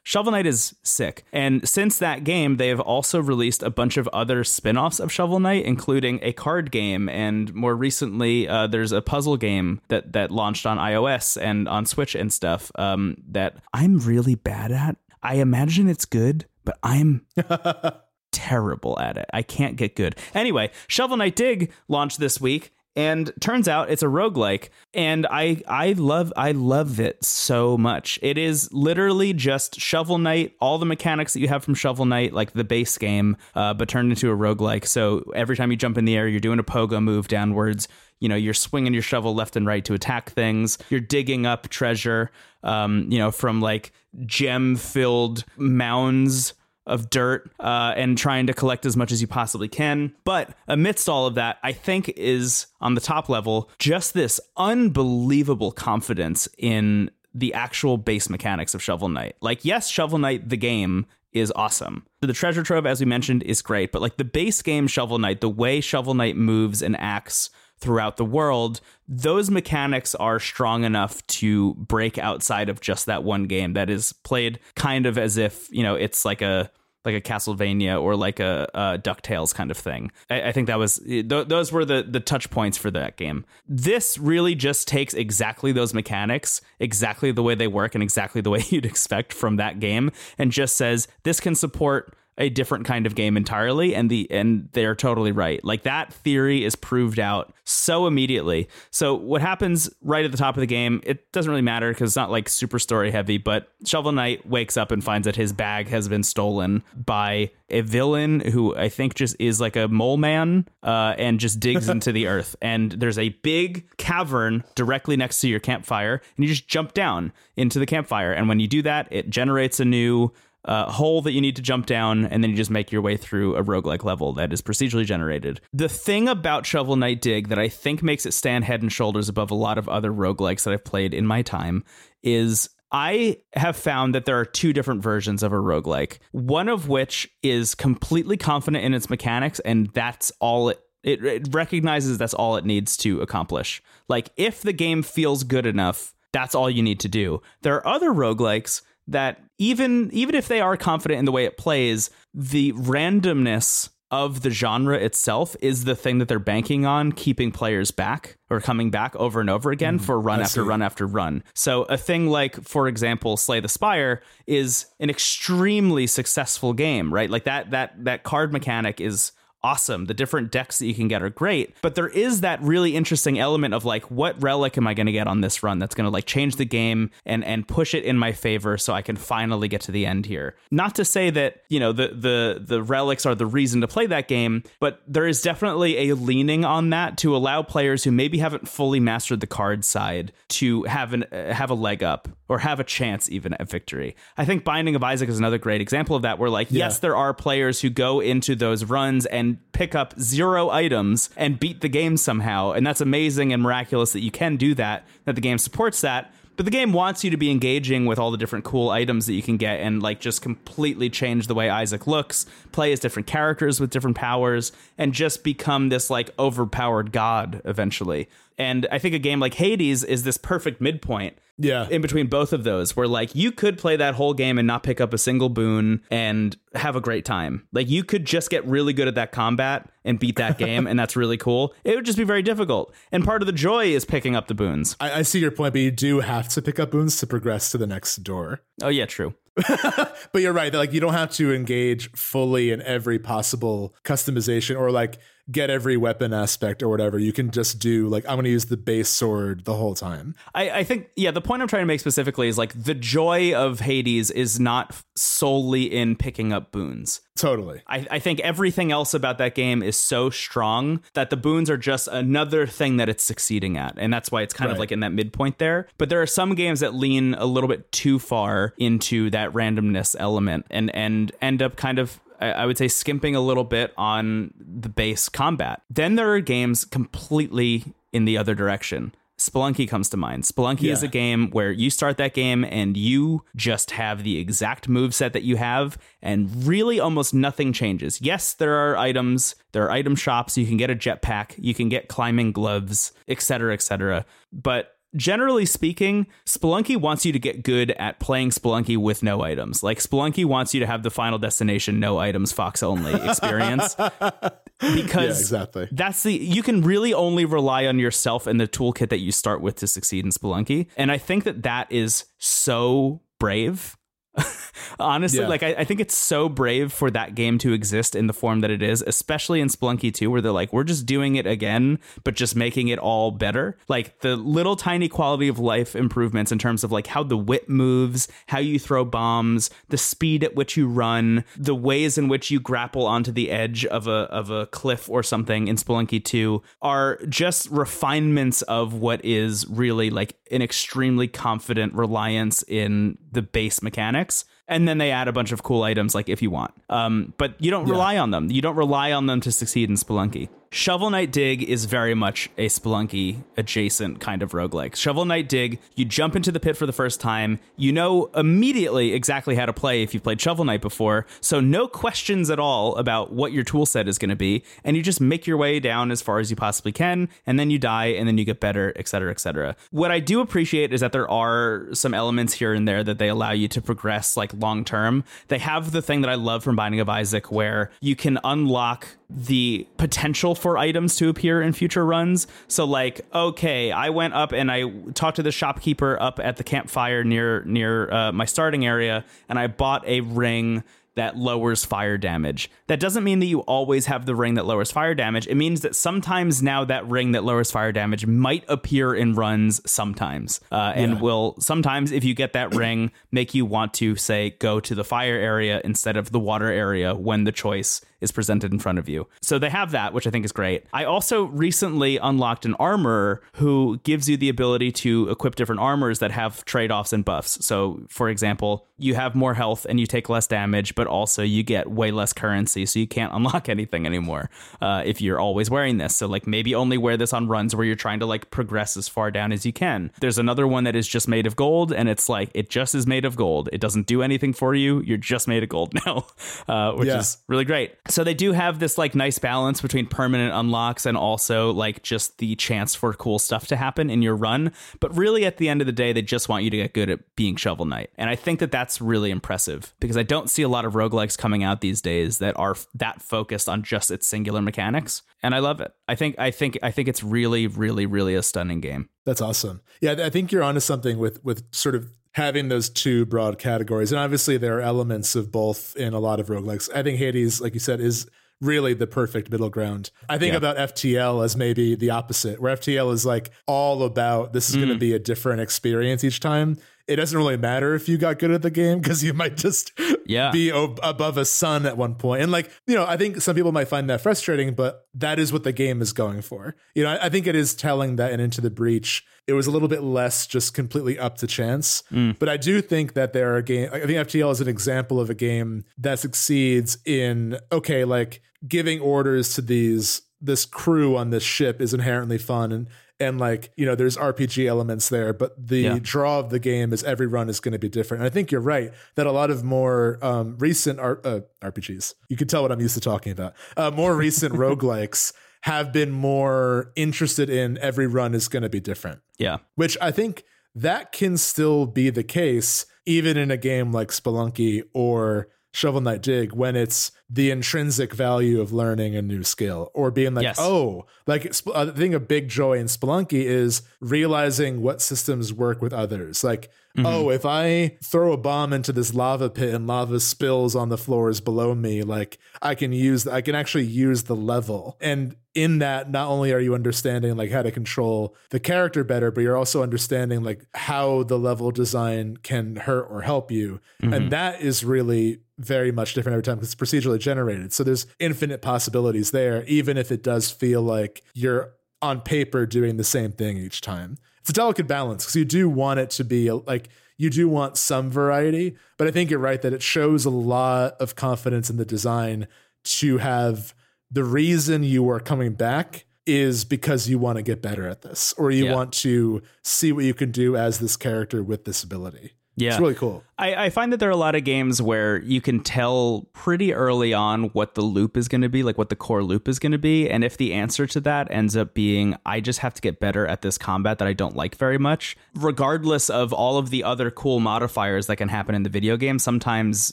[0.05, 1.25] Shovel Knight is sick.
[1.33, 5.13] And since that game, they have also released a bunch of other spin offs of
[5.13, 7.09] Shovel Knight, including a card game.
[7.09, 11.87] And more recently, uh, there's a puzzle game that, that launched on iOS and on
[11.87, 14.97] Switch and stuff um, that I'm really bad at.
[15.23, 17.25] I imagine it's good, but I'm
[18.33, 19.27] terrible at it.
[19.33, 20.17] I can't get good.
[20.35, 25.63] Anyway, Shovel Knight Dig launched this week and turns out it's a roguelike and I
[25.67, 28.19] I love I love it so much.
[28.23, 32.33] It is literally just Shovel Knight, all the mechanics that you have from Shovel Knight,
[32.33, 34.87] like the base game, uh, but turned into a roguelike.
[34.87, 37.89] So every time you jump in the air, you're doing a pogo move downwards.
[38.21, 40.79] You know, you're swinging your shovel left and right to attack things.
[40.91, 42.31] You're digging up treasure,
[42.63, 43.93] um, you know, from like
[44.27, 46.55] gem filled mounds
[46.87, 50.13] of dirt uh, and trying to collect as much as you possibly can.
[50.25, 55.73] But amidst all of that, I think is on the top level just this unbelievable
[55.73, 59.37] confidence in the actual base mechanics of Shovel Knight.
[59.41, 62.05] Like, yes, Shovel Knight, the game, is awesome.
[62.21, 65.41] The treasure trove, as we mentioned, is great, but like the base game Shovel Knight,
[65.41, 67.51] the way Shovel Knight moves and acts
[67.83, 73.45] throughout the world, those mechanics are strong enough to break outside of just that one
[73.45, 76.71] game that is played kind of as if, you know, it's like a
[77.05, 80.13] like a Castlevania or like a, a Ducktales kind of thing.
[80.31, 83.45] I, I think that was th- those were the the touch points for that game.
[83.69, 88.51] This really just takes exactly those mechanics, exactly the way they work, and exactly the
[88.51, 93.07] way you'd expect from that game, and just says this can support a different kind
[93.07, 95.65] of game entirely and the and they're totally right.
[95.65, 98.69] Like that theory is proved out so immediately.
[98.91, 102.11] So what happens right at the top of the game it doesn't really matter because
[102.11, 105.53] it's not like super story heavy but shovel knight wakes up and finds that his
[105.53, 110.17] bag has been stolen by a villain who i think just is like a mole
[110.17, 112.57] man uh, and just digs into the earth.
[112.61, 117.33] And there's a big cavern directly next to your campfire and you just jump down
[117.57, 118.33] into the campfire.
[118.33, 120.33] And when you do that it generates a new
[120.65, 123.17] uh, hole that you need to jump down, and then you just make your way
[123.17, 125.61] through a roguelike level that is procedurally generated.
[125.73, 129.29] The thing about Shovel Knight Dig that I think makes it stand head and shoulders
[129.29, 131.85] above a lot of other roguelikes that I've played in my time
[132.23, 136.89] is I have found that there are two different versions of a roguelike, one of
[136.89, 142.35] which is completely confident in its mechanics, and that's all it it, it, recognizes that's
[142.35, 143.83] all it needs to accomplish.
[144.07, 147.43] Like, if the game feels good enough, that's all you need to do.
[147.63, 151.57] There are other roguelikes that even even if they are confident in the way it
[151.57, 157.51] plays, the randomness of the genre itself is the thing that they're banking on keeping
[157.51, 160.69] players back or coming back over and over again mm, for run I after see.
[160.69, 161.43] run after run.
[161.55, 167.31] So a thing like for example Slay the Spire is an extremely successful game, right?
[167.31, 169.33] Like that that that card mechanic is
[169.65, 170.07] awesome.
[170.07, 173.39] The different decks that you can get are great, but there is that really interesting
[173.39, 176.05] element of like, what relic am I going to get on this run that's going
[176.05, 179.17] to like change the game and and push it in my favor so I can
[179.17, 180.57] finally get to the end here.
[180.71, 184.07] Not to say that you know the the the relics are the reason to play
[184.07, 188.39] that game, but there is definitely a leaning on that to allow players who maybe
[188.39, 192.59] haven't fully mastered the card side to have an uh, have a leg up or
[192.59, 194.15] have a chance even at victory.
[194.37, 196.39] I think Binding of Isaac is another great example of that.
[196.39, 196.81] Where like, yeah.
[196.87, 201.59] yes, there are players who go into those runs and pick up zero items and
[201.59, 202.73] beat the game somehow.
[202.73, 206.33] And that's amazing and miraculous that you can do that, that the game supports that.
[206.57, 209.33] But the game wants you to be engaging with all the different cool items that
[209.33, 213.27] you can get and like just completely change the way Isaac looks, play as different
[213.27, 218.29] characters with different powers, and just become this like overpowered god eventually.
[218.59, 221.87] And I think a game like Hades is this perfect midpoint yeah.
[221.91, 224.83] In between both of those, where like you could play that whole game and not
[224.83, 227.67] pick up a single boon and have a great time.
[227.73, 230.99] Like you could just get really good at that combat and beat that game, and
[230.99, 231.75] that's really cool.
[231.85, 232.93] It would just be very difficult.
[233.13, 234.97] And part of the joy is picking up the boons.
[234.99, 237.71] I, I see your point, but you do have to pick up boons to progress
[237.73, 238.61] to the next door.
[238.83, 239.35] Oh yeah, true.
[240.33, 240.73] but you're right.
[240.73, 245.19] Like you don't have to engage fully in every possible customization or like
[245.51, 247.19] get every weapon aspect or whatever.
[247.19, 250.35] You can just do like I'm going to use the base sword the whole time.
[250.55, 251.31] I, I think yeah.
[251.31, 255.03] The point I'm trying to make specifically is like the joy of Hades is not
[255.17, 257.21] solely in picking up boons.
[257.37, 257.83] Totally.
[257.87, 261.79] I, I think everything else about that game is so strong that the boons are
[261.79, 263.95] just another thing that it's succeeding at.
[263.97, 264.75] And that's why it's kind right.
[264.75, 265.89] of like in that midpoint there.
[265.97, 270.15] But there are some games that lean a little bit too far into that randomness
[270.19, 272.21] element and, and end up kind of
[272.51, 275.83] I would say skimping a little bit on the base combat.
[275.89, 279.15] Then there are games completely in the other direction.
[279.39, 280.45] Spelunky comes to mind.
[280.45, 280.93] Spelunky yeah.
[280.93, 285.15] is a game where you start that game and you just have the exact move
[285.15, 288.21] set that you have, and really almost nothing changes.
[288.21, 291.89] Yes, there are items, there are item shops, you can get a jetpack, you can
[291.89, 294.25] get climbing gloves, etc., etc.
[294.53, 299.83] But generally speaking, Spelunky wants you to get good at playing Spelunky with no items.
[299.83, 303.95] Like Spelunky wants you to have the final destination no items fox only experience.
[304.81, 305.89] because yeah, exactly.
[305.93, 309.61] that's the you can really only rely on yourself and the toolkit that you start
[309.61, 310.87] with to succeed in Spelunky.
[310.97, 313.97] And I think that that is so brave
[314.99, 315.49] Honestly, Yeah.
[315.49, 318.61] like I, I think it's so brave for that game to exist in the form
[318.61, 321.99] that it is, especially in Spelunky 2, where they're like, we're just doing it again,
[322.25, 323.77] but just making it all better.
[323.89, 327.69] Like the little tiny quality of life improvements in terms of like how the whip
[327.69, 332.51] moves, how you throw bombs, the speed at which you run, the ways in which
[332.51, 336.63] you grapple onto the edge of a of a cliff or something in Spelunky 2
[336.81, 343.83] are just refinements of what is really like an extremely confident reliance in the base
[344.23, 346.73] mechanics and then they add a bunch of cool items like if you want.
[346.89, 348.51] Um, but you don't rely on them.
[348.51, 352.49] You don't rely on them to succeed in spelunky shovel knight dig is very much
[352.57, 354.97] a spelunky adjacent kind of roguelike.
[354.97, 357.61] Shovel knight dig you jump into the pit for the first time.
[357.77, 361.27] You know immediately exactly how to play if you've played shovel knight before.
[361.43, 364.65] So no questions at all about what your tool set is going to be.
[364.83, 367.71] And you just make your way down as far as you possibly can and then
[367.71, 369.77] you die and then you get better et cetera et cetera.
[369.91, 373.29] What i do appreciate is that there are some elements here and there that they
[373.29, 375.23] allow you to progress like long term.
[375.49, 379.09] They have the thing that i love from binding of isaac where you can unlock
[379.35, 382.47] the potential for items to appear in future runs.
[382.69, 386.65] So like, okay, I went up and I talked to the shopkeeper up at the
[386.65, 390.85] campfire near near uh, my starting area, and I bought a ring
[391.15, 392.71] that lowers fire damage.
[392.87, 395.47] That doesn't mean that you always have the ring that lowers fire damage.
[395.47, 399.81] It means that sometimes now that ring that lowers fire damage might appear in runs
[399.91, 404.51] sometimes, uh, and will sometimes if you get that ring make you want to say
[404.59, 408.73] go to the fire area instead of the water area when the choice is presented
[408.73, 409.27] in front of you.
[409.43, 410.85] So they have that, which I think is great.
[410.93, 416.19] I also recently unlocked an armor who gives you the ability to equip different armors
[416.21, 417.65] that have trade offs and buffs.
[417.65, 421.63] So, for example, you have more health and you take less damage, but also you
[421.65, 424.49] get way less currency, so you can't unlock anything anymore
[424.81, 426.17] uh, if you're always wearing this.
[426.17, 429.09] So, like, maybe only wear this on runs where you're trying to like progress as
[429.09, 430.13] far down as you can.
[430.21, 433.07] There's another one that is just made of gold, and it's like it just is
[433.07, 433.69] made of gold.
[433.73, 435.01] It doesn't do anything for you.
[435.01, 436.27] You're just made of gold now,
[436.69, 437.19] uh, which Yeah.
[437.19, 437.93] is really great.
[438.13, 442.39] So they do have this like nice balance between permanent unlocks and also like just
[442.39, 444.73] the chance for cool stuff to happen in your run.
[445.01, 447.09] But really, at the end of the day, they just want you to get good
[447.09, 450.63] at being Shovel Knight, and I think that that's really impressive because I don't see
[450.63, 454.27] a lot of roguelikes coming out these days that are that focused on just its
[454.27, 455.93] singular mechanics, and I love it.
[456.07, 459.09] I think I think I think it's really, really, really a stunning game.
[459.25, 459.81] That's awesome.
[460.01, 464.11] Yeah, I think you're onto something with with sort of having those two broad categories.
[464.13, 466.89] And obviously there are elements of both in a lot of roguelikes.
[466.95, 468.27] I think Hades, like you said, is
[468.61, 470.11] really the perfect middle ground.
[470.29, 470.59] I think Yeah.
[470.59, 474.89] about FTL as maybe the opposite, where FTL is like all about this is going
[474.89, 475.01] to mm.
[475.01, 476.79] be a different experience each time.
[477.09, 479.93] It doesn't really matter if you got good at the game because you might just
[480.27, 480.51] Yeah.
[480.51, 482.43] be o- above a sun at one point.
[482.43, 485.53] And like, you know, I think some people might find that frustrating, but that is
[485.53, 486.77] what the game is going for.
[486.95, 489.67] You know, I, I think it is telling that in Into the Breach, it was
[489.67, 492.05] a little bit less just completely up to chance.
[492.13, 492.39] Mm.
[492.39, 493.89] But I do think that there are game.
[493.93, 499.01] I think FTL is an example of a game that succeeds in okay, like giving
[499.01, 502.89] orders to these this crew on this ship is inherently fun and
[503.23, 505.99] and like you know there's rpg elements there but the Yeah.
[506.03, 508.51] draw of the game is every run is going to be different and i think
[508.53, 512.63] you're right that a lot of more um, recent R- uh, rpgs you can tell
[512.63, 515.33] what i'm used to talking about uh, more recent roguelikes
[515.63, 519.59] have been more interested in every run is going to be different Yeah.
[519.77, 520.43] which I think
[520.75, 526.23] that can still be the case even in a game like Spelunky or Shovel Knight
[526.23, 530.59] Dig when it's the intrinsic value of learning a new skill or being like, Yes.
[530.61, 535.95] oh, like I think a big joy in Spelunky is realizing what systems work with
[535.95, 536.45] others.
[536.45, 537.07] Like, mm-hmm.
[537.07, 540.99] oh, if I throw a bomb into this lava pit and lava spills on the
[540.99, 544.99] floors below me, like I can use, I can actually use the level.
[545.01, 549.31] And in that, not only are you understanding like how to control the character better,
[549.31, 553.81] but you're also understanding like how the level design can hurt or help you.
[554.03, 554.29] And mm-hmm.
[554.31, 557.73] that is really very much different every time because it's procedurally generated.
[557.73, 561.71] So there's infinite possibilities there, even if it does feel like you're
[562.01, 564.19] on paper doing the same thing each time.
[564.41, 567.77] It's a delicate balance because you do want it to be like you do want
[567.77, 571.77] some variety, but I think you're right that it shows a lot of confidence in
[571.77, 572.49] the design
[572.85, 573.75] to have
[574.11, 578.33] the reason you are coming back is because you want to get better at this
[578.37, 578.75] or you Yeah.
[578.75, 582.33] want to see what you can do as this character with this ability.
[582.57, 582.71] Yeah.
[582.73, 583.23] It's really cool.
[583.43, 586.73] I, I find that there are a lot of games where you can tell pretty
[586.73, 589.59] early on what the loop is going to be, like what the core loop is
[589.59, 590.09] going to be.
[590.09, 593.27] And if the answer to that ends up being, I just have to get better
[593.27, 597.11] at this combat that I don't like very much, regardless of all of the other
[597.11, 599.93] cool modifiers that can happen in the video game, sometimes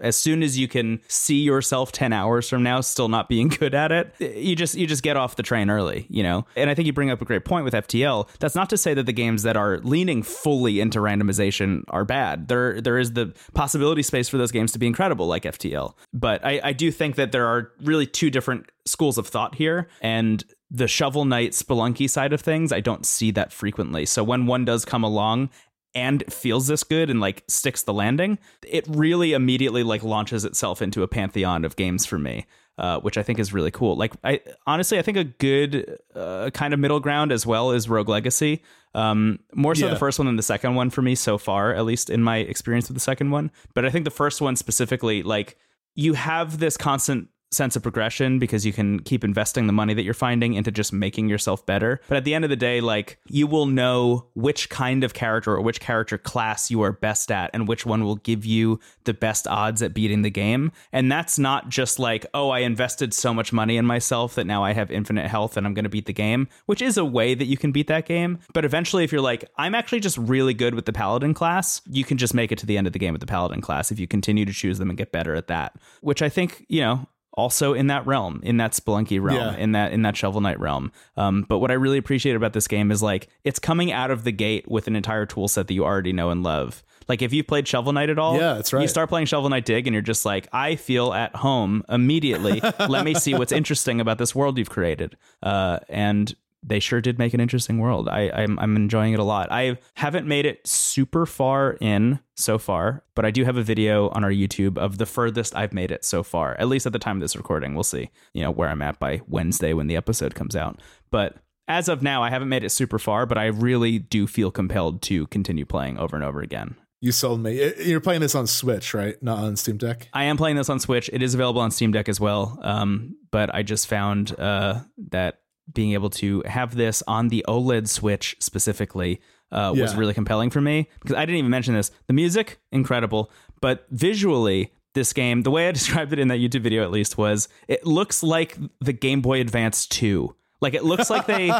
[0.00, 3.74] as soon as you can see yourself 10 hours from now still not being good
[3.74, 6.46] at it, you just you just get off the train early, you know?
[6.56, 8.30] And I think you bring up a great point with FTL.
[8.38, 12.48] That's not to say that the games that are leaning fully into randomization are bad.
[12.48, 15.94] There there is the possibility space for those games to be incredible, like FTL.
[16.12, 19.88] But I, I do think that there are really two different schools of thought here,
[20.00, 24.06] and the Shovel Knight Spelunky side of things, I don't see that frequently.
[24.06, 25.50] So when one does come along
[25.96, 30.80] and feels this good and like sticks the landing, it really immediately like launches itself
[30.80, 32.46] into a pantheon of games for me.
[32.78, 33.96] Uh, which I think is really cool.
[33.96, 37.88] Like, I honestly, I think a good uh, kind of middle ground as well is
[37.88, 38.62] Rogue Legacy.
[38.94, 39.94] Um, more so Yeah.
[39.94, 42.36] the first one than the second one for me so far, at least in my
[42.36, 43.50] experience with the second one.
[43.72, 45.56] But I think the first one specifically, like,
[45.94, 50.02] you have this constant sense of progression because you can keep investing the money that
[50.02, 52.00] you're finding into just making yourself better.
[52.08, 55.54] But at the end of the day, like you will know which kind of character
[55.54, 59.14] or which character class you are best at and which one will give you the
[59.14, 60.70] best odds at beating the game.
[60.92, 64.62] And that's not just like, oh, I invested so much money in myself that now
[64.62, 67.34] I have infinite health and I'm going to beat the game, which is a way
[67.34, 68.38] that you can beat that game.
[68.52, 72.04] But eventually, if you're like, I'm actually just really good with the paladin class, you
[72.04, 73.98] can just make it to the end of the game with the paladin class if
[73.98, 77.06] you continue to choose them and get better at that, which I think, you know,
[77.36, 79.56] also in that realm, in that Spelunky realm, Yeah.
[79.56, 80.90] in that in that Shovel Knight realm.
[81.16, 84.24] Um, but what I really appreciate about this game is like it's coming out of
[84.24, 86.82] the gate with an entire tool set that you already know and love.
[87.08, 88.82] Like if you've played Shovel Knight at all, Yeah, that's right.
[88.82, 92.60] You start playing Shovel Knight Dig, and you're just like, I feel at home immediately.
[92.88, 95.16] Let me see what's interesting about this world you've created.
[95.42, 96.34] Uh, and
[96.66, 98.08] they sure did make an interesting world.
[98.08, 99.50] I, I'm I'm enjoying it a lot.
[99.52, 104.08] I haven't made it super far in so far, but I do have a video
[104.10, 106.56] on our YouTube of the furthest I've made it so far.
[106.58, 108.10] At least at the time of this recording, we'll see.
[108.34, 110.80] You know where I'm at by Wednesday when the episode comes out.
[111.10, 111.36] But
[111.68, 115.02] as of now, I haven't made it super far, but I really do feel compelled
[115.02, 116.76] to continue playing over and over again.
[117.00, 117.72] You sold me.
[117.84, 119.20] You're playing this on Switch, right?
[119.22, 120.08] Not on Steam Deck.
[120.12, 121.10] I am playing this on Switch.
[121.12, 122.58] It is available on Steam Deck as well.
[122.62, 124.80] Um, but I just found uh,
[125.10, 125.40] that
[125.72, 129.20] being able to have this on the OLED Switch specifically
[129.52, 129.98] uh, was Yeah.
[129.98, 131.90] really compelling for me because I didn't even mention this.
[132.06, 133.30] The music, incredible,
[133.60, 137.18] but visually, this game, the way I described it in that YouTube video at least,
[137.18, 140.34] was it looks like the Game Boy Advance 2.
[140.60, 141.52] Like it looks like they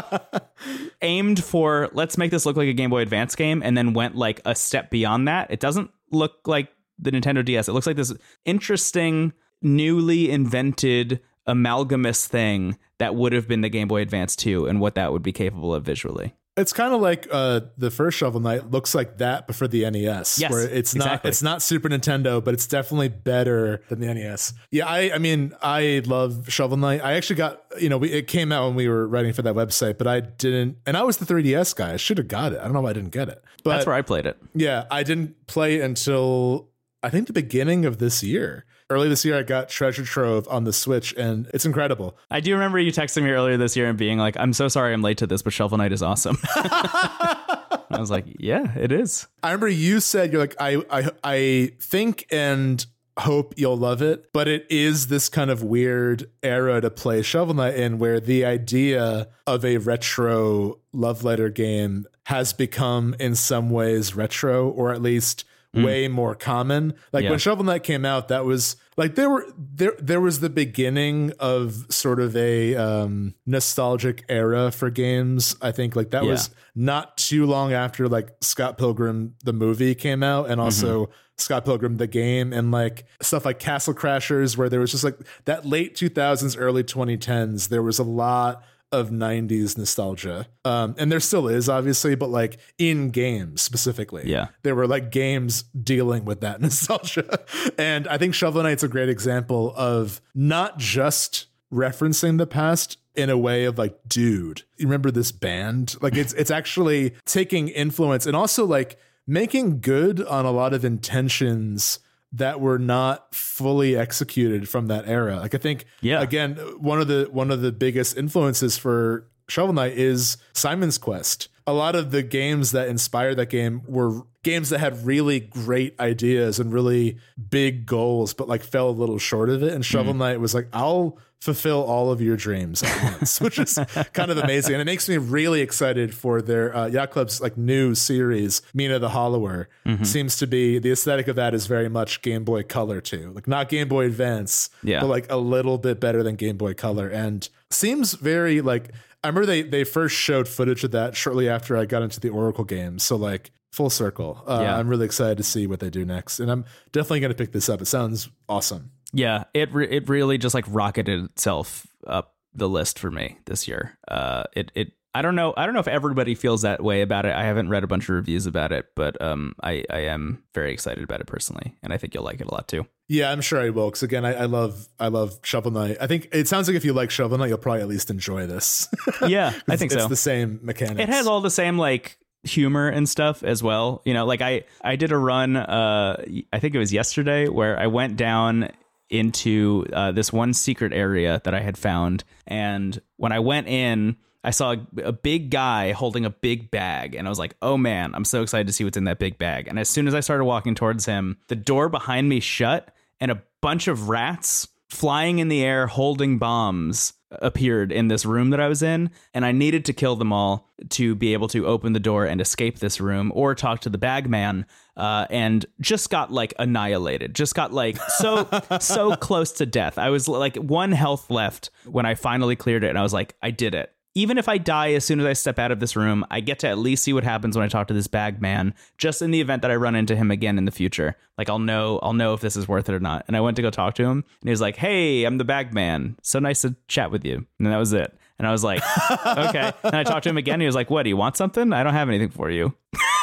[1.01, 4.15] aimed for let's make this look like a Game Boy Advance game and then went
[4.15, 5.51] like a step beyond that.
[5.51, 7.67] It doesn't look like the Nintendo DS.
[7.67, 8.11] It looks like this
[8.43, 14.79] interesting, newly invented amalgamous thing that would have been the Game Boy Advance 2 and
[14.79, 16.33] what that would be capable of visually.
[16.55, 19.87] It's kind of like uh, the first Shovel Knight looks like that, but for the
[19.87, 24.11] NES, Yes, where it's not it's not Super Nintendo, but it's definitely better than the
[24.11, 24.55] NES.
[24.71, 27.01] Yeah, I I mean I love Shovel Knight.
[27.03, 29.53] I actually got you know we, it came out when we were writing for that
[29.53, 31.93] website, but I didn't, and I was the 3DS guy.
[31.93, 32.59] I should have got it.
[32.59, 33.43] I don't know why I didn't get it.
[33.63, 34.37] But That's where I played it.
[34.55, 36.69] yeah, I didn't play it until
[37.03, 38.65] I think the beginning of this year.
[38.89, 42.17] Early this year, I got Treasure Trove on the Switch, and it's incredible.
[42.31, 44.93] I do remember you texting me earlier this year and being like, I'm so sorry
[44.93, 46.37] I'm late to this, but Shovel Knight is awesome.
[46.55, 49.27] I was like, yeah, it is.
[49.43, 52.85] I remember you said you're like I I I think and
[53.19, 57.55] hope you'll love it, but it is this kind of weird era to play Shovel
[57.55, 63.69] Knight in where the idea of a retro love letter game has become in some
[63.69, 65.43] ways retro or at least
[65.83, 66.93] way more common.
[67.11, 67.31] Like Yeah.
[67.31, 71.31] when Shovel Knight came out, that was like there were there there was the beginning
[71.39, 75.55] of sort of a um nostalgic era for games.
[75.61, 76.31] I think like that Yeah.
[76.31, 81.65] was not too long after like Scott Pilgrim the movie came out and also Scott
[81.65, 85.65] Pilgrim the game and like stuff like Castle Crashers where there was just like that
[85.65, 90.47] late 2000s early 2010s there was a lot of 90s nostalgia.
[90.63, 94.23] Um and there still is obviously but like in games specifically.
[94.25, 94.47] Yeah.
[94.63, 97.39] There were like games dealing with that nostalgia.
[97.77, 103.29] and I think Shovel Knight's a great example of not just referencing the past in
[103.29, 105.95] a way of like, dude, you remember this band?
[106.01, 110.85] Like it's it's actually taking influence and also like making good on a lot of
[110.85, 111.99] intentions
[112.37, 115.37] that were not fully executed from that era.
[115.37, 116.21] Like I think Yeah.
[116.21, 121.49] again, one of the one of the biggest influences for Shovel Knight is Simon's Quest.
[121.65, 125.99] A lot of the games that inspired that game were games that had really great
[125.99, 127.17] ideas and really
[127.49, 129.73] big goals, but like fell a little short of it.
[129.73, 130.17] And Shovel mm.
[130.17, 133.79] Knight was like, I'll fulfill all of your dreams at once, which is
[134.13, 134.73] kind of amazing.
[134.73, 138.99] And it makes me really excited for their uh, Yacht Club's like new series, Mina
[138.99, 139.69] the Hollower.
[140.03, 143.47] Seems to be the aesthetic of that is very much Game Boy Color too, like
[143.47, 144.99] not Game Boy Advance, Yeah.
[145.01, 148.91] but like a little bit better than Game Boy Color, and seems very like.
[149.23, 152.29] I remember they they first showed footage of that shortly after I got into the
[152.29, 154.43] Oracle games, so like full circle.
[154.47, 154.77] Uh, Yeah.
[154.77, 157.51] I'm really excited to see what they do next, and I'm definitely going to pick
[157.51, 157.81] this up.
[157.81, 158.91] It sounds awesome.
[159.13, 163.67] Yeah, it re- it really just like rocketed itself up the list for me this
[163.67, 163.97] year.
[164.07, 165.53] Uh, it it I don't know.
[165.57, 167.33] I don't know if everybody feels that way about it.
[167.33, 170.71] I haven't read a bunch of reviews about it, but um, I I am very
[170.71, 172.85] excited about it personally, and I think you'll like it a lot too.
[173.07, 173.87] Yeah, I'm sure I will.
[173.87, 175.97] Because again, I, I, love I love Shovel Knight.
[176.01, 178.45] I think it sounds like if you like Shovel Knight, you'll probably at least enjoy
[178.45, 178.87] this.
[179.27, 179.97] yeah, I think so.
[179.97, 180.09] it's so.
[180.09, 180.99] the same mechanics.
[180.99, 184.01] It has all the same like humor and stuff as well.
[184.05, 185.55] You know, like I I did a run.
[185.55, 186.23] Uh,
[186.53, 188.69] I think it was yesterday where I went down
[189.09, 194.17] into uh, this one secret area that I had found, and when I went in.
[194.43, 197.75] I saw a, a, big guy holding a big bag, and I was like, oh
[197.75, 199.67] man, I'm so excited to see what's in that big bag.
[199.67, 203.29] And as soon as I started walking towards him, the door behind me shut, and
[203.29, 208.59] a bunch of rats flying in the air holding bombs appeared in this room that
[208.59, 211.93] I was in, and I needed to kill them all to be able to open
[211.93, 214.65] the door and escape this room or talk to the bagman.
[214.95, 217.35] Uh, and just got like annihilated.
[217.35, 218.47] Just got like so
[218.79, 219.99] so close to death.
[219.99, 223.35] I was like one health left when I finally cleared it, and I was like,
[223.41, 225.95] I did it even if I die as soon as I step out of this
[225.95, 228.41] room, I get to at least see what happens when I talk to this bag
[228.41, 231.15] man, just in the event that I run into him again in the future.
[231.37, 233.25] Like I'll know I'll know if this is worth it or not.
[233.27, 235.45] And I went to go talk to him and he was like, Hey, I'm the
[235.45, 236.17] bag man.
[236.23, 237.45] So nice to chat with you.
[237.59, 238.11] And that was it.
[238.39, 238.81] And I was like,
[239.27, 239.71] okay.
[239.83, 240.61] And I talked to him again.
[240.61, 241.71] He was like, What, do you want something?
[241.71, 242.73] I don't have anything for you.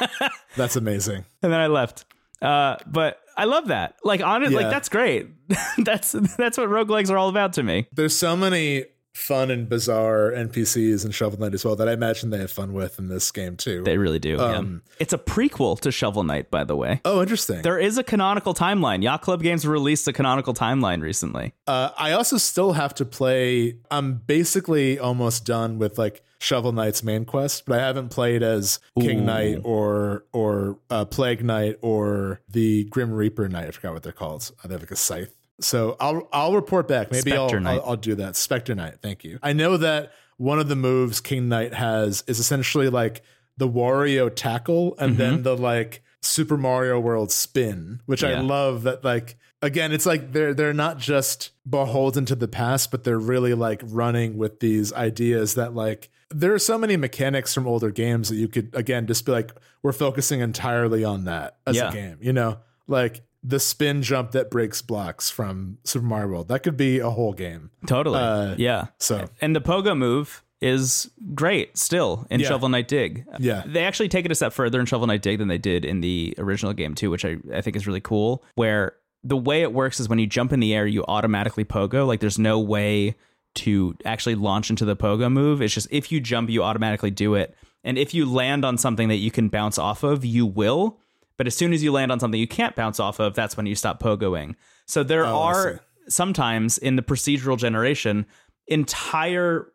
[0.57, 1.25] That's amazing.
[1.43, 2.05] And then I left.
[2.41, 3.97] Uh, but I love that.
[4.05, 4.63] Like honestly, yeah.
[4.63, 5.29] like that's great.
[5.79, 7.89] that's that's what roguelikes are all about to me.
[7.93, 8.85] There's so many
[9.15, 12.73] fun and bizarre NPCs and Shovel Knight as well that I imagine they have fun
[12.73, 13.83] with in this game too.
[13.85, 14.39] They really do.
[14.41, 14.97] Um, yeah.
[14.99, 17.01] It's a prequel to Shovel Knight, by the way.
[17.05, 17.63] Oh, interesting.
[17.63, 19.03] There is a canonical timeline.
[19.03, 21.55] Yacht Club Games released a canonical timeline recently.
[21.67, 23.79] Uh, I also still have to play.
[23.91, 28.81] I'm basically almost done with like Shovel Knight's main quest, but I haven't played as
[28.99, 29.25] King Ooh.
[29.25, 33.69] Knight or or uh, Plague Knight or the Grim Reaper Knight.
[33.69, 34.51] I forgot what they're called.
[34.65, 35.35] They have like a scythe.
[35.65, 37.11] So I'll I'll report back.
[37.11, 38.37] Maybe I'll, I'll, I'll do that.
[38.37, 38.99] Spectre Knight.
[39.03, 39.39] Thank you.
[39.43, 43.23] I know that one of the moves King Knight has is essentially like
[43.57, 45.19] the Wario tackle and mm-hmm.
[45.19, 48.31] then the like Super Mario World spin, which yeah.
[48.31, 52.91] I love that like again, it's like they're they're not just beholden to the past,
[52.91, 57.55] but they're really like running with these ideas that like there are so many mechanics
[57.55, 61.57] from older games that you could again just be like, we're focusing entirely on that
[61.67, 61.91] as yeah.
[61.91, 62.59] a game, you know?
[62.87, 66.49] Like the spin jump that breaks blocks from Super Mario World.
[66.49, 67.71] That could be a whole game.
[67.87, 68.19] Totally.
[68.19, 68.87] Uh, yeah.
[68.99, 72.49] So and the pogo move is great still in yeah.
[72.49, 73.27] Shovel Knight Dig.
[73.39, 73.63] Yeah.
[73.67, 76.01] They actually take it a step further in Shovel Knight Dig than they did in
[76.01, 78.43] the original game too, which I, I think is really cool.
[78.55, 82.07] Where the way it works is when you jump in the air, you automatically pogo.
[82.07, 83.15] Like there's no way
[83.57, 85.61] to actually launch into the pogo move.
[85.61, 87.55] It's just if you jump, you automatically do it.
[87.85, 90.99] And if you land on something that you can bounce off of, you will.
[91.37, 93.67] But as soon as you land on something you can't bounce off of, that's when
[93.67, 94.55] you stop pogoing.
[94.87, 98.27] So there oh, are sometimes in the procedural generation
[98.67, 99.73] entire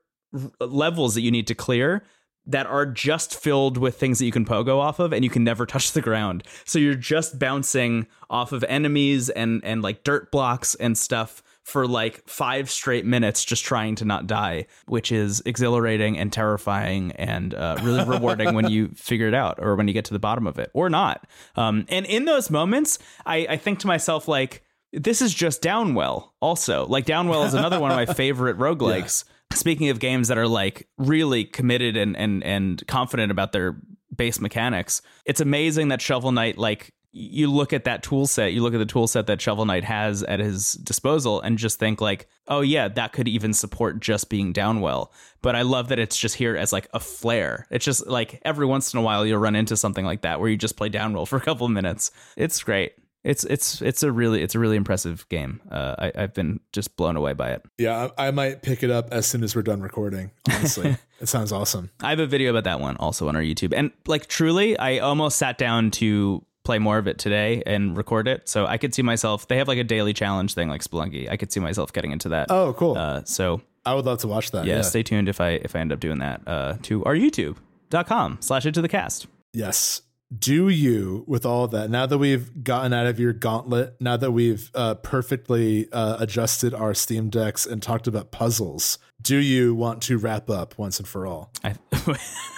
[0.60, 2.04] levels that you need to clear
[2.46, 5.44] that are just filled with things that you can pogo off of and you can
[5.44, 6.44] never touch the ground.
[6.66, 11.88] So you're just bouncing off of enemies and and like dirt blocks and stuff for
[11.88, 17.54] like five straight minutes just trying to not die, which is exhilarating and terrifying and
[17.54, 20.48] uh, really rewarding when you figure it out or when you get to the bottom
[20.48, 21.28] of it or not.
[21.56, 26.32] Um, and in those moments, I, I think to myself, like, this is just Downwell,
[26.42, 26.88] also.
[26.88, 29.26] Like, Downwell is another one of my favorite roguelikes.
[29.26, 29.58] Yeah.
[29.58, 33.80] Speaking of games that are like really committed and, and, and confident about their
[34.16, 38.62] base mechanics, it's amazing that Shovel Knight like you look at that tool set, you
[38.62, 42.02] look at the tool set that Shovel Knight has at his disposal and just think
[42.02, 45.10] like, oh yeah, that could even support just being downwell.
[45.42, 47.66] But I love that it's just here as like a flair.
[47.72, 50.50] It's just like every once in a while you'll run into something like that where
[50.50, 52.12] you just play downwell for a couple of minutes.
[52.38, 52.94] It's great.
[53.22, 55.60] It's it's it's a really it's a really impressive game.
[55.70, 57.64] Uh, I, I've been just blown away by it.
[57.78, 60.32] Yeah, I, I might pick it up as soon as we're done recording.
[60.50, 61.90] Honestly, it sounds awesome.
[62.00, 65.00] I have a video about that one also on our YouTube, and like truly, I
[65.00, 68.48] almost sat down to play more of it today and record it.
[68.48, 69.48] So I could see myself.
[69.48, 71.28] They have like a daily challenge thing like Spelunky.
[71.28, 72.52] I could see myself getting into that.
[72.52, 72.96] Oh, cool.
[72.96, 74.66] Uh, so I would love to watch that.
[74.66, 76.42] Yeah, yeah, stay tuned if I if I end up doing that.
[76.46, 79.26] Uh, to our YouTube.com slash into the cast.
[79.52, 80.04] Yes.
[80.38, 81.90] Do you with all that?
[81.90, 86.76] Now that we've gotten out of your gauntlet, now that we've uh, perfectly uh, adjusted
[86.76, 91.08] our Steam decks and talked about puzzles, do you want to wrap up once and
[91.08, 91.74] for all I,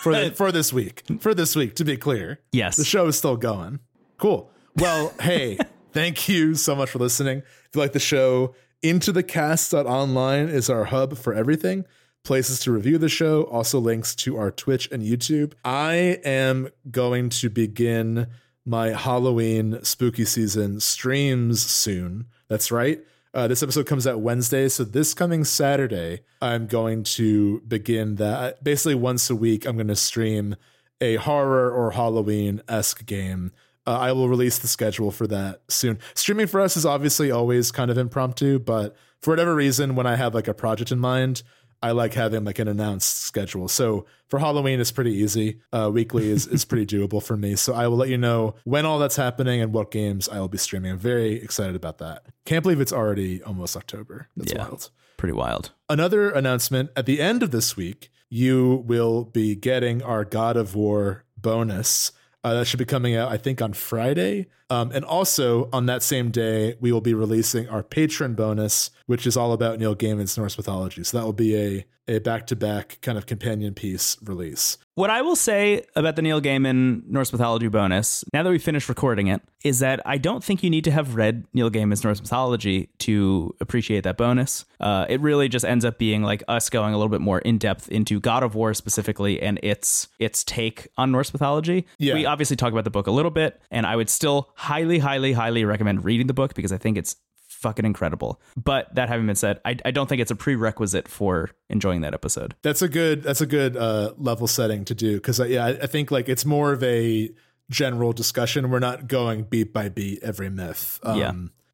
[0.04, 1.04] for the, for this week?
[1.22, 3.80] For this week, to be clear, yes, the show is still going.
[4.22, 4.52] Cool.
[4.76, 5.58] Well, hey,
[5.94, 7.40] thank you so much for listening.
[7.40, 8.54] If you like the show,
[8.84, 11.86] into the cast.online is our hub for everything.
[12.24, 15.54] Places to review the show, also links to our Twitch and YouTube.
[15.66, 18.28] I am going to begin
[18.64, 22.28] my Halloween spooky season streams soon.
[22.48, 23.00] That's right.
[23.34, 28.64] Uh, this episode comes out Wednesday, so this coming Saturday, I'm going to begin that.
[28.64, 30.58] Basically, once a week, I'm going to stream
[31.00, 33.52] a horror or Halloween esque game.
[33.88, 35.98] Uh, I will release the schedule for that soon.
[36.14, 40.16] Streaming for us is obviously always kind of impromptu, but for whatever reason, when I
[40.16, 41.42] have like a project in mind,
[41.84, 43.68] I like having like an announced schedule.
[43.68, 45.62] So for Halloween, it's pretty easy.
[45.74, 47.56] Uh, weekly is, is pretty doable for me.
[47.56, 50.48] So I will let you know when all that's happening and what games I will
[50.48, 50.92] be streaming.
[50.92, 52.28] I'm very excited about that.
[52.46, 54.28] Can't believe it's already almost October.
[54.38, 54.60] That's Yeah.
[54.60, 54.92] wild.
[55.18, 55.72] Pretty wild.
[55.90, 60.76] Another announcement at the end of this week, you will be getting our God of
[60.76, 62.12] War bonus.
[62.44, 64.48] Uh, that should be coming out, I think, on Friday.
[64.72, 69.28] Um, and also on that same day, we will be releasing our patron bonus, which
[69.28, 71.04] is all about Neil Gaiman's Norse mythology.
[71.04, 74.78] So that will be a a back to back kind of companion piece release.
[74.96, 78.90] What I will say about the Neil Gaiman Norse mythology bonus, now that we finished
[78.90, 82.20] recording it, is that I don't think you need to have read Neil Gaiman's Norse
[82.20, 84.66] mythology to appreciate that bonus.
[84.80, 87.58] Uh, it really just ends up being like us going a little bit more in
[87.58, 91.86] depth into God of War specifically and its its take on Norse mythology.
[91.98, 92.16] Yeah.
[92.16, 95.34] We obviously talk about the book a little bit, and I would still highly, highly,
[95.34, 97.16] highly recommend reading the book because I think it's
[97.48, 98.40] fucking incredible.
[98.56, 102.14] But that having been said, I, I don't think it's a prerequisite for enjoying that
[102.14, 102.54] episode.
[102.62, 105.88] That's a good that's a good uh, level setting to do because yeah, I, I
[105.88, 107.32] think like it's more of a
[107.72, 108.70] general discussion.
[108.70, 111.00] We're not going beat by beat every myth.
[111.02, 111.34] Um, Yeah.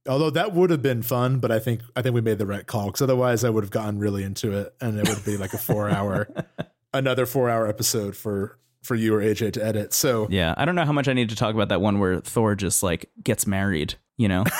[0.09, 2.65] Although that would have been fun, but I think I think we made the right
[2.65, 5.51] call because otherwise I would have gotten really into it, and it would be like
[5.51, 6.30] a four hour,
[6.93, 8.57] another four hour episode for
[8.88, 9.93] for you or AJ to edit.
[9.93, 12.22] So Yeah, I don't know how much I need to talk about that one where
[12.22, 14.45] Thor just like gets married, you know?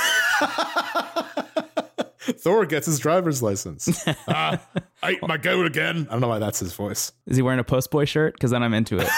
[2.20, 4.06] Thor gets his driver's license.
[4.28, 4.62] ah,
[5.02, 6.08] I my goat again.
[6.10, 7.14] I don't know why that's his voice.
[7.26, 8.34] Is he wearing a Postboy shirt?
[8.34, 9.08] Because then I'm into it.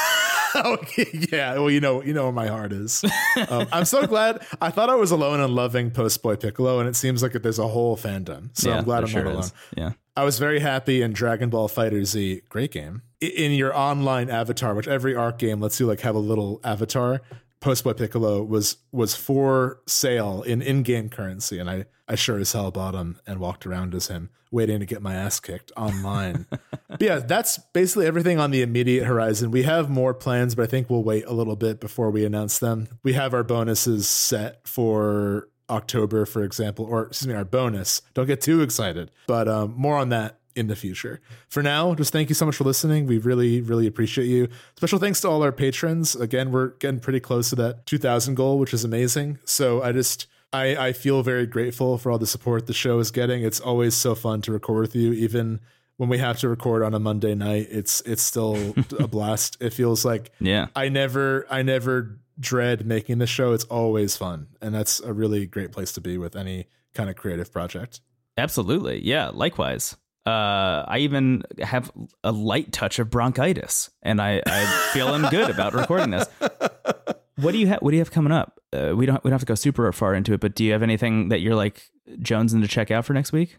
[1.31, 3.03] Yeah, well you know you know where my heart is.
[3.49, 4.45] Um, I'm so glad.
[4.61, 7.59] I thought I was alone in loving Post Boy Piccolo, and it seems like there's
[7.59, 8.49] a whole fandom.
[8.53, 9.43] So yeah, I'm glad I'm sure not alone.
[9.43, 9.53] is.
[9.77, 9.91] Yeah.
[10.15, 13.03] I was very happy in Dragon Ball FighterZ, great game.
[13.21, 17.21] In your online avatar, which every arc game lets you like have a little avatar.
[17.61, 22.51] Post Boy Piccolo was was for sale in in-game currency, and I I sure as
[22.51, 26.47] hell bought him and walked around as him, waiting to get my ass kicked online.
[26.49, 29.51] but yeah, that's basically everything on the immediate horizon.
[29.51, 32.57] We have more plans, but I think we'll wait a little bit before we announce
[32.57, 32.87] them.
[33.03, 38.01] We have our bonuses set for October, for example, or excuse me, our bonus.
[38.15, 41.21] Don't get too excited, but um, more on that in the future.
[41.47, 43.05] For now, just thank you so much for listening.
[43.05, 44.49] We really, really appreciate you.
[44.75, 46.15] Special thanks to all our patrons.
[46.15, 49.39] Again, we're getting pretty close to that 2,000 goal, which is amazing.
[49.45, 50.27] So I just.
[50.51, 53.43] I, I feel very grateful for all the support the show is getting.
[53.43, 55.59] It's always so fun to record with you, even
[55.97, 57.67] when we have to record on a Monday night.
[57.69, 59.57] It's it's still a blast.
[59.61, 60.67] It feels like Yeah.
[60.75, 63.53] I never I never dread making the show.
[63.53, 67.15] It's always fun, and that's a really great place to be with any kind of
[67.15, 68.01] creative project.
[68.37, 69.05] Absolutely.
[69.05, 69.29] Yeah.
[69.33, 69.95] Likewise.
[70.25, 71.91] Uh, I even have
[72.23, 76.27] a light touch of bronchitis, and I, I feel I'm good about recording this.
[77.41, 77.79] What do you have?
[77.81, 78.59] What do you have coming up?
[78.73, 80.71] Uh, we don't we don't have to go super far into it, but do you
[80.71, 81.89] have anything that you're like
[82.19, 83.57] jonesing to check out for next week?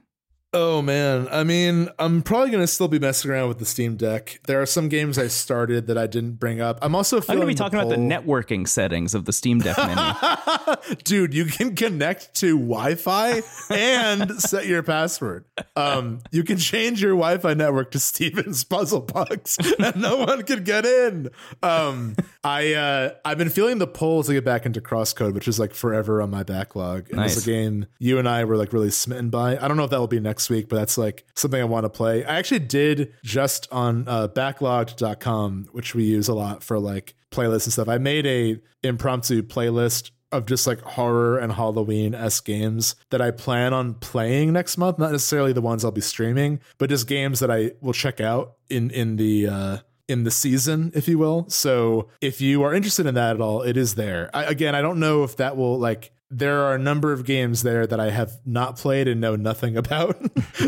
[0.53, 4.41] Oh man, I mean, I'm probably gonna still be messing around with the Steam Deck.
[4.49, 6.81] There are some games I started that I didn't bring up.
[6.83, 9.61] I'm also I'm going to be the talking about the networking settings of the Steam
[9.61, 10.97] Deck menu.
[11.05, 15.45] Dude, you can connect to Wi-Fi and set your password.
[15.77, 20.65] Um, you can change your Wi-Fi network to Steven's Puzzle Box, and no one can
[20.65, 21.31] get in.
[21.63, 25.61] Um, I uh, I've been feeling the pull to get back into Crosscode, which is
[25.61, 27.09] like forever on my backlog.
[27.11, 27.45] And it's Nice.
[27.45, 29.57] a game you and I were like really smitten by.
[29.57, 31.85] I don't know if that will be next week, but that's like something I want
[31.85, 32.25] to play.
[32.25, 37.67] I actually did just on uh, backloggd.com, which we use a lot for like playlists
[37.67, 37.89] and stuff.
[37.89, 43.31] I made a impromptu playlist of just like horror and Halloween s games that I
[43.31, 44.99] plan on playing next month.
[44.99, 48.55] Not necessarily the ones I'll be streaming, but just games that I will check out
[48.69, 51.49] in in the uh, in the season, if you will.
[51.49, 54.31] So if you are interested in that at all, it is there.
[54.35, 56.13] I, again, I don't know if that will like.
[56.31, 59.77] There are a number of games there that I have not played and know nothing
[59.77, 60.17] about.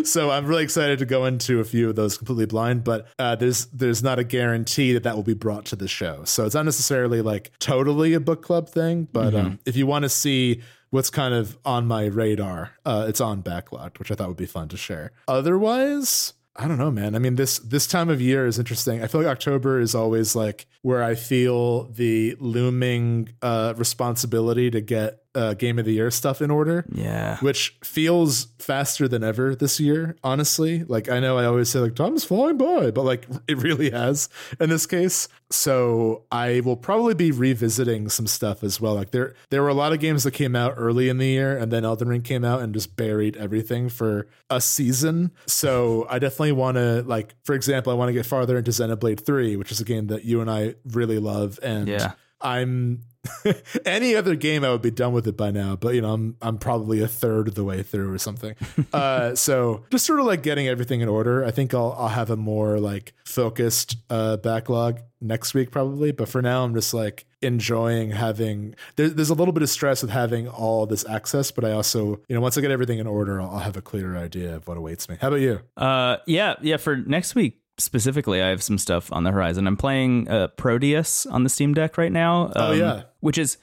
[0.05, 2.85] so I'm really excited to go into a few of those completely blind.
[2.85, 6.25] But uh, there's there's not a guarantee that that will be brought to the show.
[6.25, 9.09] So it's not necessarily like totally a book club thing.
[9.13, 13.21] But um, if you want to see what's kind of on my radar, uh, it's
[13.21, 15.13] on Backloggd, which I thought would be fun to share.
[15.29, 16.35] Otherwise.
[16.55, 17.15] I don't know, man.
[17.15, 19.03] I mean, this this time of year is interesting.
[19.03, 24.83] I feel like October is always like where I feel the looming uh, responsibility to
[24.83, 26.85] get uh, game of the year stuff in order.
[26.93, 27.39] Yeah.
[27.39, 30.85] Which feels faster than ever this year, honestly.
[30.85, 34.29] Like I know I always say like time's flying by, but like it really has
[34.61, 35.29] in this case.
[35.51, 38.95] So I will probably be revisiting some stuff as well.
[38.95, 41.57] Like there there were a lot of games that came out early in the year
[41.57, 45.31] and then Elden Ring came out and just buried everything for a season.
[45.47, 49.25] So I definitely want to like for example, I want to get farther into Xenoblade
[49.25, 52.13] 3, which is a game that you and I really love and Yeah.
[52.41, 53.05] I'm
[53.87, 56.37] any other game I would be done with it by now, but you know, I'm
[56.43, 58.55] I'm probably a third of the way through or something.
[58.93, 61.45] uh, so just sort of like getting everything in order.
[61.45, 66.29] I think I'll I'll have a more like focused uh, backlog next week probably, but
[66.29, 68.75] for now I'm just like enjoying having.
[68.97, 72.21] There, there's a little bit of stress with having all this access, but I also
[72.29, 74.67] you know once I get everything in order, I'll, I'll have a clearer idea of
[74.67, 75.17] what awaits me.
[75.21, 75.61] How about you?
[75.77, 76.77] Uh, yeah, yeah.
[76.77, 79.67] For next week specifically, I have some stuff on the horizon.
[79.67, 82.47] I'm playing uh, Prodeus on the Steam Deck right now.
[82.47, 83.03] Um, Oh, yeah.
[83.21, 83.59] which is.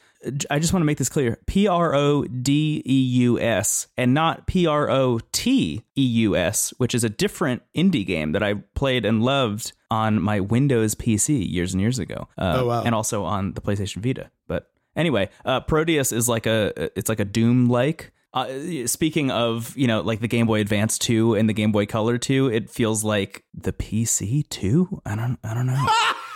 [0.49, 4.13] I just want to make this clear: P R O D E U S, and
[4.13, 8.43] not P R O T E U S, which is a different indie game that
[8.43, 12.27] I played and loved on my Windows PC years and years ago.
[12.37, 12.83] Uh, Oh, wow.
[12.83, 14.29] And also on the PlayStation Vita.
[14.45, 18.11] But anyway, uh, Prodeus is like a it's like a Doom like.
[18.33, 21.85] Uh, speaking of you know like the Game Boy Advance 2 and the Game Boy
[21.85, 25.01] Color 2, it feels like the PC 2.
[25.05, 25.85] I don't I don't know.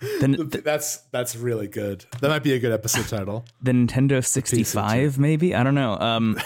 [0.00, 2.04] the, That's that's really good.
[2.20, 3.44] That might be a good episode title.
[3.62, 5.98] the Nintendo 65 maybe I don't know.
[5.98, 6.38] Um,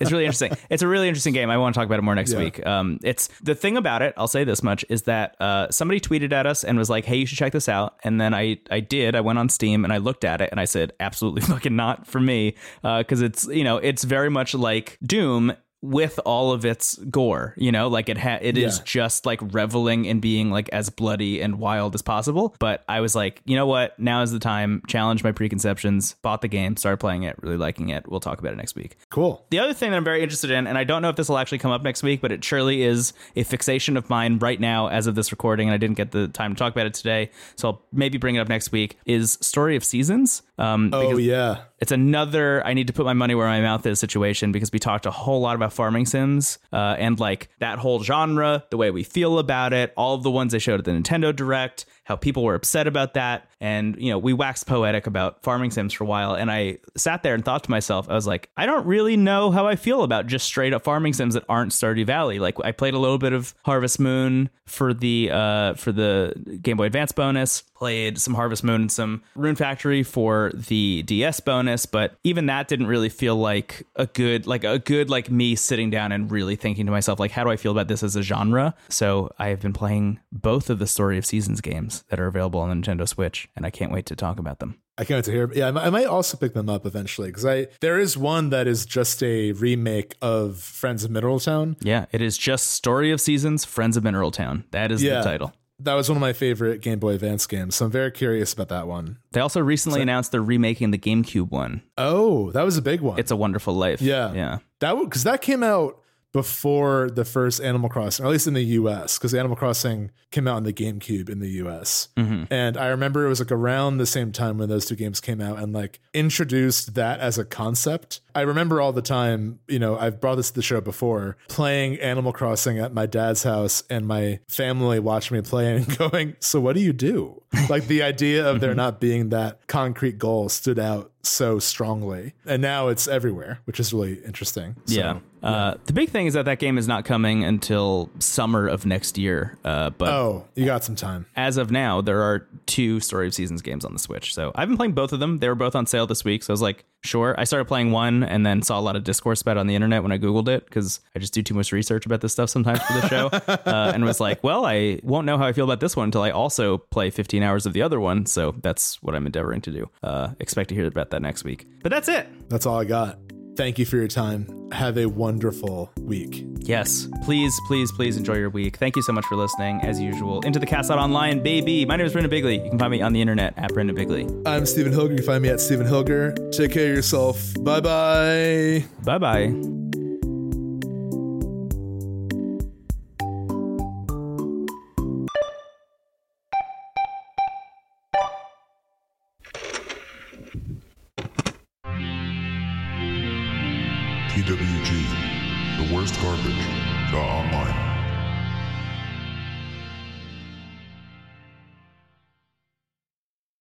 [0.00, 0.52] it's really interesting.
[0.70, 1.50] It's a really interesting game.
[1.50, 2.38] I want to talk about it more next Yeah.
[2.38, 2.66] week.
[2.66, 4.14] Um, it's the thing about it.
[4.16, 7.16] I'll say this much is that uh, somebody tweeted at us and was like, "Hey,
[7.16, 9.14] you should check this out." And then I I did.
[9.14, 12.06] I went on Steam and I looked at it and I said, "Absolutely fucking not
[12.06, 15.52] for me," because it's you know it's very much like Doom
[15.82, 18.84] with all of its gore you know like it ha- it is Yeah.
[18.84, 23.14] just like reveling in being like as bloody and wild as possible but i was
[23.16, 26.98] like you know what now is the time challenge my preconceptions bought the game started
[26.98, 29.44] playing it really liking it we'll talk about it next week Cool.
[29.50, 31.36] the other thing that I'm very interested in, and I don't know if this will
[31.38, 34.86] actually come up next week, but it surely is a fixation of mine right now
[34.88, 37.30] as of this recording, and I didn't get the time to talk about it today,
[37.56, 38.98] so I'll maybe bring it up next week.
[39.04, 40.42] Is Story of Seasons?
[40.62, 41.62] Um, Oh yeah.
[41.80, 44.78] it's another I need to put my money where my mouth is situation because we
[44.78, 48.90] talked a whole lot about farming sims uh, and like that whole genre, the way
[48.92, 52.16] we feel about it, all of the ones they showed at the Nintendo Direct, how
[52.16, 56.04] people were upset about that, and you know we waxed poetic about farming sims for
[56.04, 58.86] a while, and I sat there and thought to myself, I was like, I don't
[58.86, 62.38] really know how I feel about just straight up farming sims that aren't Stardew Valley.
[62.38, 66.76] Like I played a little bit of Harvest Moon for the uh, for the Game
[66.76, 71.86] Boy Advance bonus, played some Harvest Moon and some Rune Factory for the DS bonus,
[71.86, 75.90] but even that didn't really feel like a good like a good like me sitting
[75.90, 78.22] down and really thinking to myself like how do I feel about this as a
[78.22, 78.74] genre?
[78.88, 82.60] So I have been playing both of the Story of Seasons games that are available
[82.60, 84.78] on the Nintendo Switch, and I can't wait to talk about them.
[84.98, 85.50] I can't wait to hear.
[85.54, 88.84] Yeah, I might- also pick them up eventually because I there is one that is
[88.84, 91.76] just a remake of Friends of Mineral Town.
[91.80, 94.64] Yeah, it is just Story of Seasons, Friends of Mineral Town.
[94.70, 95.18] That is Yeah.
[95.18, 95.52] the title.
[95.78, 98.68] That was one of my favorite Game Boy Advance games, so I'm very curious about
[98.68, 99.16] that one.
[99.32, 101.82] They also recently announced they're remaking the GameCube one.
[101.98, 103.18] Oh, that was a big one.
[103.18, 104.00] It's a Wonderful Life.
[104.00, 104.32] Yeah.
[104.32, 104.58] yeah.
[104.80, 105.98] that because that came out
[106.32, 109.18] before the first Animal Crossing, or at least in the U.S.
[109.18, 112.08] Because Animal Crossing came out on the GameCube in the U.S.
[112.16, 112.44] Mm-hmm.
[112.50, 115.40] And I remember it was like around the same time when those two games came
[115.40, 118.20] out, and like introduced that as a concept.
[118.34, 122.00] I remember all the time, you know, I've brought this to the show before, playing
[122.00, 126.60] Animal Crossing at my dad's house, and my family watching me play and going, "So
[126.60, 128.78] what do you do?" like the idea of there mm-hmm.
[128.78, 133.92] not being that concrete goal stood out so strongly, and now it's everywhere, which is
[133.92, 134.76] really interesting.
[134.86, 135.18] So, yeah.
[135.42, 139.18] Uh, the big thing is that that game is not coming until summer of next
[139.18, 139.58] year.
[139.64, 141.26] Uh, but Oh, you got some time.
[141.36, 144.34] as of now, there are two Story of Seasons games on the Switch.
[144.34, 145.38] So I've been playing both of them.
[145.38, 146.42] They were both on sale this week.
[146.44, 147.34] So I was like, sure.
[147.36, 149.74] I started playing one and then saw a lot of discourse about it on the
[149.74, 152.48] internet when I Googled it because I just do too much research about this stuff
[152.50, 153.26] sometimes for the show.
[153.70, 156.22] uh, and was like, well, I won't know how I feel about this one until
[156.22, 158.26] I also play 15 hours of the other one.
[158.26, 159.90] So that's what I'm endeavoring to do.
[160.02, 161.66] Uh, expect to hear about that next week.
[161.82, 162.28] But that's it.
[162.48, 163.18] That's all I got.
[163.54, 164.70] Thank you for your time.
[164.72, 166.46] Have a wonderful week.
[166.58, 168.76] Yes, please, please, please enjoy your week.
[168.76, 170.40] Thank you so much for listening, as usual.
[170.40, 171.84] Into the Cast Out Online, baby.
[171.84, 172.62] My name is Brendan Bigley.
[172.62, 174.26] You can find me on the internet at Brendan Bigley.
[174.46, 175.10] I'm Stephen Hilger.
[175.10, 176.34] You can find me at Stephen Hilger.
[176.56, 177.52] Take care of yourself.
[177.60, 178.84] Bye bye.
[179.04, 179.91] Bye bye.